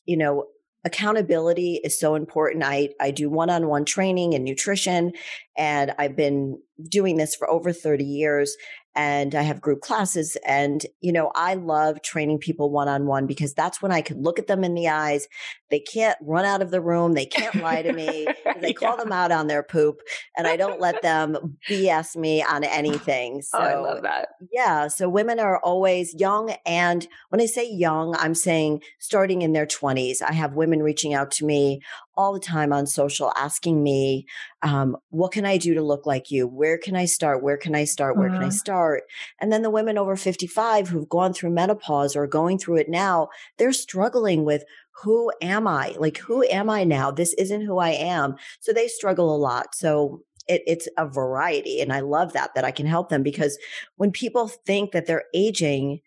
you 0.05 0.17
know, 0.17 0.47
accountability 0.85 1.81
is 1.83 1.99
so 1.99 2.15
important. 2.15 2.65
I, 2.65 2.91
I 3.01 3.11
do 3.11 3.29
one-on-one 3.29 3.85
training 3.85 4.35
and 4.35 4.45
nutrition 4.45 5.13
and 5.57 5.93
I've 5.99 6.17
been 6.17 6.61
doing 6.89 7.17
this 7.17 7.35
for 7.35 7.51
over 7.51 7.73
30 7.73 8.05
years 8.05 8.57
and 8.99 9.37
I 9.37 9.43
have 9.43 9.61
group 9.61 9.81
classes. 9.81 10.37
And, 10.45 10.85
you 11.01 11.13
know, 11.13 11.31
I 11.37 11.55
love 11.55 12.03
training 12.03 12.39
people 12.39 12.69
one 12.69 12.89
on 12.89 13.07
one 13.07 13.29
because 13.29 13.55
that's 13.55 13.81
when 13.81 13.93
I 13.93 14.01
can 14.01 14.23
look 14.23 14.41
at 14.41 14.49
them 14.49 14.65
in 14.65 14.75
the 14.75 14.89
eyes. 14.89 15.29
They 15.71 15.79
can't 15.79 16.19
run 16.21 16.45
out 16.45 16.63
of 16.63 16.73
the 16.73 16.81
room. 16.81 17.13
They 17.13 17.25
can't 17.25 17.55
lie 17.63 17.83
to 17.83 17.93
me. 17.93 18.27
They 18.61 18.73
call 18.73 18.97
yeah. 18.97 19.05
them 19.05 19.13
out 19.13 19.31
on 19.31 19.47
their 19.47 19.63
poop 19.63 20.01
and 20.37 20.49
I 20.49 20.57
don't 20.57 20.81
let 20.81 21.01
them 21.01 21.59
BS 21.71 22.17
me 22.17 22.43
on 22.43 22.65
anything. 22.65 23.41
So 23.43 23.59
oh, 23.59 23.63
I 23.63 23.75
love 23.77 24.03
that. 24.03 24.31
Yeah. 24.53 24.89
So 24.89 25.09
women 25.09 25.39
are 25.39 25.61
always 25.61 26.13
young. 26.15 26.57
And 26.67 27.07
when 27.29 27.41
I 27.41 27.47
say 27.47 27.71
young, 27.71 28.17
I'm 28.17 28.35
saying 28.35 28.83
starting 28.99 29.43
in 29.43 29.53
their 29.53 29.67
20s. 29.67 30.23
I 30.23 30.33
have 30.33 30.55
women 30.55 30.83
reaching 30.83 31.15
out 31.15 31.31
to 31.33 31.45
me 31.45 31.81
all 32.18 32.33
the 32.33 32.40
time 32.40 32.72
on 32.72 32.85
social 32.85 33.33
asking 33.37 33.81
me, 33.83 34.26
um, 34.62 34.96
what 35.11 35.31
can 35.31 35.46
I 35.46 35.57
do 35.57 35.72
to 35.74 35.83
look 35.83 36.04
like 36.04 36.33
you? 36.33 36.48
Where 36.48 36.76
can 36.76 36.96
I 36.96 37.04
start? 37.04 37.44
Where 37.44 37.57
can 37.57 37.76
I 37.76 37.85
start? 37.85 38.16
Where 38.16 38.26
uh-huh. 38.26 38.37
can 38.37 38.42
I 38.42 38.48
uh-huh. 38.48 38.57
start? 38.57 39.04
And 39.40 39.52
then 39.52 39.62
the 39.62 39.70
women 39.70 39.96
over 39.96 40.16
55 40.16 40.88
who've 40.88 41.09
gone 41.09 41.33
through 41.33 41.50
menopause 41.50 42.16
or 42.16 42.26
going 42.26 42.59
through 42.59 42.78
it 42.78 42.88
now, 42.88 43.28
they're 43.57 43.72
struggling 43.72 44.44
with 44.44 44.64
who 45.02 45.31
am 45.40 45.68
I? 45.68 45.94
Like, 45.96 46.18
who 46.18 46.42
am 46.50 46.68
I 46.68 46.83
now? 46.83 47.12
This 47.12 47.33
isn't 47.35 47.61
who 47.61 47.78
I 47.78 47.90
am. 47.90 48.35
So 48.59 48.72
they 48.72 48.88
struggle 48.88 49.33
a 49.33 49.38
lot. 49.38 49.76
So 49.76 50.22
it, 50.48 50.62
it's 50.66 50.88
a 50.98 51.07
variety. 51.07 51.81
And 51.81 51.92
I 51.92 52.00
love 52.00 52.33
that, 52.33 52.57
that 52.57 52.64
I 52.64 52.72
can 52.72 52.87
help 52.87 53.11
them 53.11 53.22
because 53.22 53.59
when 53.94 54.11
people 54.11 54.48
think 54.48 54.90
that 54.90 55.07
they're 55.07 55.26
aging, 55.33 56.00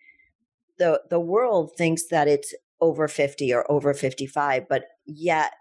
the, 0.78 1.02
the 1.10 1.21
world 1.21 1.71
thinks 1.78 2.08
that 2.08 2.28
it's 2.28 2.54
over 2.82 3.08
50 3.08 3.54
or 3.54 3.71
over 3.71 3.93
55, 3.93 4.67
but 4.67 4.84
yet 5.06 5.54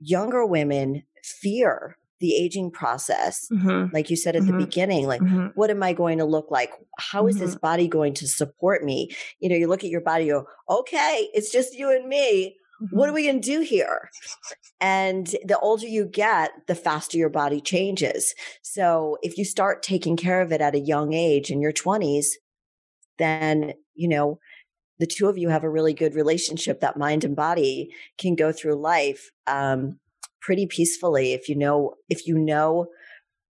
younger 0.00 0.44
women 0.44 1.02
fear 1.22 1.96
the 2.20 2.34
aging 2.34 2.70
process 2.70 3.48
mm-hmm. 3.50 3.92
like 3.94 4.10
you 4.10 4.16
said 4.16 4.36
at 4.36 4.42
mm-hmm. 4.42 4.58
the 4.58 4.66
beginning 4.66 5.06
like 5.06 5.20
mm-hmm. 5.20 5.46
what 5.54 5.70
am 5.70 5.82
i 5.82 5.92
going 5.92 6.18
to 6.18 6.24
look 6.24 6.50
like 6.50 6.72
How 6.98 7.26
is 7.26 7.38
this 7.38 7.52
mm-hmm. 7.52 7.60
body 7.60 7.88
going 7.88 8.14
to 8.14 8.28
support 8.28 8.84
me 8.84 9.10
you 9.40 9.48
know 9.48 9.56
you 9.56 9.66
look 9.66 9.84
at 9.84 9.90
your 9.90 10.02
body 10.02 10.26
you 10.26 10.32
go 10.32 10.46
okay 10.78 11.28
it's 11.32 11.50
just 11.50 11.74
you 11.74 11.90
and 11.90 12.06
me 12.06 12.56
what 12.90 13.04
are 13.04 13.06
mm-hmm. 13.08 13.14
we 13.14 13.24
going 13.24 13.40
to 13.40 13.46
do 13.46 13.60
here 13.60 14.10
and 14.80 15.34
the 15.44 15.58
older 15.58 15.86
you 15.86 16.06
get 16.06 16.50
the 16.66 16.74
faster 16.74 17.18
your 17.18 17.28
body 17.28 17.60
changes 17.60 18.34
so 18.62 19.18
if 19.22 19.36
you 19.36 19.44
start 19.44 19.82
taking 19.82 20.16
care 20.16 20.40
of 20.40 20.52
it 20.52 20.60
at 20.60 20.74
a 20.74 20.80
young 20.80 21.12
age 21.12 21.50
in 21.50 21.60
your 21.60 21.72
20s 21.72 22.26
then 23.18 23.72
you 23.94 24.08
know 24.08 24.38
the 25.00 25.06
two 25.06 25.26
of 25.26 25.36
you 25.36 25.48
have 25.48 25.64
a 25.64 25.70
really 25.70 25.94
good 25.94 26.14
relationship 26.14 26.80
that 26.80 26.96
mind 26.96 27.24
and 27.24 27.34
body 27.34 27.90
can 28.18 28.36
go 28.36 28.52
through 28.52 28.74
life 28.74 29.30
um, 29.46 29.98
pretty 30.40 30.66
peacefully 30.66 31.32
if 31.32 31.48
you 31.48 31.56
know 31.56 31.94
if 32.08 32.26
you 32.26 32.38
know 32.38 32.86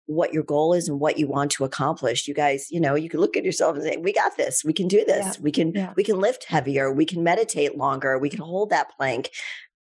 what 0.05 0.33
your 0.33 0.43
goal 0.43 0.73
is 0.73 0.89
and 0.89 0.99
what 0.99 1.17
you 1.17 1.27
want 1.27 1.49
to 1.51 1.63
accomplish. 1.63 2.27
You 2.27 2.33
guys 2.33 2.67
you 2.71 2.79
know 2.79 2.95
you 2.95 3.09
can 3.09 3.19
look 3.19 3.37
at 3.37 3.43
yourself 3.43 3.75
and 3.75 3.83
say 3.83 3.97
we 3.97 4.13
got 4.13 4.37
this. 4.37 4.63
We 4.63 4.73
can 4.73 4.87
do 4.87 5.03
this. 5.05 5.25
Yeah. 5.25 5.41
we 5.41 5.51
can 5.51 5.71
yeah. 5.73 5.93
we 5.95 6.03
can 6.03 6.19
lift 6.19 6.45
heavier. 6.45 6.91
We 6.91 7.05
can 7.05 7.23
meditate 7.23 7.77
longer. 7.77 8.17
We 8.17 8.29
can 8.29 8.41
hold 8.41 8.69
that 8.71 8.91
plank 8.97 9.29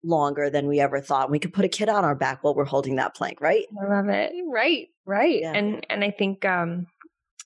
longer 0.03 0.49
than 0.49 0.67
we 0.67 0.79
ever 0.79 0.99
thought. 0.99 1.29
We 1.29 1.39
could 1.39 1.53
put 1.53 1.65
a 1.65 1.69
kid 1.69 1.89
on 1.89 2.03
our 2.03 2.15
back 2.15 2.43
while 2.43 2.55
we're 2.55 2.65
holding 2.65 2.95
that 2.95 3.15
plank 3.15 3.39
right? 3.39 3.65
I 3.81 3.87
love 3.87 4.09
it. 4.09 4.31
Right 4.47 4.87
right. 5.05 5.41
Yeah. 5.41 5.53
and 5.53 5.85
and 5.89 6.03
i 6.03 6.11
think 6.11 6.45
um 6.45 6.87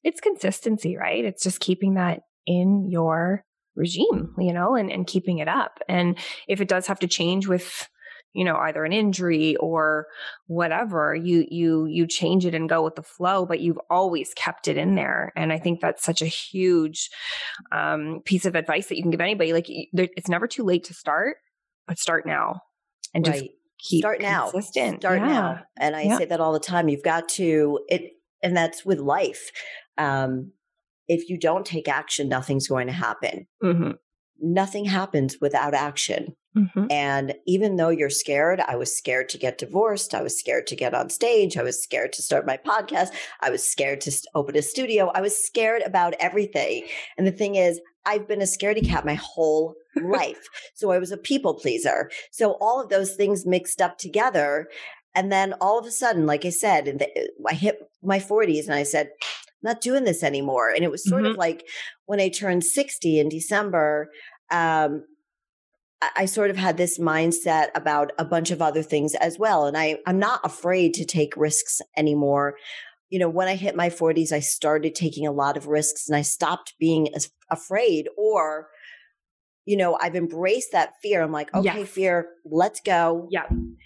it's 0.03 0.21
consistency 0.21 0.97
right? 0.97 1.25
It's 1.25 1.43
just 1.43 1.59
keeping 1.59 1.95
that 1.95 2.21
in 2.45 2.89
your 2.89 3.43
regime, 3.75 4.33
you 4.37 4.53
know, 4.53 4.75
and, 4.75 4.91
and 4.91 5.07
keeping 5.07 5.39
it 5.39 5.47
up. 5.47 5.79
And 5.87 6.17
if 6.47 6.61
it 6.61 6.67
does 6.67 6.87
have 6.87 6.99
to 6.99 7.07
change 7.07 7.47
with, 7.47 7.89
you 8.33 8.43
know, 8.43 8.57
either 8.57 8.83
an 8.83 8.91
injury 8.91 9.55
or 9.57 10.07
whatever, 10.47 11.15
you, 11.15 11.45
you, 11.49 11.85
you 11.85 12.05
change 12.05 12.45
it 12.45 12.53
and 12.53 12.67
go 12.67 12.83
with 12.83 12.95
the 12.95 13.03
flow, 13.03 13.45
but 13.45 13.61
you've 13.61 13.79
always 13.89 14.33
kept 14.35 14.67
it 14.67 14.77
in 14.77 14.95
there. 14.95 15.31
And 15.37 15.53
I 15.53 15.59
think 15.59 15.79
that's 15.79 16.03
such 16.03 16.21
a 16.21 16.25
huge, 16.25 17.09
um, 17.71 18.21
piece 18.25 18.45
of 18.45 18.55
advice 18.55 18.87
that 18.87 18.97
you 18.97 19.03
can 19.03 19.11
give 19.11 19.21
anybody. 19.21 19.53
Like 19.53 19.67
it's 19.69 20.27
never 20.27 20.47
too 20.47 20.63
late 20.63 20.83
to 20.85 20.93
start, 20.93 21.37
but 21.87 21.97
start 21.97 22.25
now 22.25 22.61
and 23.13 23.23
just 23.23 23.41
right. 23.41 23.51
keep 23.79 24.01
start 24.01 24.21
now. 24.21 24.49
consistent. 24.49 25.01
Start 25.01 25.19
yeah. 25.19 25.27
now. 25.27 25.59
And 25.77 25.95
I 25.95 26.01
yeah. 26.01 26.17
say 26.17 26.25
that 26.25 26.41
all 26.41 26.51
the 26.51 26.59
time. 26.59 26.89
You've 26.89 27.03
got 27.03 27.29
to, 27.29 27.79
it, 27.87 28.11
and 28.43 28.55
that's 28.55 28.85
with 28.85 28.99
life. 28.99 29.51
Um, 29.97 30.51
if 31.07 31.29
you 31.29 31.37
don't 31.37 31.65
take 31.65 31.87
action, 31.87 32.29
nothing's 32.29 32.67
going 32.67 32.87
to 32.87 32.93
happen. 32.93 33.47
Mm-hmm. 33.63 33.91
Nothing 34.41 34.85
happens 34.85 35.37
without 35.39 35.73
action. 35.73 36.35
Mm-hmm. 36.57 36.85
And 36.89 37.35
even 37.45 37.75
though 37.75 37.89
you're 37.89 38.09
scared, 38.09 38.61
I 38.61 38.75
was 38.75 38.95
scared 38.95 39.27
to 39.29 39.37
get 39.37 39.57
divorced. 39.57 40.15
I 40.15 40.21
was 40.21 40.39
scared 40.39 40.67
to 40.67 40.75
get 40.75 40.93
on 40.93 41.09
stage. 41.09 41.57
I 41.57 41.63
was 41.63 41.81
scared 41.81 42.13
to 42.13 42.21
start 42.21 42.45
my 42.45 42.57
podcast. 42.57 43.09
I 43.41 43.49
was 43.49 43.67
scared 43.67 44.01
to 44.01 44.11
open 44.35 44.55
a 44.55 44.61
studio. 44.61 45.11
I 45.13 45.21
was 45.21 45.37
scared 45.37 45.81
about 45.81 46.13
everything. 46.19 46.87
And 47.17 47.27
the 47.27 47.31
thing 47.31 47.55
is, 47.55 47.81
I've 48.05 48.27
been 48.27 48.41
a 48.41 48.45
scaredy 48.45 48.87
cat 48.87 49.05
my 49.05 49.15
whole 49.15 49.75
life. 50.01 50.47
So 50.75 50.91
I 50.91 50.99
was 50.99 51.11
a 51.11 51.17
people 51.17 51.55
pleaser. 51.55 52.09
So 52.31 52.51
all 52.61 52.81
of 52.81 52.89
those 52.89 53.15
things 53.15 53.45
mixed 53.45 53.81
up 53.81 53.97
together. 53.97 54.67
And 55.13 55.31
then 55.31 55.53
all 55.59 55.79
of 55.79 55.85
a 55.85 55.91
sudden, 55.91 56.25
like 56.25 56.45
I 56.45 56.49
said, 56.49 56.85
the, 56.85 57.29
I 57.47 57.53
hit 57.53 57.79
my 58.01 58.19
40s 58.19 58.65
and 58.65 58.73
I 58.73 58.83
said, 58.83 59.09
not 59.65 59.81
doing 59.81 60.05
this 60.05 60.23
anymore. 60.23 60.69
And 60.69 60.83
it 60.83 60.91
was 60.91 61.03
sort 61.03 61.23
mm-hmm. 61.23 61.31
of 61.31 61.37
like 61.37 61.67
when 62.05 62.21
I 62.21 62.29
turned 62.29 62.63
60 62.63 63.19
in 63.19 63.27
December, 63.27 64.09
um, 64.51 65.03
I 66.15 66.25
sort 66.25 66.49
of 66.49 66.57
had 66.57 66.77
this 66.77 66.99
mindset 66.99 67.67
about 67.73 68.11
a 68.17 68.25
bunch 68.25 68.51
of 68.51 68.61
other 68.61 68.83
things 68.83 69.15
as 69.15 69.39
well. 69.39 69.65
And 69.65 69.77
I, 69.77 69.97
I'm 70.05 70.19
not 70.19 70.41
afraid 70.43 70.93
to 70.95 71.05
take 71.05 71.35
risks 71.35 71.81
anymore. 71.97 72.55
You 73.09 73.19
know, 73.19 73.29
when 73.29 73.47
I 73.47 73.55
hit 73.55 73.75
my 73.75 73.89
40s, 73.89 74.31
I 74.31 74.39
started 74.39 74.93
taking 74.93 75.25
a 75.25 75.31
lot 75.31 75.57
of 75.57 75.67
risks 75.67 76.07
and 76.07 76.15
I 76.15 76.21
stopped 76.21 76.73
being 76.79 77.13
as 77.15 77.31
afraid 77.49 78.07
or 78.17 78.67
you 79.65 79.77
know, 79.77 79.97
I've 79.99 80.15
embraced 80.15 80.71
that 80.73 80.93
fear. 81.01 81.23
I'm 81.23 81.31
like, 81.31 81.53
okay, 81.53 81.79
yes. 81.79 81.89
fear, 81.89 82.27
let's 82.45 82.79
go. 82.81 83.27
Yeah. 83.31 83.45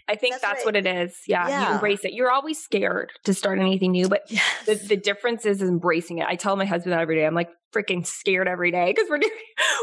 I 0.09 0.15
think 0.15 0.33
that's, 0.33 0.41
that's 0.41 0.65
what, 0.65 0.75
it, 0.75 0.85
what, 0.85 0.93
it 0.93 1.07
is. 1.07 1.15
Yeah, 1.25 1.47
yeah, 1.47 1.67
You 1.67 1.73
embrace 1.75 2.03
it. 2.03 2.13
You're 2.13 2.31
always 2.31 2.61
scared 2.61 3.11
to 3.23 3.33
start 3.33 3.59
anything 3.59 3.91
new, 3.91 4.09
but 4.09 4.23
yes. 4.27 4.43
the, 4.65 4.75
the 4.75 4.97
difference 4.97 5.45
is 5.45 5.61
embracing 5.61 6.17
it. 6.17 6.27
I 6.27 6.35
tell 6.35 6.55
my 6.57 6.65
husband 6.65 6.93
that 6.93 6.99
every 6.99 7.15
day. 7.15 7.25
I'm 7.25 7.33
like 7.33 7.49
freaking 7.73 8.05
scared 8.05 8.47
every 8.47 8.71
day 8.71 8.91
because 8.93 9.09
we're 9.09 9.17
doing, 9.19 9.31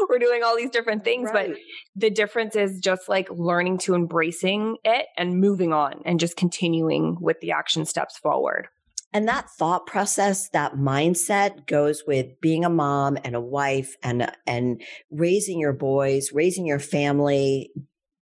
we're 0.09 0.19
doing 0.19 0.43
all 0.43 0.55
these 0.55 0.69
different 0.69 1.03
things. 1.03 1.31
Right. 1.33 1.49
But 1.49 1.57
the 1.95 2.09
difference 2.11 2.55
is 2.55 2.79
just 2.79 3.09
like 3.09 3.29
learning 3.31 3.79
to 3.79 3.95
embracing 3.95 4.77
it 4.83 5.07
and 5.17 5.39
moving 5.39 5.73
on 5.73 6.01
and 6.05 6.19
just 6.19 6.37
continuing 6.37 7.17
with 7.19 7.39
the 7.39 7.51
action 7.53 7.85
steps 7.85 8.17
forward. 8.19 8.67
And 9.13 9.27
that 9.27 9.49
thought 9.49 9.87
process, 9.87 10.49
that 10.49 10.75
mindset 10.75 11.65
goes 11.65 12.03
with 12.05 12.39
being 12.41 12.65
a 12.65 12.69
mom 12.69 13.17
and 13.23 13.35
a 13.35 13.41
wife 13.41 13.95
and, 14.03 14.31
and 14.45 14.81
raising 15.09 15.59
your 15.59 15.73
boys, 15.73 16.31
raising 16.33 16.65
your 16.65 16.79
family, 16.79 17.71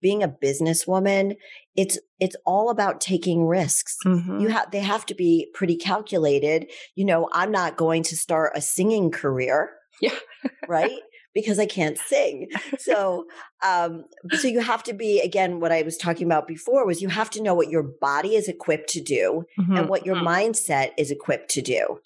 being 0.02 0.22
a 0.22 0.28
businesswoman. 0.28 1.36
It's, 1.76 1.98
it's 2.20 2.36
all 2.46 2.70
about 2.70 3.00
taking 3.02 3.46
risks. 3.48 3.98
Mhm. 4.06 4.42
You 4.42 4.50
have, 4.50 4.72
they 4.72 4.82
have 4.82 5.06
to 5.08 5.16
be 5.16 5.50
pretty 5.54 5.78
calculated. 5.78 6.70
You 6.96 7.06
know, 7.06 7.30
I'm 7.32 7.52
not 7.52 7.78
going 7.78 8.04
to 8.04 8.18
start 8.18 8.52
a 8.56 8.62
singing 8.62 9.10
career. 9.10 9.72
Yeah. 10.02 10.16
right. 10.68 10.92
Because 11.34 11.58
I 11.58 11.66
can't 11.66 11.98
sing. 11.98 12.50
So, 12.78 13.26
um, 13.64 14.06
so 14.34 14.48
you 14.48 14.60
have 14.60 14.84
to 14.84 14.94
be, 14.94 15.20
again, 15.20 15.60
what 15.60 15.72
I 15.72 15.82
was 15.82 15.98
talking 15.98 16.28
about 16.28 16.48
before 16.48 16.86
was 16.86 17.02
you 17.02 17.10
have 17.10 17.30
to 17.32 17.42
know 17.42 17.56
what 17.56 17.70
your 17.70 17.82
body 17.82 18.36
is 18.36 18.48
equipped 18.48 18.90
to 18.90 19.02
do 19.02 19.46
Mhm. 19.60 19.80
and 19.80 19.90
what 19.90 20.06
your 20.06 20.16
Mhm. 20.16 20.28
mindset 20.28 20.92
is 20.98 21.10
equipped 21.10 21.50
to 21.52 21.62
do. 21.62 22.00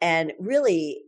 And 0.00 0.32
really, 0.38 1.02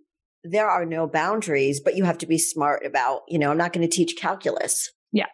there 0.45 0.69
are 0.69 0.85
no 0.85 1.07
boundaries, 1.07 1.81
but 1.81 1.97
you 1.97 2.05
have 2.05 2.19
to 2.19 2.27
be 2.27 2.37
smart 2.37 2.85
about, 2.85 3.23
you 3.29 3.39
know, 3.39 3.51
I'm 3.51 3.57
not 3.59 3.73
going 3.73 3.89
to 3.89 3.97
teach 3.97 4.17
calculus. 4.17 4.91
Yeah. 5.13 5.27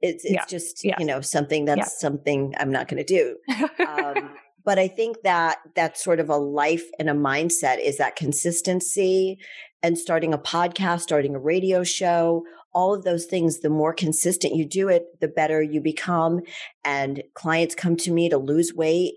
It's, 0.00 0.24
it's 0.24 0.32
Yeah. 0.34 0.44
just, 0.46 0.84
you 0.84 1.04
know, 1.04 1.20
something 1.20 1.64
that's 1.64 1.78
Yeah. 1.78 1.84
something 1.84 2.54
I'm 2.58 2.70
not 2.70 2.86
going 2.86 3.04
to 3.04 3.14
do. 3.18 3.36
Um, 3.84 4.30
but 4.64 4.78
I 4.78 4.86
think 4.86 5.22
that 5.24 5.58
that's 5.74 6.04
sort 6.04 6.20
of 6.20 6.28
a 6.28 6.36
life 6.36 6.84
and 6.98 7.08
a 7.10 7.14
mindset 7.14 7.80
is 7.82 7.96
that 7.96 8.14
consistency 8.16 9.38
and 9.82 9.98
starting 9.98 10.32
a 10.34 10.38
podcast, 10.38 11.00
starting 11.00 11.34
a 11.34 11.38
radio 11.40 11.82
show, 11.82 12.44
all 12.72 12.94
of 12.94 13.02
those 13.04 13.26
things, 13.26 13.60
the 13.60 13.70
more 13.70 13.92
consistent 13.92 14.54
you 14.54 14.64
do 14.64 14.88
it, 14.88 15.20
the 15.20 15.28
better 15.28 15.60
you 15.62 15.80
become. 15.80 16.40
And 16.84 17.22
clients 17.34 17.74
come 17.74 17.96
to 17.96 18.12
me 18.12 18.28
to 18.28 18.38
lose 18.38 18.72
weight, 18.74 19.14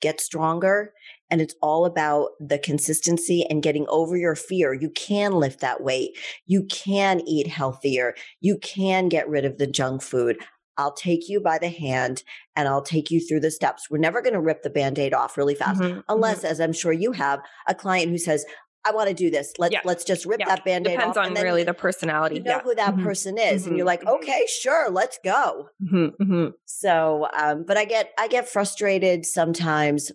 get 0.00 0.20
stronger. 0.20 0.92
And 1.30 1.40
it's 1.40 1.54
all 1.62 1.86
about 1.86 2.30
the 2.40 2.58
consistency 2.58 3.46
and 3.48 3.62
getting 3.62 3.86
over 3.88 4.16
your 4.16 4.34
fear. 4.34 4.74
You 4.74 4.90
can 4.90 5.32
lift 5.32 5.60
that 5.60 5.82
weight. 5.82 6.18
You 6.46 6.64
can 6.64 7.20
eat 7.26 7.46
healthier. 7.46 8.14
You 8.40 8.58
can 8.58 9.08
get 9.08 9.28
rid 9.28 9.44
of 9.44 9.58
the 9.58 9.66
junk 9.66 10.02
food. 10.02 10.38
I'll 10.76 10.92
take 10.92 11.28
you 11.28 11.40
by 11.40 11.58
the 11.58 11.68
hand 11.68 12.24
and 12.56 12.66
I'll 12.66 12.82
take 12.82 13.10
you 13.10 13.20
through 13.20 13.40
the 13.40 13.50
steps. 13.50 13.90
We're 13.90 13.98
never 13.98 14.22
going 14.22 14.32
to 14.32 14.40
rip 14.40 14.62
the 14.62 14.70
band 14.70 14.98
aid 14.98 15.12
off 15.14 15.36
really 15.36 15.54
fast, 15.54 15.80
Mhm. 15.80 16.02
unless, 16.08 16.42
as 16.42 16.58
I'm 16.58 16.72
sure 16.72 16.92
you 16.92 17.12
have, 17.12 17.40
a 17.68 17.74
client 17.74 18.10
who 18.10 18.18
says, 18.18 18.44
I 18.84 18.92
want 18.92 19.08
to 19.08 19.14
do 19.14 19.30
this. 19.30 19.52
Let's 19.58 19.72
Yeah. 19.72 19.80
let's 19.84 20.04
just 20.04 20.24
rip 20.24 20.40
Yeah. 20.40 20.46
that 20.46 20.64
band 20.64 20.86
aid 20.86 20.96
off. 20.96 21.14
Depends 21.14 21.38
on 21.38 21.42
really 21.42 21.64
the 21.64 21.74
personality. 21.74 22.36
you 22.36 22.42
know 22.42 22.52
yeah. 22.52 22.62
who 22.62 22.74
that 22.74 22.94
Mhm. 22.94 23.02
person 23.02 23.36
is, 23.38 23.66
and 23.66 23.76
you're 23.76 23.84
Mhm. 23.84 23.88
like, 23.88 24.02
Mhm. 24.02 24.14
okay, 24.16 24.46
sure, 24.48 24.88
let's 24.90 25.18
go. 25.22 25.68
Mhm. 25.82 26.12
Mhm. 26.20 26.52
So, 26.64 27.28
um, 27.36 27.64
but 27.66 27.76
I 27.76 27.84
get 27.84 28.10
I 28.18 28.26
get 28.28 28.48
frustrated 28.48 29.26
sometimes. 29.26 30.10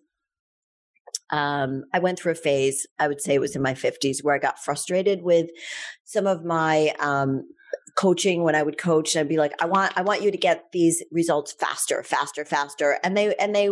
Um, 1.31 1.83
I 1.93 1.99
went 1.99 2.19
through 2.19 2.33
a 2.33 2.35
phase. 2.35 2.85
I 2.99 3.07
would 3.07 3.21
say 3.21 3.35
it 3.35 3.39
was 3.41 3.55
in 3.55 3.61
my 3.61 3.73
50s 3.73 4.23
where 4.23 4.35
I 4.35 4.39
got 4.39 4.59
frustrated 4.59 5.21
with 5.23 5.49
some 6.03 6.27
of 6.27 6.43
my 6.43 6.93
um, 6.99 7.47
coaching. 7.97 8.43
When 8.43 8.55
I 8.55 8.63
would 8.63 8.77
coach, 8.77 9.15
And 9.15 9.21
I'd 9.21 9.29
be 9.29 9.37
like, 9.37 9.53
I 9.61 9.65
want 9.65 9.93
I 9.97 10.01
want 10.01 10.21
you 10.21 10.31
to 10.31 10.37
get 10.37 10.71
these 10.71 11.03
results 11.11 11.51
faster, 11.53 12.03
faster, 12.03 12.45
faster, 12.45 12.99
and 13.03 13.15
they 13.17 13.33
and 13.35 13.55
they 13.55 13.69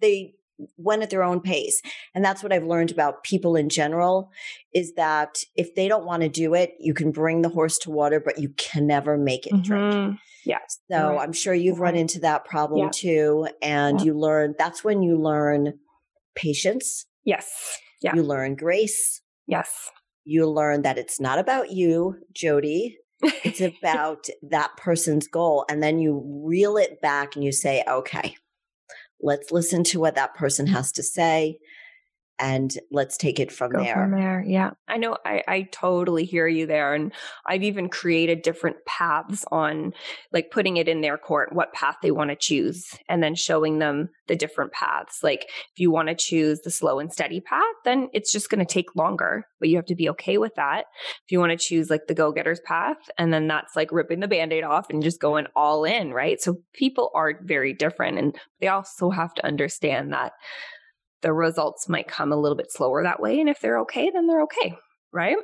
they 0.00 0.34
went 0.76 1.02
at 1.02 1.10
their 1.10 1.22
own 1.22 1.40
pace. 1.40 1.80
And 2.14 2.24
that's 2.24 2.42
what 2.42 2.52
I've 2.52 2.64
learned 2.66 2.90
about 2.90 3.22
people 3.24 3.56
in 3.56 3.68
general 3.68 4.30
is 4.72 4.94
that 4.94 5.38
if 5.54 5.74
they 5.74 5.88
don't 5.88 6.06
want 6.06 6.22
to 6.22 6.28
do 6.28 6.54
it, 6.54 6.72
you 6.80 6.94
can 6.94 7.10
bring 7.12 7.42
the 7.42 7.48
horse 7.48 7.78
to 7.78 7.90
water, 7.90 8.20
but 8.20 8.38
you 8.38 8.50
can 8.56 8.86
never 8.86 9.16
make 9.18 9.46
it 9.46 9.62
drink. 9.62 9.94
Mhm. 9.94 10.18
So 10.90 11.08
Right. 11.16 11.20
I'm 11.20 11.32
sure 11.32 11.54
you've 11.54 11.80
run 11.80 11.96
into 11.96 12.20
that 12.20 12.44
problem 12.44 12.80
Yeah. 12.80 12.90
too. 12.92 13.48
And 13.60 14.00
Yeah. 14.00 14.06
you 14.06 14.14
learn, 14.18 14.54
that's 14.58 14.84
when 14.84 15.02
you 15.02 15.16
learn 15.20 15.78
patience, 16.34 17.06
Yes. 17.24 17.78
Yeah. 18.00 18.14
you 18.14 18.22
learn 18.22 18.54
grace, 18.54 19.20
Yes. 19.46 19.90
you 20.24 20.48
learn 20.48 20.82
that 20.82 20.98
it's 20.98 21.20
not 21.20 21.38
about 21.38 21.72
you, 21.72 22.16
Jodi. 22.32 22.98
It's 23.44 23.60
about 23.84 24.28
that 24.42 24.76
person's 24.76 25.26
goal. 25.26 25.64
And 25.68 25.82
then 25.82 25.98
you 25.98 26.22
reel 26.46 26.76
it 26.76 27.00
back 27.00 27.34
and 27.34 27.44
you 27.44 27.52
say, 27.52 27.82
okay, 27.88 28.36
let's 29.20 29.50
listen 29.50 29.84
to 29.84 30.00
what 30.00 30.14
that 30.14 30.34
person 30.34 30.66
has 30.66 30.92
to 30.92 31.02
say 31.02 31.58
and 32.38 32.76
let's 32.90 33.16
take 33.16 33.40
it 33.40 33.50
from 33.50 33.72
Go 33.72 33.82
there. 33.82 33.94
from 33.94 34.10
there. 34.12 34.44
Yeah. 34.46 34.70
I 34.88 34.98
know 34.98 35.16
I, 35.24 35.42
I 35.48 35.62
totally 35.72 36.24
hear 36.24 36.46
you 36.46 36.66
there. 36.66 36.94
And 36.94 37.12
I've 37.46 37.62
even 37.62 37.88
created 37.88 38.42
different 38.42 38.76
paths 38.86 39.44
on 39.50 39.94
like 40.32 40.50
putting 40.50 40.76
it 40.76 40.88
in 40.88 41.00
their 41.00 41.16
court, 41.16 41.54
what 41.54 41.72
path 41.72 41.96
they 42.02 42.10
want 42.10 42.30
to 42.30 42.36
choose, 42.36 42.94
and 43.08 43.22
then 43.22 43.34
showing 43.34 43.78
them 43.78 44.10
the 44.28 44.36
different 44.36 44.72
paths. 44.72 45.20
Like 45.22 45.44
if 45.44 45.78
you 45.78 45.90
want 45.90 46.08
to 46.08 46.14
choose 46.14 46.60
the 46.60 46.70
slow 46.70 46.98
and 46.98 47.12
steady 47.12 47.40
path, 47.40 47.62
then 47.84 48.08
it's 48.12 48.32
just 48.32 48.50
going 48.50 48.64
to 48.64 48.72
take 48.72 48.94
longer, 48.96 49.46
but 49.58 49.68
you 49.68 49.76
have 49.76 49.86
to 49.86 49.94
be 49.94 50.08
okay 50.10 50.36
with 50.36 50.54
that. 50.56 50.86
If 51.24 51.32
you 51.32 51.40
want 51.40 51.52
to 51.52 51.58
choose 51.58 51.88
like 51.88 52.06
the 52.06 52.14
go 52.14 52.32
getter's 52.32 52.60
path, 52.60 52.96
and 53.18 53.32
then 53.32 53.48
that's 53.48 53.76
like 53.76 53.92
ripping 53.92 54.20
the 54.20 54.28
band 54.28 54.52
aid 54.52 54.64
off 54.64 54.90
and 54.90 55.02
just 55.02 55.20
going 55.20 55.46
all 55.56 55.84
in, 55.84 56.12
right? 56.12 56.40
So 56.40 56.58
people 56.74 57.10
are 57.14 57.40
very 57.42 57.72
different 57.72 58.18
and 58.18 58.36
they 58.60 58.68
also 58.68 59.10
have 59.10 59.32
to 59.34 59.46
understand 59.46 60.12
that 60.12 60.32
the 61.22 61.32
results 61.32 61.88
might 61.88 62.08
come 62.08 62.32
a 62.32 62.36
little 62.36 62.56
bit 62.56 62.70
slower 62.70 63.02
that 63.02 63.20
way. 63.20 63.40
And 63.40 63.48
if 63.48 63.60
they're 63.60 63.78
okay, 63.80 64.10
then 64.10 64.26
they're 64.26 64.42
okay. 64.42 64.76
Right. 65.12 65.36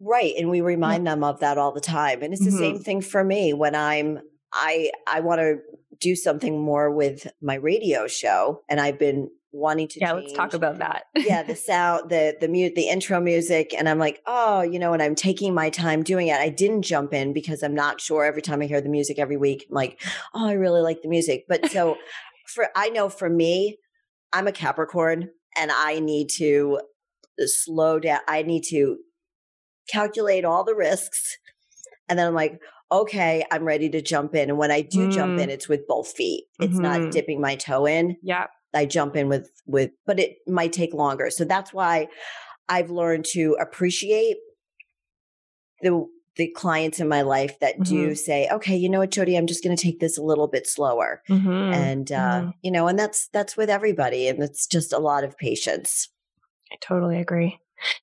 Right. 0.00 0.34
And 0.38 0.50
we 0.50 0.60
remind 0.60 1.06
them 1.06 1.22
of 1.22 1.40
that 1.40 1.58
all 1.58 1.72
the 1.72 1.80
time. 1.80 2.22
And 2.22 2.32
it's 2.32 2.44
the 2.44 2.50
Mhm. 2.50 2.58
same 2.58 2.78
thing 2.78 3.00
for 3.00 3.22
me 3.22 3.52
when 3.52 3.74
I'm 3.74 4.20
I 4.52 4.90
I 5.06 5.20
want 5.20 5.40
to 5.40 5.58
do 6.00 6.16
something 6.16 6.58
more 6.60 6.90
with 6.90 7.26
my 7.40 7.54
radio 7.54 8.06
show 8.08 8.62
and 8.68 8.80
I've 8.80 8.98
been 8.98 9.28
wanting 9.52 9.86
to 9.88 10.00
Yeah. 10.00 10.12
Let's 10.12 10.32
talk 10.32 10.54
about 10.54 10.78
that. 10.78 11.04
yeah, 11.16 11.42
the 11.50 11.54
sound, 11.54 12.08
the 12.10 12.36
the 12.40 12.48
mute, 12.48 12.74
the 12.74 12.88
intro 12.88 13.20
music, 13.20 13.74
and 13.76 13.88
I'm 13.88 13.98
like, 13.98 14.20
oh, 14.26 14.62
you 14.62 14.78
know, 14.78 14.92
and 14.92 15.02
I'm 15.02 15.14
taking 15.14 15.54
my 15.54 15.70
time 15.70 16.02
doing 16.02 16.28
it. 16.28 16.36
I 16.40 16.48
didn't 16.48 16.82
jump 16.82 17.12
in 17.12 17.32
because 17.32 17.62
I'm 17.62 17.74
not 17.74 18.00
sure. 18.00 18.24
Every 18.24 18.42
time 18.42 18.62
I 18.62 18.66
hear 18.66 18.80
the 18.80 18.88
music 18.88 19.18
every 19.18 19.36
week, 19.36 19.66
I'm 19.68 19.74
like, 19.74 20.00
oh, 20.34 20.48
I 20.48 20.52
really 20.52 20.80
like 20.80 21.02
the 21.02 21.08
music. 21.08 21.44
But 21.48 21.70
so, 21.70 21.96
for 22.46 22.68
I 22.74 22.88
know 22.90 23.08
for 23.08 23.28
me, 23.28 23.76
I'm 24.32 24.46
a 24.46 24.52
Capricorn, 24.52 25.30
and 25.56 25.70
I 25.72 25.98
need 26.00 26.28
to 26.36 26.80
slow 27.46 27.98
down. 27.98 28.20
I 28.28 28.42
need 28.42 28.64
to 28.70 28.98
calculate 29.90 30.44
all 30.44 30.64
the 30.64 30.74
risks, 30.74 31.36
and 32.08 32.18
then 32.18 32.26
I'm 32.28 32.34
like. 32.34 32.60
Okay, 32.92 33.44
I'm 33.52 33.62
ready 33.62 33.88
to 33.90 34.02
jump 34.02 34.34
in. 34.34 34.48
And 34.48 34.58
when 34.58 34.72
I 34.72 34.80
do 34.80 35.08
jump 35.08 35.36
Mm. 35.36 35.42
in, 35.42 35.50
it's 35.50 35.68
with 35.68 35.86
both 35.86 36.10
feet. 36.10 36.46
It's 36.58 36.80
not 36.80 37.00
Mhm. 37.00 37.12
dipping 37.12 37.40
my 37.40 37.54
toe 37.54 37.86
in. 37.86 38.16
yeah. 38.20 38.48
I 38.74 38.84
jump 38.84 39.14
in 39.14 39.28
with 39.28 39.48
with 39.64 39.92
but 40.06 40.18
it 40.18 40.38
might 40.48 40.72
take 40.72 40.92
longer. 40.92 41.30
So 41.30 41.44
that's 41.44 41.72
why 41.72 42.08
I've 42.68 42.90
learned 42.90 43.26
to 43.26 43.56
appreciate 43.60 44.38
the 45.82 46.04
the 46.36 46.48
clients 46.48 47.00
in 47.00 47.08
my 47.08 47.22
life 47.22 47.58
that 47.60 47.82
do 47.82 48.14
say, 48.14 48.48
"Okay, 48.52 48.76
you 48.76 48.88
know 48.88 49.00
what, 49.00 49.10
Jodi, 49.10 49.36
I'm 49.36 49.46
just 49.46 49.62
going 49.64 49.76
to 49.76 49.82
take 49.82 50.00
this 50.00 50.16
a 50.18 50.22
little 50.22 50.46
bit 50.48 50.66
slower." 50.66 51.22
Mhm. 51.28 51.74
And 51.74 52.12
uh, 52.12 52.40
Mhm. 52.42 52.54
you 52.62 52.70
know, 52.70 52.88
and 52.88 52.98
that's 52.98 53.28
that's 53.28 53.56
with 53.56 53.68
everybody 53.70 54.28
and 54.28 54.42
it's 54.42 54.66
just 54.66 54.92
a 54.92 54.98
lot 54.98 55.24
of 55.24 55.36
patience. 55.38 56.08
I 56.72 56.76
totally 56.80 57.18
agree. 57.20 57.58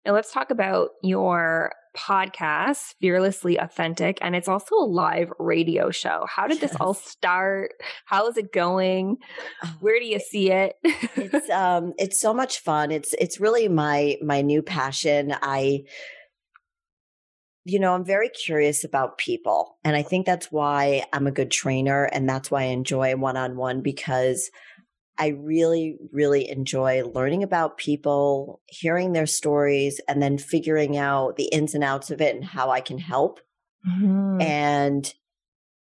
Now 0.05 0.13
let's 0.13 0.31
talk 0.33 0.49
about 0.51 0.89
your 1.03 1.71
podcast, 1.95 2.93
Fearlessly 3.01 3.57
Authentic, 3.57 4.17
and 4.21 4.35
it's 4.35 4.47
also 4.47 4.75
a 4.75 4.85
live 4.85 5.31
radio 5.39 5.89
show. 5.89 6.25
How 6.29 6.47
did 6.47 6.59
this 6.59 6.75
all 6.79 6.93
start? 6.93 7.71
How 8.05 8.27
is 8.27 8.37
it 8.37 8.51
going? 8.53 9.17
Oh, 9.63 9.75
Where 9.79 9.99
do 9.99 10.05
you 10.05 10.19
see 10.19 10.51
it? 10.51 10.75
it's 10.83 11.49
um 11.51 11.93
it's 11.97 12.19
so 12.19 12.33
much 12.33 12.59
fun. 12.59 12.91
It's 12.91 13.13
it's 13.19 13.39
really 13.39 13.67
my 13.67 14.17
my 14.21 14.41
new 14.41 14.61
passion. 14.61 15.33
I 15.41 15.83
you 17.67 17.79
know, 17.79 17.93
I'm 17.93 18.05
very 18.05 18.29
curious 18.29 18.85
about 18.85 19.17
people. 19.17 19.77
And 19.83 19.95
I 19.95 20.01
think 20.01 20.25
that's 20.25 20.51
why 20.51 21.03
I'm 21.11 21.27
a 21.27 21.31
good 21.31 21.51
trainer 21.51 22.05
and 22.05 22.27
that's 22.27 22.49
why 22.49 22.61
I 22.61 22.67
enjoy 22.67 23.13
one-on-one 23.15 23.81
because 23.81 24.49
I 25.17 25.29
really 25.29 25.97
really 26.11 26.47
enjoy 26.49 27.03
learning 27.03 27.43
about 27.43 27.77
people, 27.77 28.61
hearing 28.67 29.11
their 29.13 29.25
stories 29.25 29.99
and 30.07 30.21
then 30.21 30.37
figuring 30.37 30.95
out 30.95 31.35
the 31.35 31.49
ins 31.51 31.75
and 31.75 31.83
outs 31.83 32.09
of 32.09 32.21
it 32.21 32.35
and 32.35 32.45
how 32.45 32.69
I 32.69 32.79
can 32.79 32.99
help. 32.99 33.41
Mhm. 33.85 34.41
And 34.41 35.13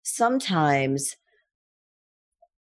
sometimes, 0.05 1.16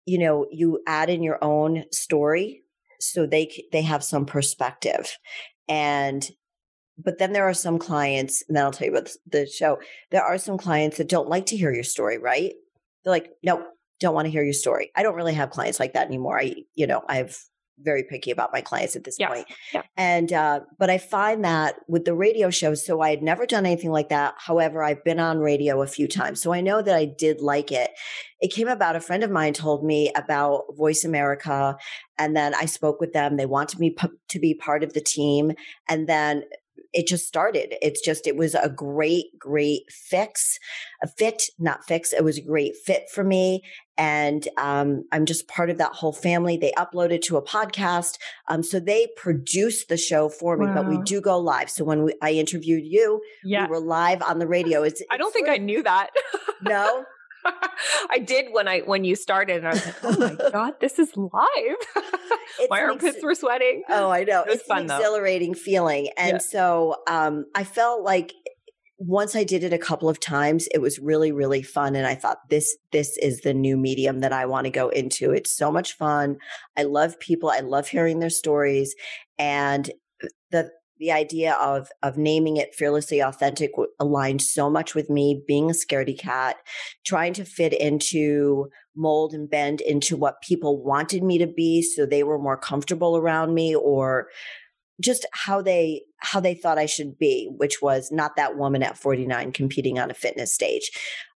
you 0.04 0.18
know, 0.18 0.46
you 0.50 0.82
add 0.86 1.10
in 1.10 1.22
your 1.22 1.42
own 1.44 1.84
story 1.92 2.64
so 3.00 3.26
they 3.26 3.64
they 3.72 3.82
have 3.82 4.02
some 4.02 4.26
perspective. 4.26 5.16
And 5.68 6.28
but 7.02 7.18
then 7.18 7.32
there 7.32 7.48
are 7.48 7.54
some 7.54 7.78
clients, 7.78 8.42
and 8.46 8.56
then 8.56 8.64
I'll 8.64 8.72
tell 8.72 8.86
you 8.86 8.92
about 8.92 9.10
the- 9.26 9.46
show. 9.46 9.78
There 10.10 10.22
are 10.22 10.38
some 10.38 10.58
clients 10.58 10.98
that 10.98 11.08
don't 11.08 11.28
like 11.28 11.46
to 11.46 11.56
hear 11.56 11.72
your 11.72 11.84
story, 11.84 12.18
right? 12.18 12.52
They're 13.04 13.12
like, 13.12 13.30
no, 13.42 13.64
don't 14.00 14.14
want 14.14 14.26
to 14.26 14.30
hear 14.30 14.44
your 14.44 14.52
story. 14.52 14.90
I 14.96 15.02
don't 15.02 15.14
really 15.14 15.34
have 15.34 15.50
clients 15.50 15.80
like 15.80 15.94
that 15.94 16.06
anymore. 16.06 16.38
I, 16.40 16.54
you 16.74 16.86
know, 16.86 17.02
I've 17.08 17.38
very 17.78 18.04
picky 18.04 18.30
about 18.30 18.52
my 18.52 18.60
clients 18.60 18.94
at 18.94 19.02
this 19.02 19.16
Yeah. 19.18 19.28
point. 19.28 19.46
Yeah. 19.74 19.82
And 19.96 20.32
uh, 20.32 20.60
but 20.78 20.88
I 20.90 20.98
find 20.98 21.44
that 21.44 21.76
with 21.88 22.04
the 22.04 22.14
radio 22.14 22.48
shows, 22.50 22.84
so 22.86 23.00
I 23.00 23.10
had 23.10 23.22
never 23.22 23.44
done 23.46 23.66
anything 23.66 23.90
like 23.90 24.10
that. 24.10 24.34
However, 24.38 24.84
I've 24.84 25.02
been 25.02 25.18
on 25.18 25.38
radio 25.38 25.82
a 25.82 25.86
few 25.86 26.06
times, 26.06 26.40
so 26.40 26.52
I 26.52 26.60
know 26.60 26.80
that 26.82 26.94
I 26.94 27.06
did 27.06 27.40
like 27.40 27.72
it. 27.72 27.90
It 28.40 28.52
came 28.52 28.68
about 28.68 28.94
a 28.94 29.00
friend 29.00 29.24
of 29.24 29.30
mine 29.30 29.52
told 29.54 29.84
me 29.84 30.12
about 30.14 30.64
Voice 30.76 31.02
America, 31.02 31.76
and 32.18 32.36
then 32.36 32.54
I 32.54 32.66
spoke 32.66 33.00
with 33.00 33.14
them. 33.14 33.36
They 33.36 33.46
wanted 33.46 33.80
me 33.80 33.90
p- 33.90 34.08
to 34.28 34.38
be 34.38 34.54
part 34.54 34.84
of 34.84 34.92
the 34.92 35.00
team, 35.00 35.52
and 35.88 36.08
then 36.08 36.44
it 36.92 37.06
just 37.06 37.26
started. 37.26 37.74
It's 37.80 38.00
just, 38.00 38.26
it 38.26 38.36
was 38.36 38.54
a 38.54 38.68
great, 38.68 39.38
great 39.38 39.90
fix, 39.90 40.58
a 41.02 41.08
fit, 41.08 41.44
not 41.58 41.84
fix. 41.86 42.12
It 42.12 42.22
was 42.24 42.38
a 42.38 42.42
great 42.42 42.76
fit 42.76 43.08
for 43.10 43.24
me. 43.24 43.62
And 43.98 44.46
um, 44.58 45.04
I'm 45.12 45.26
just 45.26 45.48
part 45.48 45.70
of 45.70 45.78
that 45.78 45.92
whole 45.92 46.12
family. 46.12 46.56
They 46.56 46.72
uploaded 46.78 47.22
to 47.22 47.36
a 47.36 47.42
podcast. 47.42 48.18
Um, 48.48 48.62
so 48.62 48.80
they 48.80 49.08
produced 49.16 49.88
the 49.88 49.96
show 49.96 50.28
for 50.28 50.56
me, 50.56 50.66
but 50.66 50.88
we 50.88 50.98
do 51.02 51.20
go 51.20 51.38
live. 51.38 51.70
So 51.70 51.84
when 51.84 52.02
we, 52.04 52.14
I 52.22 52.32
interviewed 52.32 52.84
you, 52.84 53.22
Yeah. 53.44 53.64
we 53.66 53.70
were 53.70 53.80
live 53.80 54.22
on 54.22 54.38
the 54.38 54.46
radio. 54.46 54.82
It's, 54.82 55.02
I 55.10 55.16
don't 55.16 55.32
think 55.32 55.48
I 55.48 55.58
knew 55.58 55.82
that. 55.82 56.10
No, 56.62 57.04
I 58.10 58.18
did 58.18 58.46
when 58.52 58.68
I 58.68 58.80
when 58.80 59.04
you 59.04 59.14
started, 59.16 59.58
and 59.58 59.68
I 59.68 59.70
was 59.72 59.86
like, 59.86 59.96
"Oh 60.04 60.16
my 60.18 60.50
god, 60.52 60.74
this 60.80 60.98
is 60.98 61.12
live!" 61.16 61.76
My 62.70 62.80
armpits 62.82 63.16
ex- 63.16 63.24
were 63.24 63.34
sweating. 63.34 63.82
Oh, 63.88 64.10
I 64.10 64.24
know. 64.24 64.42
It 64.42 64.48
was 64.48 64.56
it's 64.58 64.66
fun, 64.66 64.82
an 64.82 64.86
though. 64.88 64.96
exhilarating 64.98 65.54
feeling. 65.54 66.10
And 66.16 66.32
Yeah. 66.34 66.38
so 66.38 66.96
um, 67.08 67.46
I 67.54 67.64
felt 67.64 68.02
like 68.02 68.34
once 68.98 69.34
I 69.34 69.42
did 69.42 69.64
it 69.64 69.72
a 69.72 69.78
couple 69.78 70.08
of 70.08 70.20
times, 70.20 70.68
it 70.72 70.78
was 70.80 70.98
really, 71.00 71.32
really 71.32 71.62
fun. 71.62 71.96
And 71.96 72.06
I 72.06 72.14
thought 72.14 72.38
this 72.50 72.76
this 72.92 73.16
is 73.18 73.40
the 73.40 73.54
new 73.54 73.76
medium 73.76 74.20
that 74.20 74.32
I 74.32 74.46
want 74.46 74.66
to 74.66 74.70
go 74.70 74.90
into. 74.90 75.32
It's 75.32 75.50
so 75.56 75.72
much 75.72 75.94
fun. 75.96 76.36
I 76.76 76.82
love 76.84 77.18
people. 77.18 77.50
I 77.50 77.60
love 77.60 77.88
hearing 77.88 78.20
their 78.20 78.30
stories. 78.30 78.94
And 79.38 79.90
the 80.50 80.70
the 81.02 81.10
idea 81.10 81.54
of 81.54 81.88
of 82.04 82.16
naming 82.16 82.56
it 82.58 82.76
fearlessly 82.76 83.20
authentic 83.20 83.72
aligned 83.98 84.40
so 84.40 84.70
much 84.70 84.94
with 84.94 85.10
me 85.10 85.42
being 85.48 85.68
a 85.68 85.74
scaredy 85.74 86.16
cat 86.16 86.56
trying 87.04 87.32
to 87.32 87.44
fit 87.44 87.72
into 87.72 88.68
mold 88.94 89.34
and 89.34 89.50
bend 89.50 89.80
into 89.80 90.16
what 90.16 90.40
people 90.42 90.80
wanted 90.80 91.24
me 91.24 91.38
to 91.38 91.46
be 91.48 91.82
so 91.82 92.06
they 92.06 92.22
were 92.22 92.38
more 92.38 92.56
comfortable 92.56 93.16
around 93.16 93.52
me 93.52 93.74
or 93.74 94.28
just 95.00 95.26
how 95.32 95.60
they 95.60 96.02
how 96.18 96.38
they 96.38 96.54
thought 96.54 96.78
I 96.78 96.86
should 96.86 97.18
be 97.18 97.50
which 97.56 97.82
was 97.82 98.12
not 98.12 98.36
that 98.36 98.56
woman 98.56 98.84
at 98.84 98.96
49 98.96 99.50
competing 99.50 99.98
on 99.98 100.08
a 100.08 100.14
fitness 100.14 100.54
stage 100.54 100.88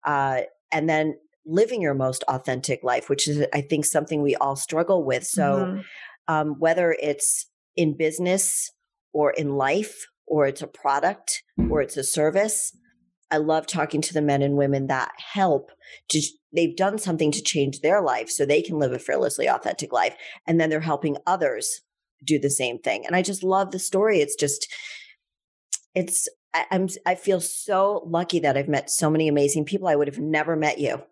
uh, 0.04 0.42
and 0.72 0.90
then 0.90 1.16
living 1.46 1.80
your 1.80 1.94
most 1.94 2.22
authentic 2.28 2.84
life 2.84 3.08
which 3.08 3.26
is 3.26 3.46
I 3.54 3.62
think 3.62 3.86
something 3.86 4.20
we 4.20 4.36
all 4.36 4.56
struggle 4.56 5.04
with 5.04 5.24
so 5.24 5.64
Mhm. 5.66 5.84
um, 6.28 6.56
whether 6.58 6.94
it's 7.00 7.46
in 7.76 7.96
business 7.96 8.70
or 9.14 9.30
in 9.30 9.56
life 9.56 10.06
or 10.26 10.46
it's 10.46 10.62
a 10.62 10.66
product 10.66 11.42
or 11.70 11.80
it's 11.80 11.96
a 11.96 12.04
service. 12.04 12.76
I 13.30 13.38
love 13.38 13.66
talking 13.66 14.00
to 14.02 14.12
the 14.12 14.22
men 14.22 14.42
and 14.42 14.56
women 14.56 14.88
that 14.88 15.12
help 15.18 15.70
to 16.10 16.20
they've 16.54 16.76
done 16.76 16.98
something 16.98 17.32
to 17.32 17.42
change 17.42 17.80
their 17.80 18.00
life 18.00 18.28
so 18.28 18.44
they 18.44 18.62
can 18.62 18.78
live 18.78 18.92
a 18.92 18.98
fearlessly 18.98 19.48
authentic 19.48 19.92
life 19.92 20.14
and 20.46 20.60
then 20.60 20.70
they're 20.70 20.80
helping 20.80 21.16
others 21.26 21.80
do 22.22 22.38
the 22.38 22.50
same 22.50 22.78
thing. 22.78 23.06
And 23.06 23.16
i 23.16 23.22
just 23.22 23.42
love 23.42 23.70
the 23.70 23.78
story. 23.78 24.20
It's 24.20 24.36
just 24.36 24.72
it's 25.94 26.28
I, 26.52 26.66
i'm 26.70 26.88
i 27.06 27.14
feel 27.14 27.40
so 27.40 28.02
lucky 28.06 28.40
that 28.40 28.56
i've 28.56 28.68
met 28.68 28.90
so 28.90 29.10
many 29.10 29.28
amazing 29.28 29.64
people. 29.64 29.88
I 29.88 29.96
would 29.96 30.08
have 30.08 30.20
never 30.20 30.56
met 30.56 30.78
you 30.78 31.02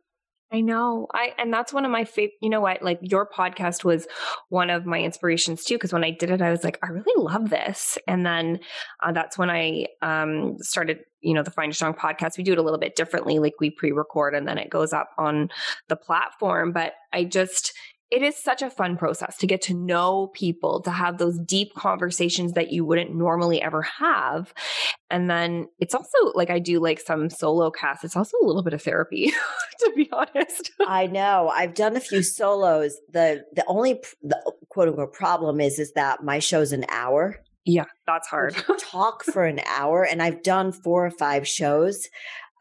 I 0.53 0.61
know. 0.61 1.07
I 1.15 1.33
and 1.39 1.53
that's 1.53 1.73
one 1.73 1.87
of 1.87 1.91
my 1.91 2.05
favorite. 2.05 2.35
You 2.43 2.51
know 2.51 2.61
what? 2.61 2.83
Like 2.83 2.99
your 3.01 3.27
podcast 3.27 3.85
was 3.85 4.07
one 4.51 4.69
of 4.69 4.85
my 4.85 5.01
inspirations 5.01 5.65
too. 5.65 5.75
Because 5.75 5.93
when 5.93 6.05
I 6.05 6.11
did 6.11 6.31
it, 6.31 6.43
I 6.43 6.51
was 6.51 6.63
like, 6.63 6.79
I 6.83 6.89
really 6.89 7.25
love 7.25 7.49
this. 7.49 7.97
And 8.07 8.27
then 8.27 8.61
uh, 9.03 9.13
that's 9.13 9.39
when 9.39 9.51
I 9.51 9.87
um, 10.03 10.57
started. 10.59 10.99
You 11.25 11.35
know, 11.35 11.45
the 11.45 11.53
Find 11.53 11.71
a 11.71 11.75
Strong 11.75 11.95
podcast. 11.95 12.37
We 12.37 12.43
do 12.43 12.53
it 12.53 12.59
a 12.59 12.63
little 12.63 12.81
bit 12.81 12.97
differently. 12.97 13.39
Like 13.39 13.55
we 13.61 13.71
pre-record 13.71 14.35
and 14.35 14.47
then 14.47 14.59
it 14.59 14.71
goes 14.71 14.93
up 14.93 15.11
on 15.19 15.51
the 15.89 15.97
platform. 15.97 16.73
But 16.73 16.95
I 17.13 17.25
just. 17.25 17.73
It 18.13 18.23
is 18.23 18.37
such 18.37 18.61
a 18.61 18.69
fun 18.69 18.99
process 18.99 19.39
to 19.39 19.47
get 19.47 19.63
to 19.63 19.75
know 19.75 20.27
people, 20.35 20.83
to 20.83 20.91
have 20.91 21.17
those 21.17 21.39
deep 21.39 21.73
conversations 21.75 22.53
that 22.53 22.71
you 22.71 22.85
wouldn't 22.85 23.15
normally 23.15 23.63
ever 23.63 23.81
have. 23.81 24.53
And 25.09 25.31
then 25.31 25.69
it's 25.79 25.95
also 25.95 26.19
like 26.35 26.51
I 26.51 26.59
do 26.59 26.79
like 26.79 27.01
some 27.01 27.31
solo 27.31 27.71
casts. 27.71 28.05
It's 28.05 28.15
also 28.15 28.37
a 28.43 28.45
little 28.45 28.63
bit 28.63 28.75
of 28.75 28.83
therapy, 28.83 29.33
to 29.81 29.93
be 29.97 30.11
honest. 30.13 30.73
I 30.87 31.07
know. 31.07 31.49
I've 31.49 31.73
done 31.73 31.97
a 31.97 32.01
few 32.01 32.23
solos. 32.23 32.99
The 33.11 33.47
the 33.55 33.65
only 33.67 34.03
the 34.23 34.53
quote 34.69 34.89
unquote 34.89 35.15
problem 35.15 35.59
is 35.59 35.79
is 35.79 35.93
that 35.95 36.23
my 36.23 36.39
show's 36.39 36.73
an 36.73 36.85
hour. 36.91 37.41
Yeah, 37.65 37.85
that's 38.07 38.29
hard. 38.29 38.57
Talk 38.79 39.23
for 39.25 39.45
an 39.45 39.61
hour, 39.67 40.05
and 40.05 40.23
I've 40.23 40.43
done 40.43 40.73
four 40.73 41.07
or 41.07 41.11
five 41.13 41.49
shows. 41.49 42.09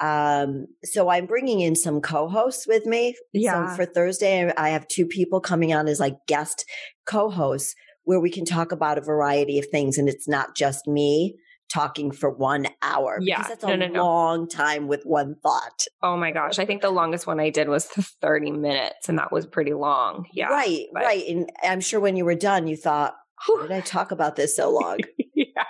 Um, 0.02 0.66
so 0.84 1.10
I'm 1.10 1.26
bringing 1.28 1.60
in 1.62 1.76
some 1.76 2.02
co-hosts 2.02 2.68
with 2.68 2.86
me. 2.86 3.16
Yeah. 3.34 3.70
So 3.70 3.76
for 3.76 3.86
Thursday, 3.86 4.52
I 4.58 4.70
have 4.70 4.88
two 4.88 5.06
people 5.06 5.40
coming 5.40 5.74
on 5.74 5.88
as 5.88 6.00
like 6.00 6.16
guest 6.28 6.66
co-hosts, 7.06 7.76
where 8.04 8.20
we 8.20 8.32
can 8.32 8.46
talk 8.46 8.72
about 8.72 8.98
a 8.98 9.02
variety 9.02 9.60
of 9.60 9.66
things, 9.72 9.98
and 9.98 10.10
it's 10.10 10.28
not 10.28 10.56
just 10.56 10.88
me 10.88 11.36
talking 11.72 12.12
for 12.12 12.30
one 12.30 12.68
hour. 12.82 13.20
Yeah. 13.22 13.38
because 13.38 13.50
that's 13.50 13.64
a 13.64 13.78
no, 13.78 13.88
no. 13.88 14.04
long 14.04 14.50
time 14.50 14.88
with 14.88 15.04
one 15.04 15.36
thought. 15.42 15.86
Oh 16.04 16.18
my 16.18 16.32
gosh. 16.32 16.60
I 16.60 16.66
think 16.66 16.82
the 16.82 16.90
longest 16.90 17.26
one 17.26 17.40
I 17.40 17.50
did 17.50 17.70
was 17.70 17.86
30 17.86 18.52
minutes 18.52 19.08
and 19.08 19.18
that 19.18 19.32
was 19.32 19.46
pretty 19.46 19.74
long. 19.74 20.26
Yeah. 20.34 20.48
Right, 20.48 20.88
but- 20.94 21.04
right. 21.04 21.24
And 21.30 21.50
I'm 21.64 21.80
sure 21.80 22.00
when 22.00 22.16
you 22.18 22.26
were 22.26 22.36
done, 22.36 22.68
you 22.68 22.76
thought, 22.76 23.14
why 23.48 23.62
did 23.62 23.72
I 23.72 23.80
talk 23.82 24.12
about 24.12 24.36
this 24.36 24.56
so 24.56 24.70
long? 24.82 25.00
yeah. 25.34 25.64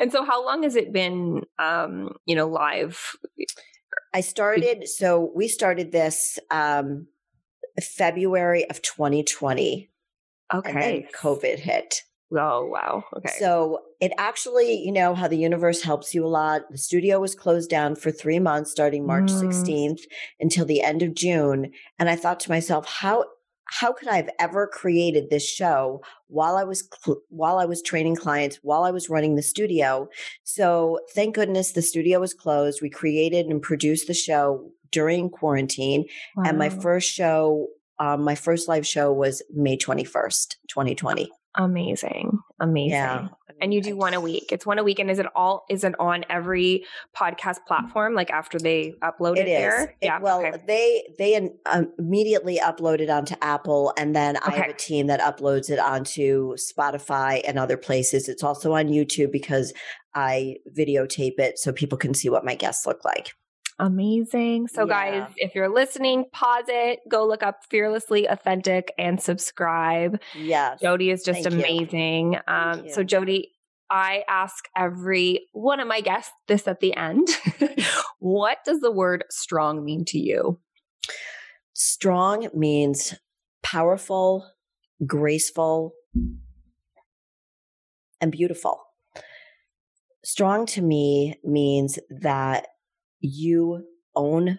And 0.00 0.12
so 0.12 0.24
how 0.24 0.44
long 0.44 0.62
has 0.62 0.76
it 0.76 0.92
been 0.92 1.42
um, 1.58 2.16
you 2.26 2.34
know, 2.36 2.48
live? 2.48 3.16
I 4.14 4.20
started, 4.20 4.88
so 4.88 5.30
we 5.34 5.48
started 5.48 5.92
this 5.92 6.38
um, 6.50 7.06
February 7.80 8.68
of 8.70 8.82
2020, 8.82 9.90
and 10.50 10.64
then 10.64 10.74
Okay. 10.74 11.08
COVID 11.14 11.58
hit. 11.58 12.02
Oh 12.30 12.66
wow. 12.66 13.04
Okay. 13.16 13.32
So 13.38 13.80
it 14.00 14.12
actually, 14.18 14.82
you 14.84 14.92
know, 14.92 15.14
how 15.14 15.28
the 15.28 15.38
universe 15.38 15.82
helps 15.82 16.14
you 16.14 16.26
a 16.26 16.28
lot. 16.28 16.70
The 16.70 16.76
studio 16.78 17.20
was 17.20 17.34
closed 17.34 17.70
down 17.70 17.96
for 17.96 18.10
three 18.10 18.38
months, 18.38 18.70
starting 18.70 19.06
March 19.06 19.32
Mm. 19.32 19.40
16th 19.40 20.02
until 20.38 20.66
the 20.66 20.82
end 20.82 21.02
of 21.02 21.14
June. 21.14 21.72
And 21.98 22.10
I 22.10 22.16
thought 22.16 22.40
to 22.40 22.50
myself, 22.50 22.86
how 22.86 23.24
how 23.70 23.92
could 23.92 24.08
I 24.08 24.16
have 24.16 24.30
ever 24.38 24.66
created 24.66 25.30
this 25.30 25.48
show 25.48 26.02
while 26.28 26.56
I 26.56 26.64
was 26.64 26.88
cl- 27.04 27.20
while 27.28 27.58
I 27.58 27.64
was 27.64 27.82
training 27.82 28.16
clients, 28.16 28.58
while 28.62 28.84
I 28.84 28.90
was 28.90 29.08
running 29.10 29.36
the 29.36 29.42
studio? 29.42 30.08
So 30.44 31.00
thank 31.14 31.34
goodness 31.34 31.72
the 31.72 31.82
studio 31.82 32.20
was 32.20 32.34
closed. 32.34 32.80
We 32.82 32.90
created 32.90 33.46
and 33.46 33.60
produced 33.60 34.06
the 34.06 34.14
show 34.14 34.70
during 34.90 35.28
quarantine, 35.30 36.06
and 36.44 36.58
my 36.58 36.70
first 36.70 37.10
show, 37.10 37.68
um, 37.98 38.22
my 38.22 38.34
first 38.34 38.68
live 38.68 38.86
show 38.86 39.12
was 39.12 39.42
May 39.54 39.76
21st, 39.76 40.56
2020. 40.68 41.30
Amazing. 41.56 42.38
Amazing. 42.60 42.90
Yeah. 42.90 43.28
And 43.60 43.74
you 43.74 43.82
do 43.82 43.96
one 43.96 44.14
a 44.14 44.20
week. 44.20 44.52
It's 44.52 44.64
one 44.64 44.78
a 44.78 44.84
week. 44.84 45.00
And 45.00 45.10
is 45.10 45.18
it 45.18 45.26
all 45.34 45.64
is 45.68 45.82
it 45.82 45.98
on 45.98 46.24
every 46.30 46.84
podcast 47.16 47.58
platform 47.66 48.14
like 48.14 48.30
after 48.30 48.56
they 48.58 48.94
upload 49.02 49.36
it, 49.36 49.46
there? 49.46 49.82
It- 49.82 49.96
yeah. 50.02 50.20
well, 50.20 50.38
okay. 50.38 50.62
they 50.66 51.14
they 51.18 51.50
um, 51.66 51.92
immediately 51.98 52.58
upload 52.58 53.00
it 53.00 53.10
onto 53.10 53.34
Apple, 53.42 53.92
and 53.96 54.14
then 54.14 54.36
I 54.44 54.52
have 54.52 54.70
a 54.70 54.74
team 54.74 55.08
that 55.08 55.20
uploads 55.20 55.70
it 55.70 55.80
onto 55.80 56.54
Spotify 56.54 57.40
and 57.44 57.58
other 57.58 57.76
places. 57.76 58.28
It's 58.28 58.44
also 58.44 58.74
on 58.74 58.86
YouTube 58.86 59.32
because 59.32 59.72
I 60.14 60.56
videotape 60.76 61.38
it 61.38 61.58
so 61.58 61.72
people 61.72 61.98
can 61.98 62.14
see 62.14 62.28
what 62.28 62.44
my 62.44 62.54
guests 62.54 62.86
look 62.86 63.04
like. 63.04 63.32
Amazing. 63.78 64.68
So, 64.68 64.82
Yeah. 64.86 65.20
guys, 65.20 65.32
if 65.36 65.54
you're 65.54 65.68
listening, 65.68 66.24
pause 66.32 66.64
it, 66.68 67.00
go 67.08 67.26
look 67.26 67.42
up 67.42 67.60
Fearlessly 67.70 68.26
Authentic 68.26 68.92
and 68.98 69.20
subscribe. 69.20 70.20
Yes. 70.34 70.80
Jodi 70.80 71.10
is 71.10 71.22
just 71.22 71.42
Thank 71.44 71.54
you. 71.54 71.60
amazing. 71.60 72.38
Um, 72.48 72.88
so, 72.88 73.00
you. 73.00 73.06
Jodi, 73.06 73.52
I 73.90 74.24
ask 74.28 74.68
every 74.76 75.46
one 75.52 75.80
of 75.80 75.86
my 75.88 76.00
guests 76.00 76.32
this 76.48 76.66
at 76.66 76.80
the 76.80 76.94
end. 76.94 77.28
what 78.18 78.58
does 78.64 78.80
the 78.80 78.90
word 78.90 79.24
strong 79.30 79.84
mean 79.84 80.04
to 80.06 80.18
you? 80.18 80.58
Strong 81.72 82.48
means 82.54 83.14
powerful, 83.62 84.44
graceful, 85.06 85.92
and 88.20 88.32
beautiful. 88.32 88.82
Strong 90.24 90.66
to 90.66 90.82
me 90.82 91.36
means 91.44 91.98
that 92.10 92.66
you 93.20 93.84
own 94.14 94.58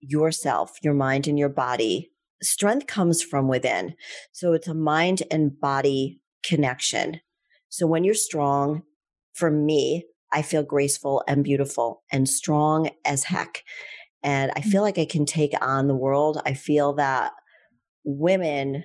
yourself, 0.00 0.78
your 0.82 0.94
mind, 0.94 1.26
and 1.26 1.38
your 1.38 1.48
body. 1.48 2.10
Strength 2.42 2.86
comes 2.86 3.22
from 3.22 3.48
within. 3.48 3.94
So 4.32 4.52
it's 4.52 4.68
a 4.68 4.74
mind 4.74 5.22
and 5.30 5.58
body 5.58 6.20
connection. 6.42 7.20
So 7.68 7.86
when 7.86 8.04
you're 8.04 8.14
strong, 8.14 8.82
for 9.34 9.50
me, 9.50 10.06
I 10.32 10.42
feel 10.42 10.62
graceful 10.62 11.22
and 11.28 11.44
beautiful 11.44 12.02
and 12.10 12.28
strong 12.28 12.90
as 13.04 13.24
heck. 13.24 13.62
And 14.22 14.52
I 14.56 14.60
feel 14.60 14.82
like 14.82 14.98
I 14.98 15.06
can 15.06 15.26
take 15.26 15.52
on 15.60 15.86
the 15.86 15.94
world. 15.94 16.40
I 16.44 16.54
feel 16.54 16.94
that 16.94 17.32
women 18.04 18.84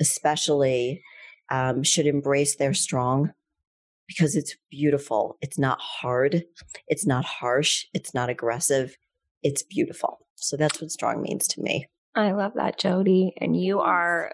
especially, 0.00 1.02
um, 1.50 1.82
should 1.82 2.06
embrace 2.06 2.56
their 2.56 2.74
strong 2.74 3.32
because 4.06 4.36
it's 4.36 4.56
beautiful. 4.70 5.36
It's 5.40 5.58
not 5.58 5.80
hard. 5.80 6.44
It's 6.88 7.06
not 7.06 7.24
harsh. 7.24 7.86
It's 7.92 8.14
not 8.14 8.30
aggressive. 8.30 8.96
It's 9.42 9.62
beautiful. 9.62 10.20
So 10.36 10.56
that's 10.56 10.80
what 10.80 10.90
strong 10.90 11.22
means 11.22 11.46
to 11.48 11.62
me. 11.62 11.88
I 12.14 12.32
love 12.32 12.52
that, 12.54 12.78
Jodi. 12.78 13.34
And 13.40 13.60
you 13.60 13.80
are 13.80 14.32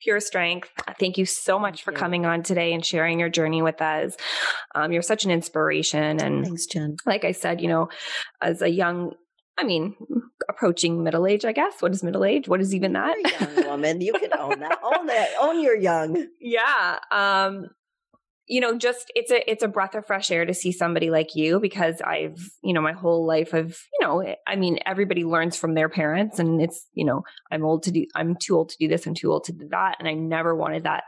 pure 0.00 0.20
strength. 0.20 0.70
Thank 0.98 1.18
you 1.18 1.26
so 1.26 1.58
much 1.58 1.76
Thank 1.76 1.84
for 1.84 1.92
you. 1.92 1.98
coming 1.98 2.26
on 2.26 2.42
today 2.42 2.72
and 2.72 2.84
sharing 2.84 3.18
your 3.18 3.28
journey 3.28 3.62
with 3.62 3.82
us. 3.82 4.16
Um, 4.74 4.92
you're 4.92 5.02
such 5.02 5.24
an 5.24 5.30
inspiration. 5.30 6.20
And 6.20 6.44
thanks, 6.44 6.66
Jen. 6.66 6.96
Like 7.04 7.24
I 7.24 7.32
said, 7.32 7.60
you 7.60 7.68
know, 7.68 7.88
as 8.40 8.62
a 8.62 8.68
young 8.68 9.12
I 9.58 9.64
mean, 9.64 9.96
approaching 10.48 11.02
middle 11.02 11.26
age, 11.26 11.44
I 11.44 11.50
guess. 11.50 11.82
What 11.82 11.90
is 11.90 12.04
middle 12.04 12.24
age? 12.24 12.46
What 12.46 12.60
is 12.60 12.74
even 12.74 12.92
that? 12.92 13.16
young 13.40 13.66
woman. 13.66 14.00
You 14.00 14.12
can 14.12 14.30
own 14.38 14.60
that. 14.60 14.78
own 14.84 15.06
that. 15.06 15.30
Own 15.40 15.60
your 15.60 15.76
young. 15.76 16.28
Yeah. 16.40 16.98
Um, 17.10 17.66
you 18.48 18.60
know 18.60 18.76
just 18.76 19.12
it's 19.14 19.30
a 19.30 19.48
it's 19.50 19.62
a 19.62 19.68
breath 19.68 19.94
of 19.94 20.06
fresh 20.06 20.30
air 20.30 20.44
to 20.44 20.54
see 20.54 20.72
somebody 20.72 21.10
like 21.10 21.36
you 21.36 21.60
because 21.60 22.00
i've 22.00 22.50
you 22.62 22.72
know 22.72 22.80
my 22.80 22.92
whole 22.92 23.26
life 23.26 23.54
i've 23.54 23.78
you 23.92 24.06
know 24.06 24.34
i 24.46 24.56
mean 24.56 24.78
everybody 24.86 25.24
learns 25.24 25.56
from 25.56 25.74
their 25.74 25.88
parents 25.88 26.38
and 26.38 26.60
it's 26.60 26.86
you 26.94 27.04
know 27.04 27.22
i'm 27.52 27.64
old 27.64 27.82
to 27.82 27.90
do 27.90 28.06
i'm 28.14 28.34
too 28.36 28.56
old 28.56 28.70
to 28.70 28.76
do 28.78 28.88
this 28.88 29.06
i'm 29.06 29.14
too 29.14 29.30
old 29.30 29.44
to 29.44 29.52
do 29.52 29.68
that. 29.70 29.96
And 29.98 30.08
i 30.08 30.14
never 30.14 30.54
wanted 30.54 30.84
that 30.84 31.04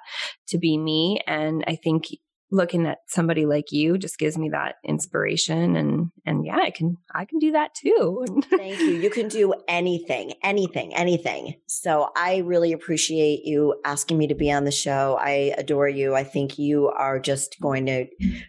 to 0.48 0.58
be 0.58 0.76
me. 0.76 1.20
And 1.26 1.64
i 1.66 1.76
think 1.76 2.06
looking 2.50 2.86
at 2.86 2.98
somebody 3.06 3.46
like 3.46 3.72
you 3.72 3.96
just 3.96 4.18
gives 4.18 4.36
me 4.36 4.48
that 4.50 4.76
inspiration 4.84 5.76
and 5.76 6.10
and 6.26 6.44
yeah 6.44 6.58
i 6.60 6.70
can 6.70 6.96
i 7.14 7.24
can 7.24 7.38
do 7.38 7.52
that 7.52 7.74
too 7.74 8.26
thank 8.50 8.78
you 8.80 8.90
you 8.90 9.10
can 9.10 9.28
do 9.28 9.54
anything 9.68 10.32
anything 10.42 10.94
anything 10.94 11.54
so 11.66 12.10
i 12.16 12.38
really 12.38 12.72
appreciate 12.72 13.44
you 13.44 13.74
asking 13.84 14.18
me 14.18 14.26
to 14.26 14.34
be 14.34 14.50
on 14.50 14.64
the 14.64 14.70
show 14.70 15.16
i 15.20 15.54
adore 15.58 15.88
you 15.88 16.14
i 16.14 16.24
think 16.24 16.58
you 16.58 16.88
are 16.88 17.20
just 17.20 17.56
going 17.60 17.86
to 17.86 18.06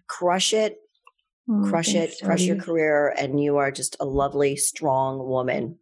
crush 0.08 0.54
it 0.54 0.78
oh, 1.50 1.64
crush 1.70 1.94
it 1.94 2.14
crush 2.24 2.42
your 2.42 2.58
career 2.58 3.14
and 3.18 3.42
you 3.42 3.58
are 3.58 3.72
just 3.72 3.96
a 4.00 4.06
lovely 4.06 4.56
strong 4.56 5.20
woman 5.20 5.78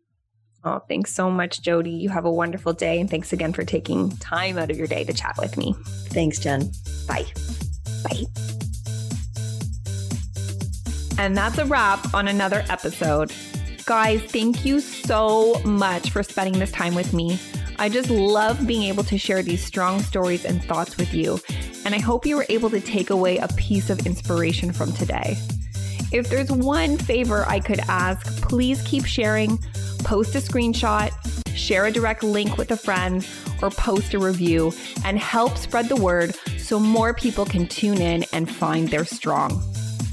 Oh, 0.63 0.79
thanks 0.89 1.13
so 1.13 1.31
much, 1.31 1.61
Jodi. 1.61 1.91
You 1.91 2.09
have 2.09 2.25
a 2.25 2.31
wonderful 2.31 2.73
day. 2.73 2.99
And 2.99 3.09
thanks 3.09 3.31
again 3.31 3.53
for 3.53 3.63
taking 3.63 4.09
time 4.17 4.57
out 4.57 4.69
of 4.69 4.77
your 4.77 4.87
day 4.87 5.05
to 5.05 5.13
chat 5.13 5.37
with 5.39 5.55
me. 5.55 5.73
Thanks, 6.09 6.37
Jen. 6.37 6.69
Bye. 7.07 7.25
Bye. 8.03 8.23
And 11.17 11.35
that's 11.35 11.57
a 11.57 11.65
wrap 11.65 12.13
on 12.13 12.27
another 12.27 12.63
episode. 12.69 13.33
Guys, 13.85 14.21
thank 14.21 14.65
you 14.65 14.79
so 14.79 15.59
much 15.65 16.11
for 16.11 16.23
spending 16.23 16.59
this 16.59 16.71
time 16.71 16.95
with 16.95 17.11
me. 17.13 17.39
I 17.77 17.89
just 17.89 18.09
love 18.09 18.67
being 18.67 18.83
able 18.83 19.03
to 19.05 19.17
share 19.17 19.41
these 19.41 19.63
strong 19.63 20.01
stories 20.01 20.45
and 20.45 20.63
thoughts 20.63 20.97
with 20.97 21.13
you, 21.13 21.39
and 21.85 21.95
I 21.95 21.99
hope 21.99 22.25
you 22.25 22.35
were 22.35 22.45
able 22.49 22.69
to 22.69 22.79
take 22.81 23.09
away 23.09 23.37
a 23.37 23.47
piece 23.49 23.89
of 23.89 24.05
inspiration 24.05 24.71
from 24.71 24.91
today. 24.93 25.37
If 26.11 26.29
there's 26.29 26.51
one 26.51 26.97
favor 26.97 27.45
I 27.47 27.59
could 27.59 27.79
ask, 27.87 28.41
please 28.41 28.81
keep 28.81 29.05
sharing, 29.05 29.59
post 29.99 30.33
a 30.33 30.39
screenshot, 30.39 31.11
share 31.55 31.85
a 31.85 31.91
direct 31.91 32.23
link 32.23 32.57
with 32.57 32.71
a 32.71 32.77
friend, 32.77 33.27
or 33.61 33.69
post 33.69 34.15
a 34.15 34.19
review 34.19 34.73
and 35.05 35.19
help 35.19 35.57
spread 35.57 35.87
the 35.87 35.95
word 35.95 36.35
so 36.57 36.79
more 36.79 37.13
people 37.13 37.45
can 37.45 37.67
tune 37.67 38.01
in 38.01 38.25
and 38.33 38.49
find 38.49 38.87
their 38.87 39.05
strong. 39.05 39.61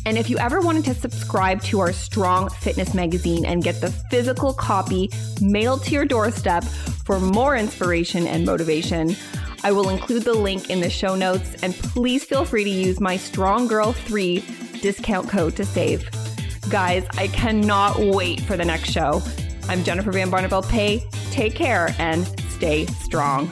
And 0.04 0.18
if 0.18 0.28
you 0.28 0.38
ever 0.38 0.60
wanted 0.60 0.84
to 0.84 0.94
subscribe 0.94 1.62
to 1.62 1.80
our 1.80 1.92
Strong 1.92 2.50
Fitness 2.50 2.94
magazine 2.94 3.44
and 3.44 3.64
get 3.64 3.80
the 3.80 3.90
physical 4.10 4.52
copy 4.52 5.10
mailed 5.40 5.82
to 5.84 5.92
your 5.92 6.04
doorstep 6.04 6.62
for 7.04 7.18
more 7.18 7.56
inspiration 7.56 8.26
and 8.26 8.44
motivation, 8.44 9.16
I 9.64 9.72
will 9.72 9.88
include 9.88 10.22
the 10.22 10.34
link 10.34 10.70
in 10.70 10.80
the 10.80 10.90
show 10.90 11.16
notes 11.16 11.56
and 11.62 11.74
please 11.74 12.22
feel 12.22 12.44
free 12.44 12.64
to 12.64 12.70
use 12.70 13.00
my 13.00 13.16
Strong 13.16 13.66
Girl 13.66 13.92
3 13.92 14.44
discount 14.80 15.28
code 15.28 15.56
to 15.56 15.64
save. 15.64 16.08
Guys, 16.68 17.06
I 17.16 17.28
cannot 17.28 17.98
wait 17.98 18.40
for 18.40 18.56
the 18.56 18.64
next 18.64 18.90
show. 18.90 19.22
I'm 19.68 19.84
Jennifer 19.84 20.12
Van 20.12 20.30
Barneveld 20.30 20.68
Pay. 20.68 21.04
Take 21.30 21.54
care 21.54 21.94
and 21.98 22.26
stay 22.50 22.86
strong. 22.86 23.50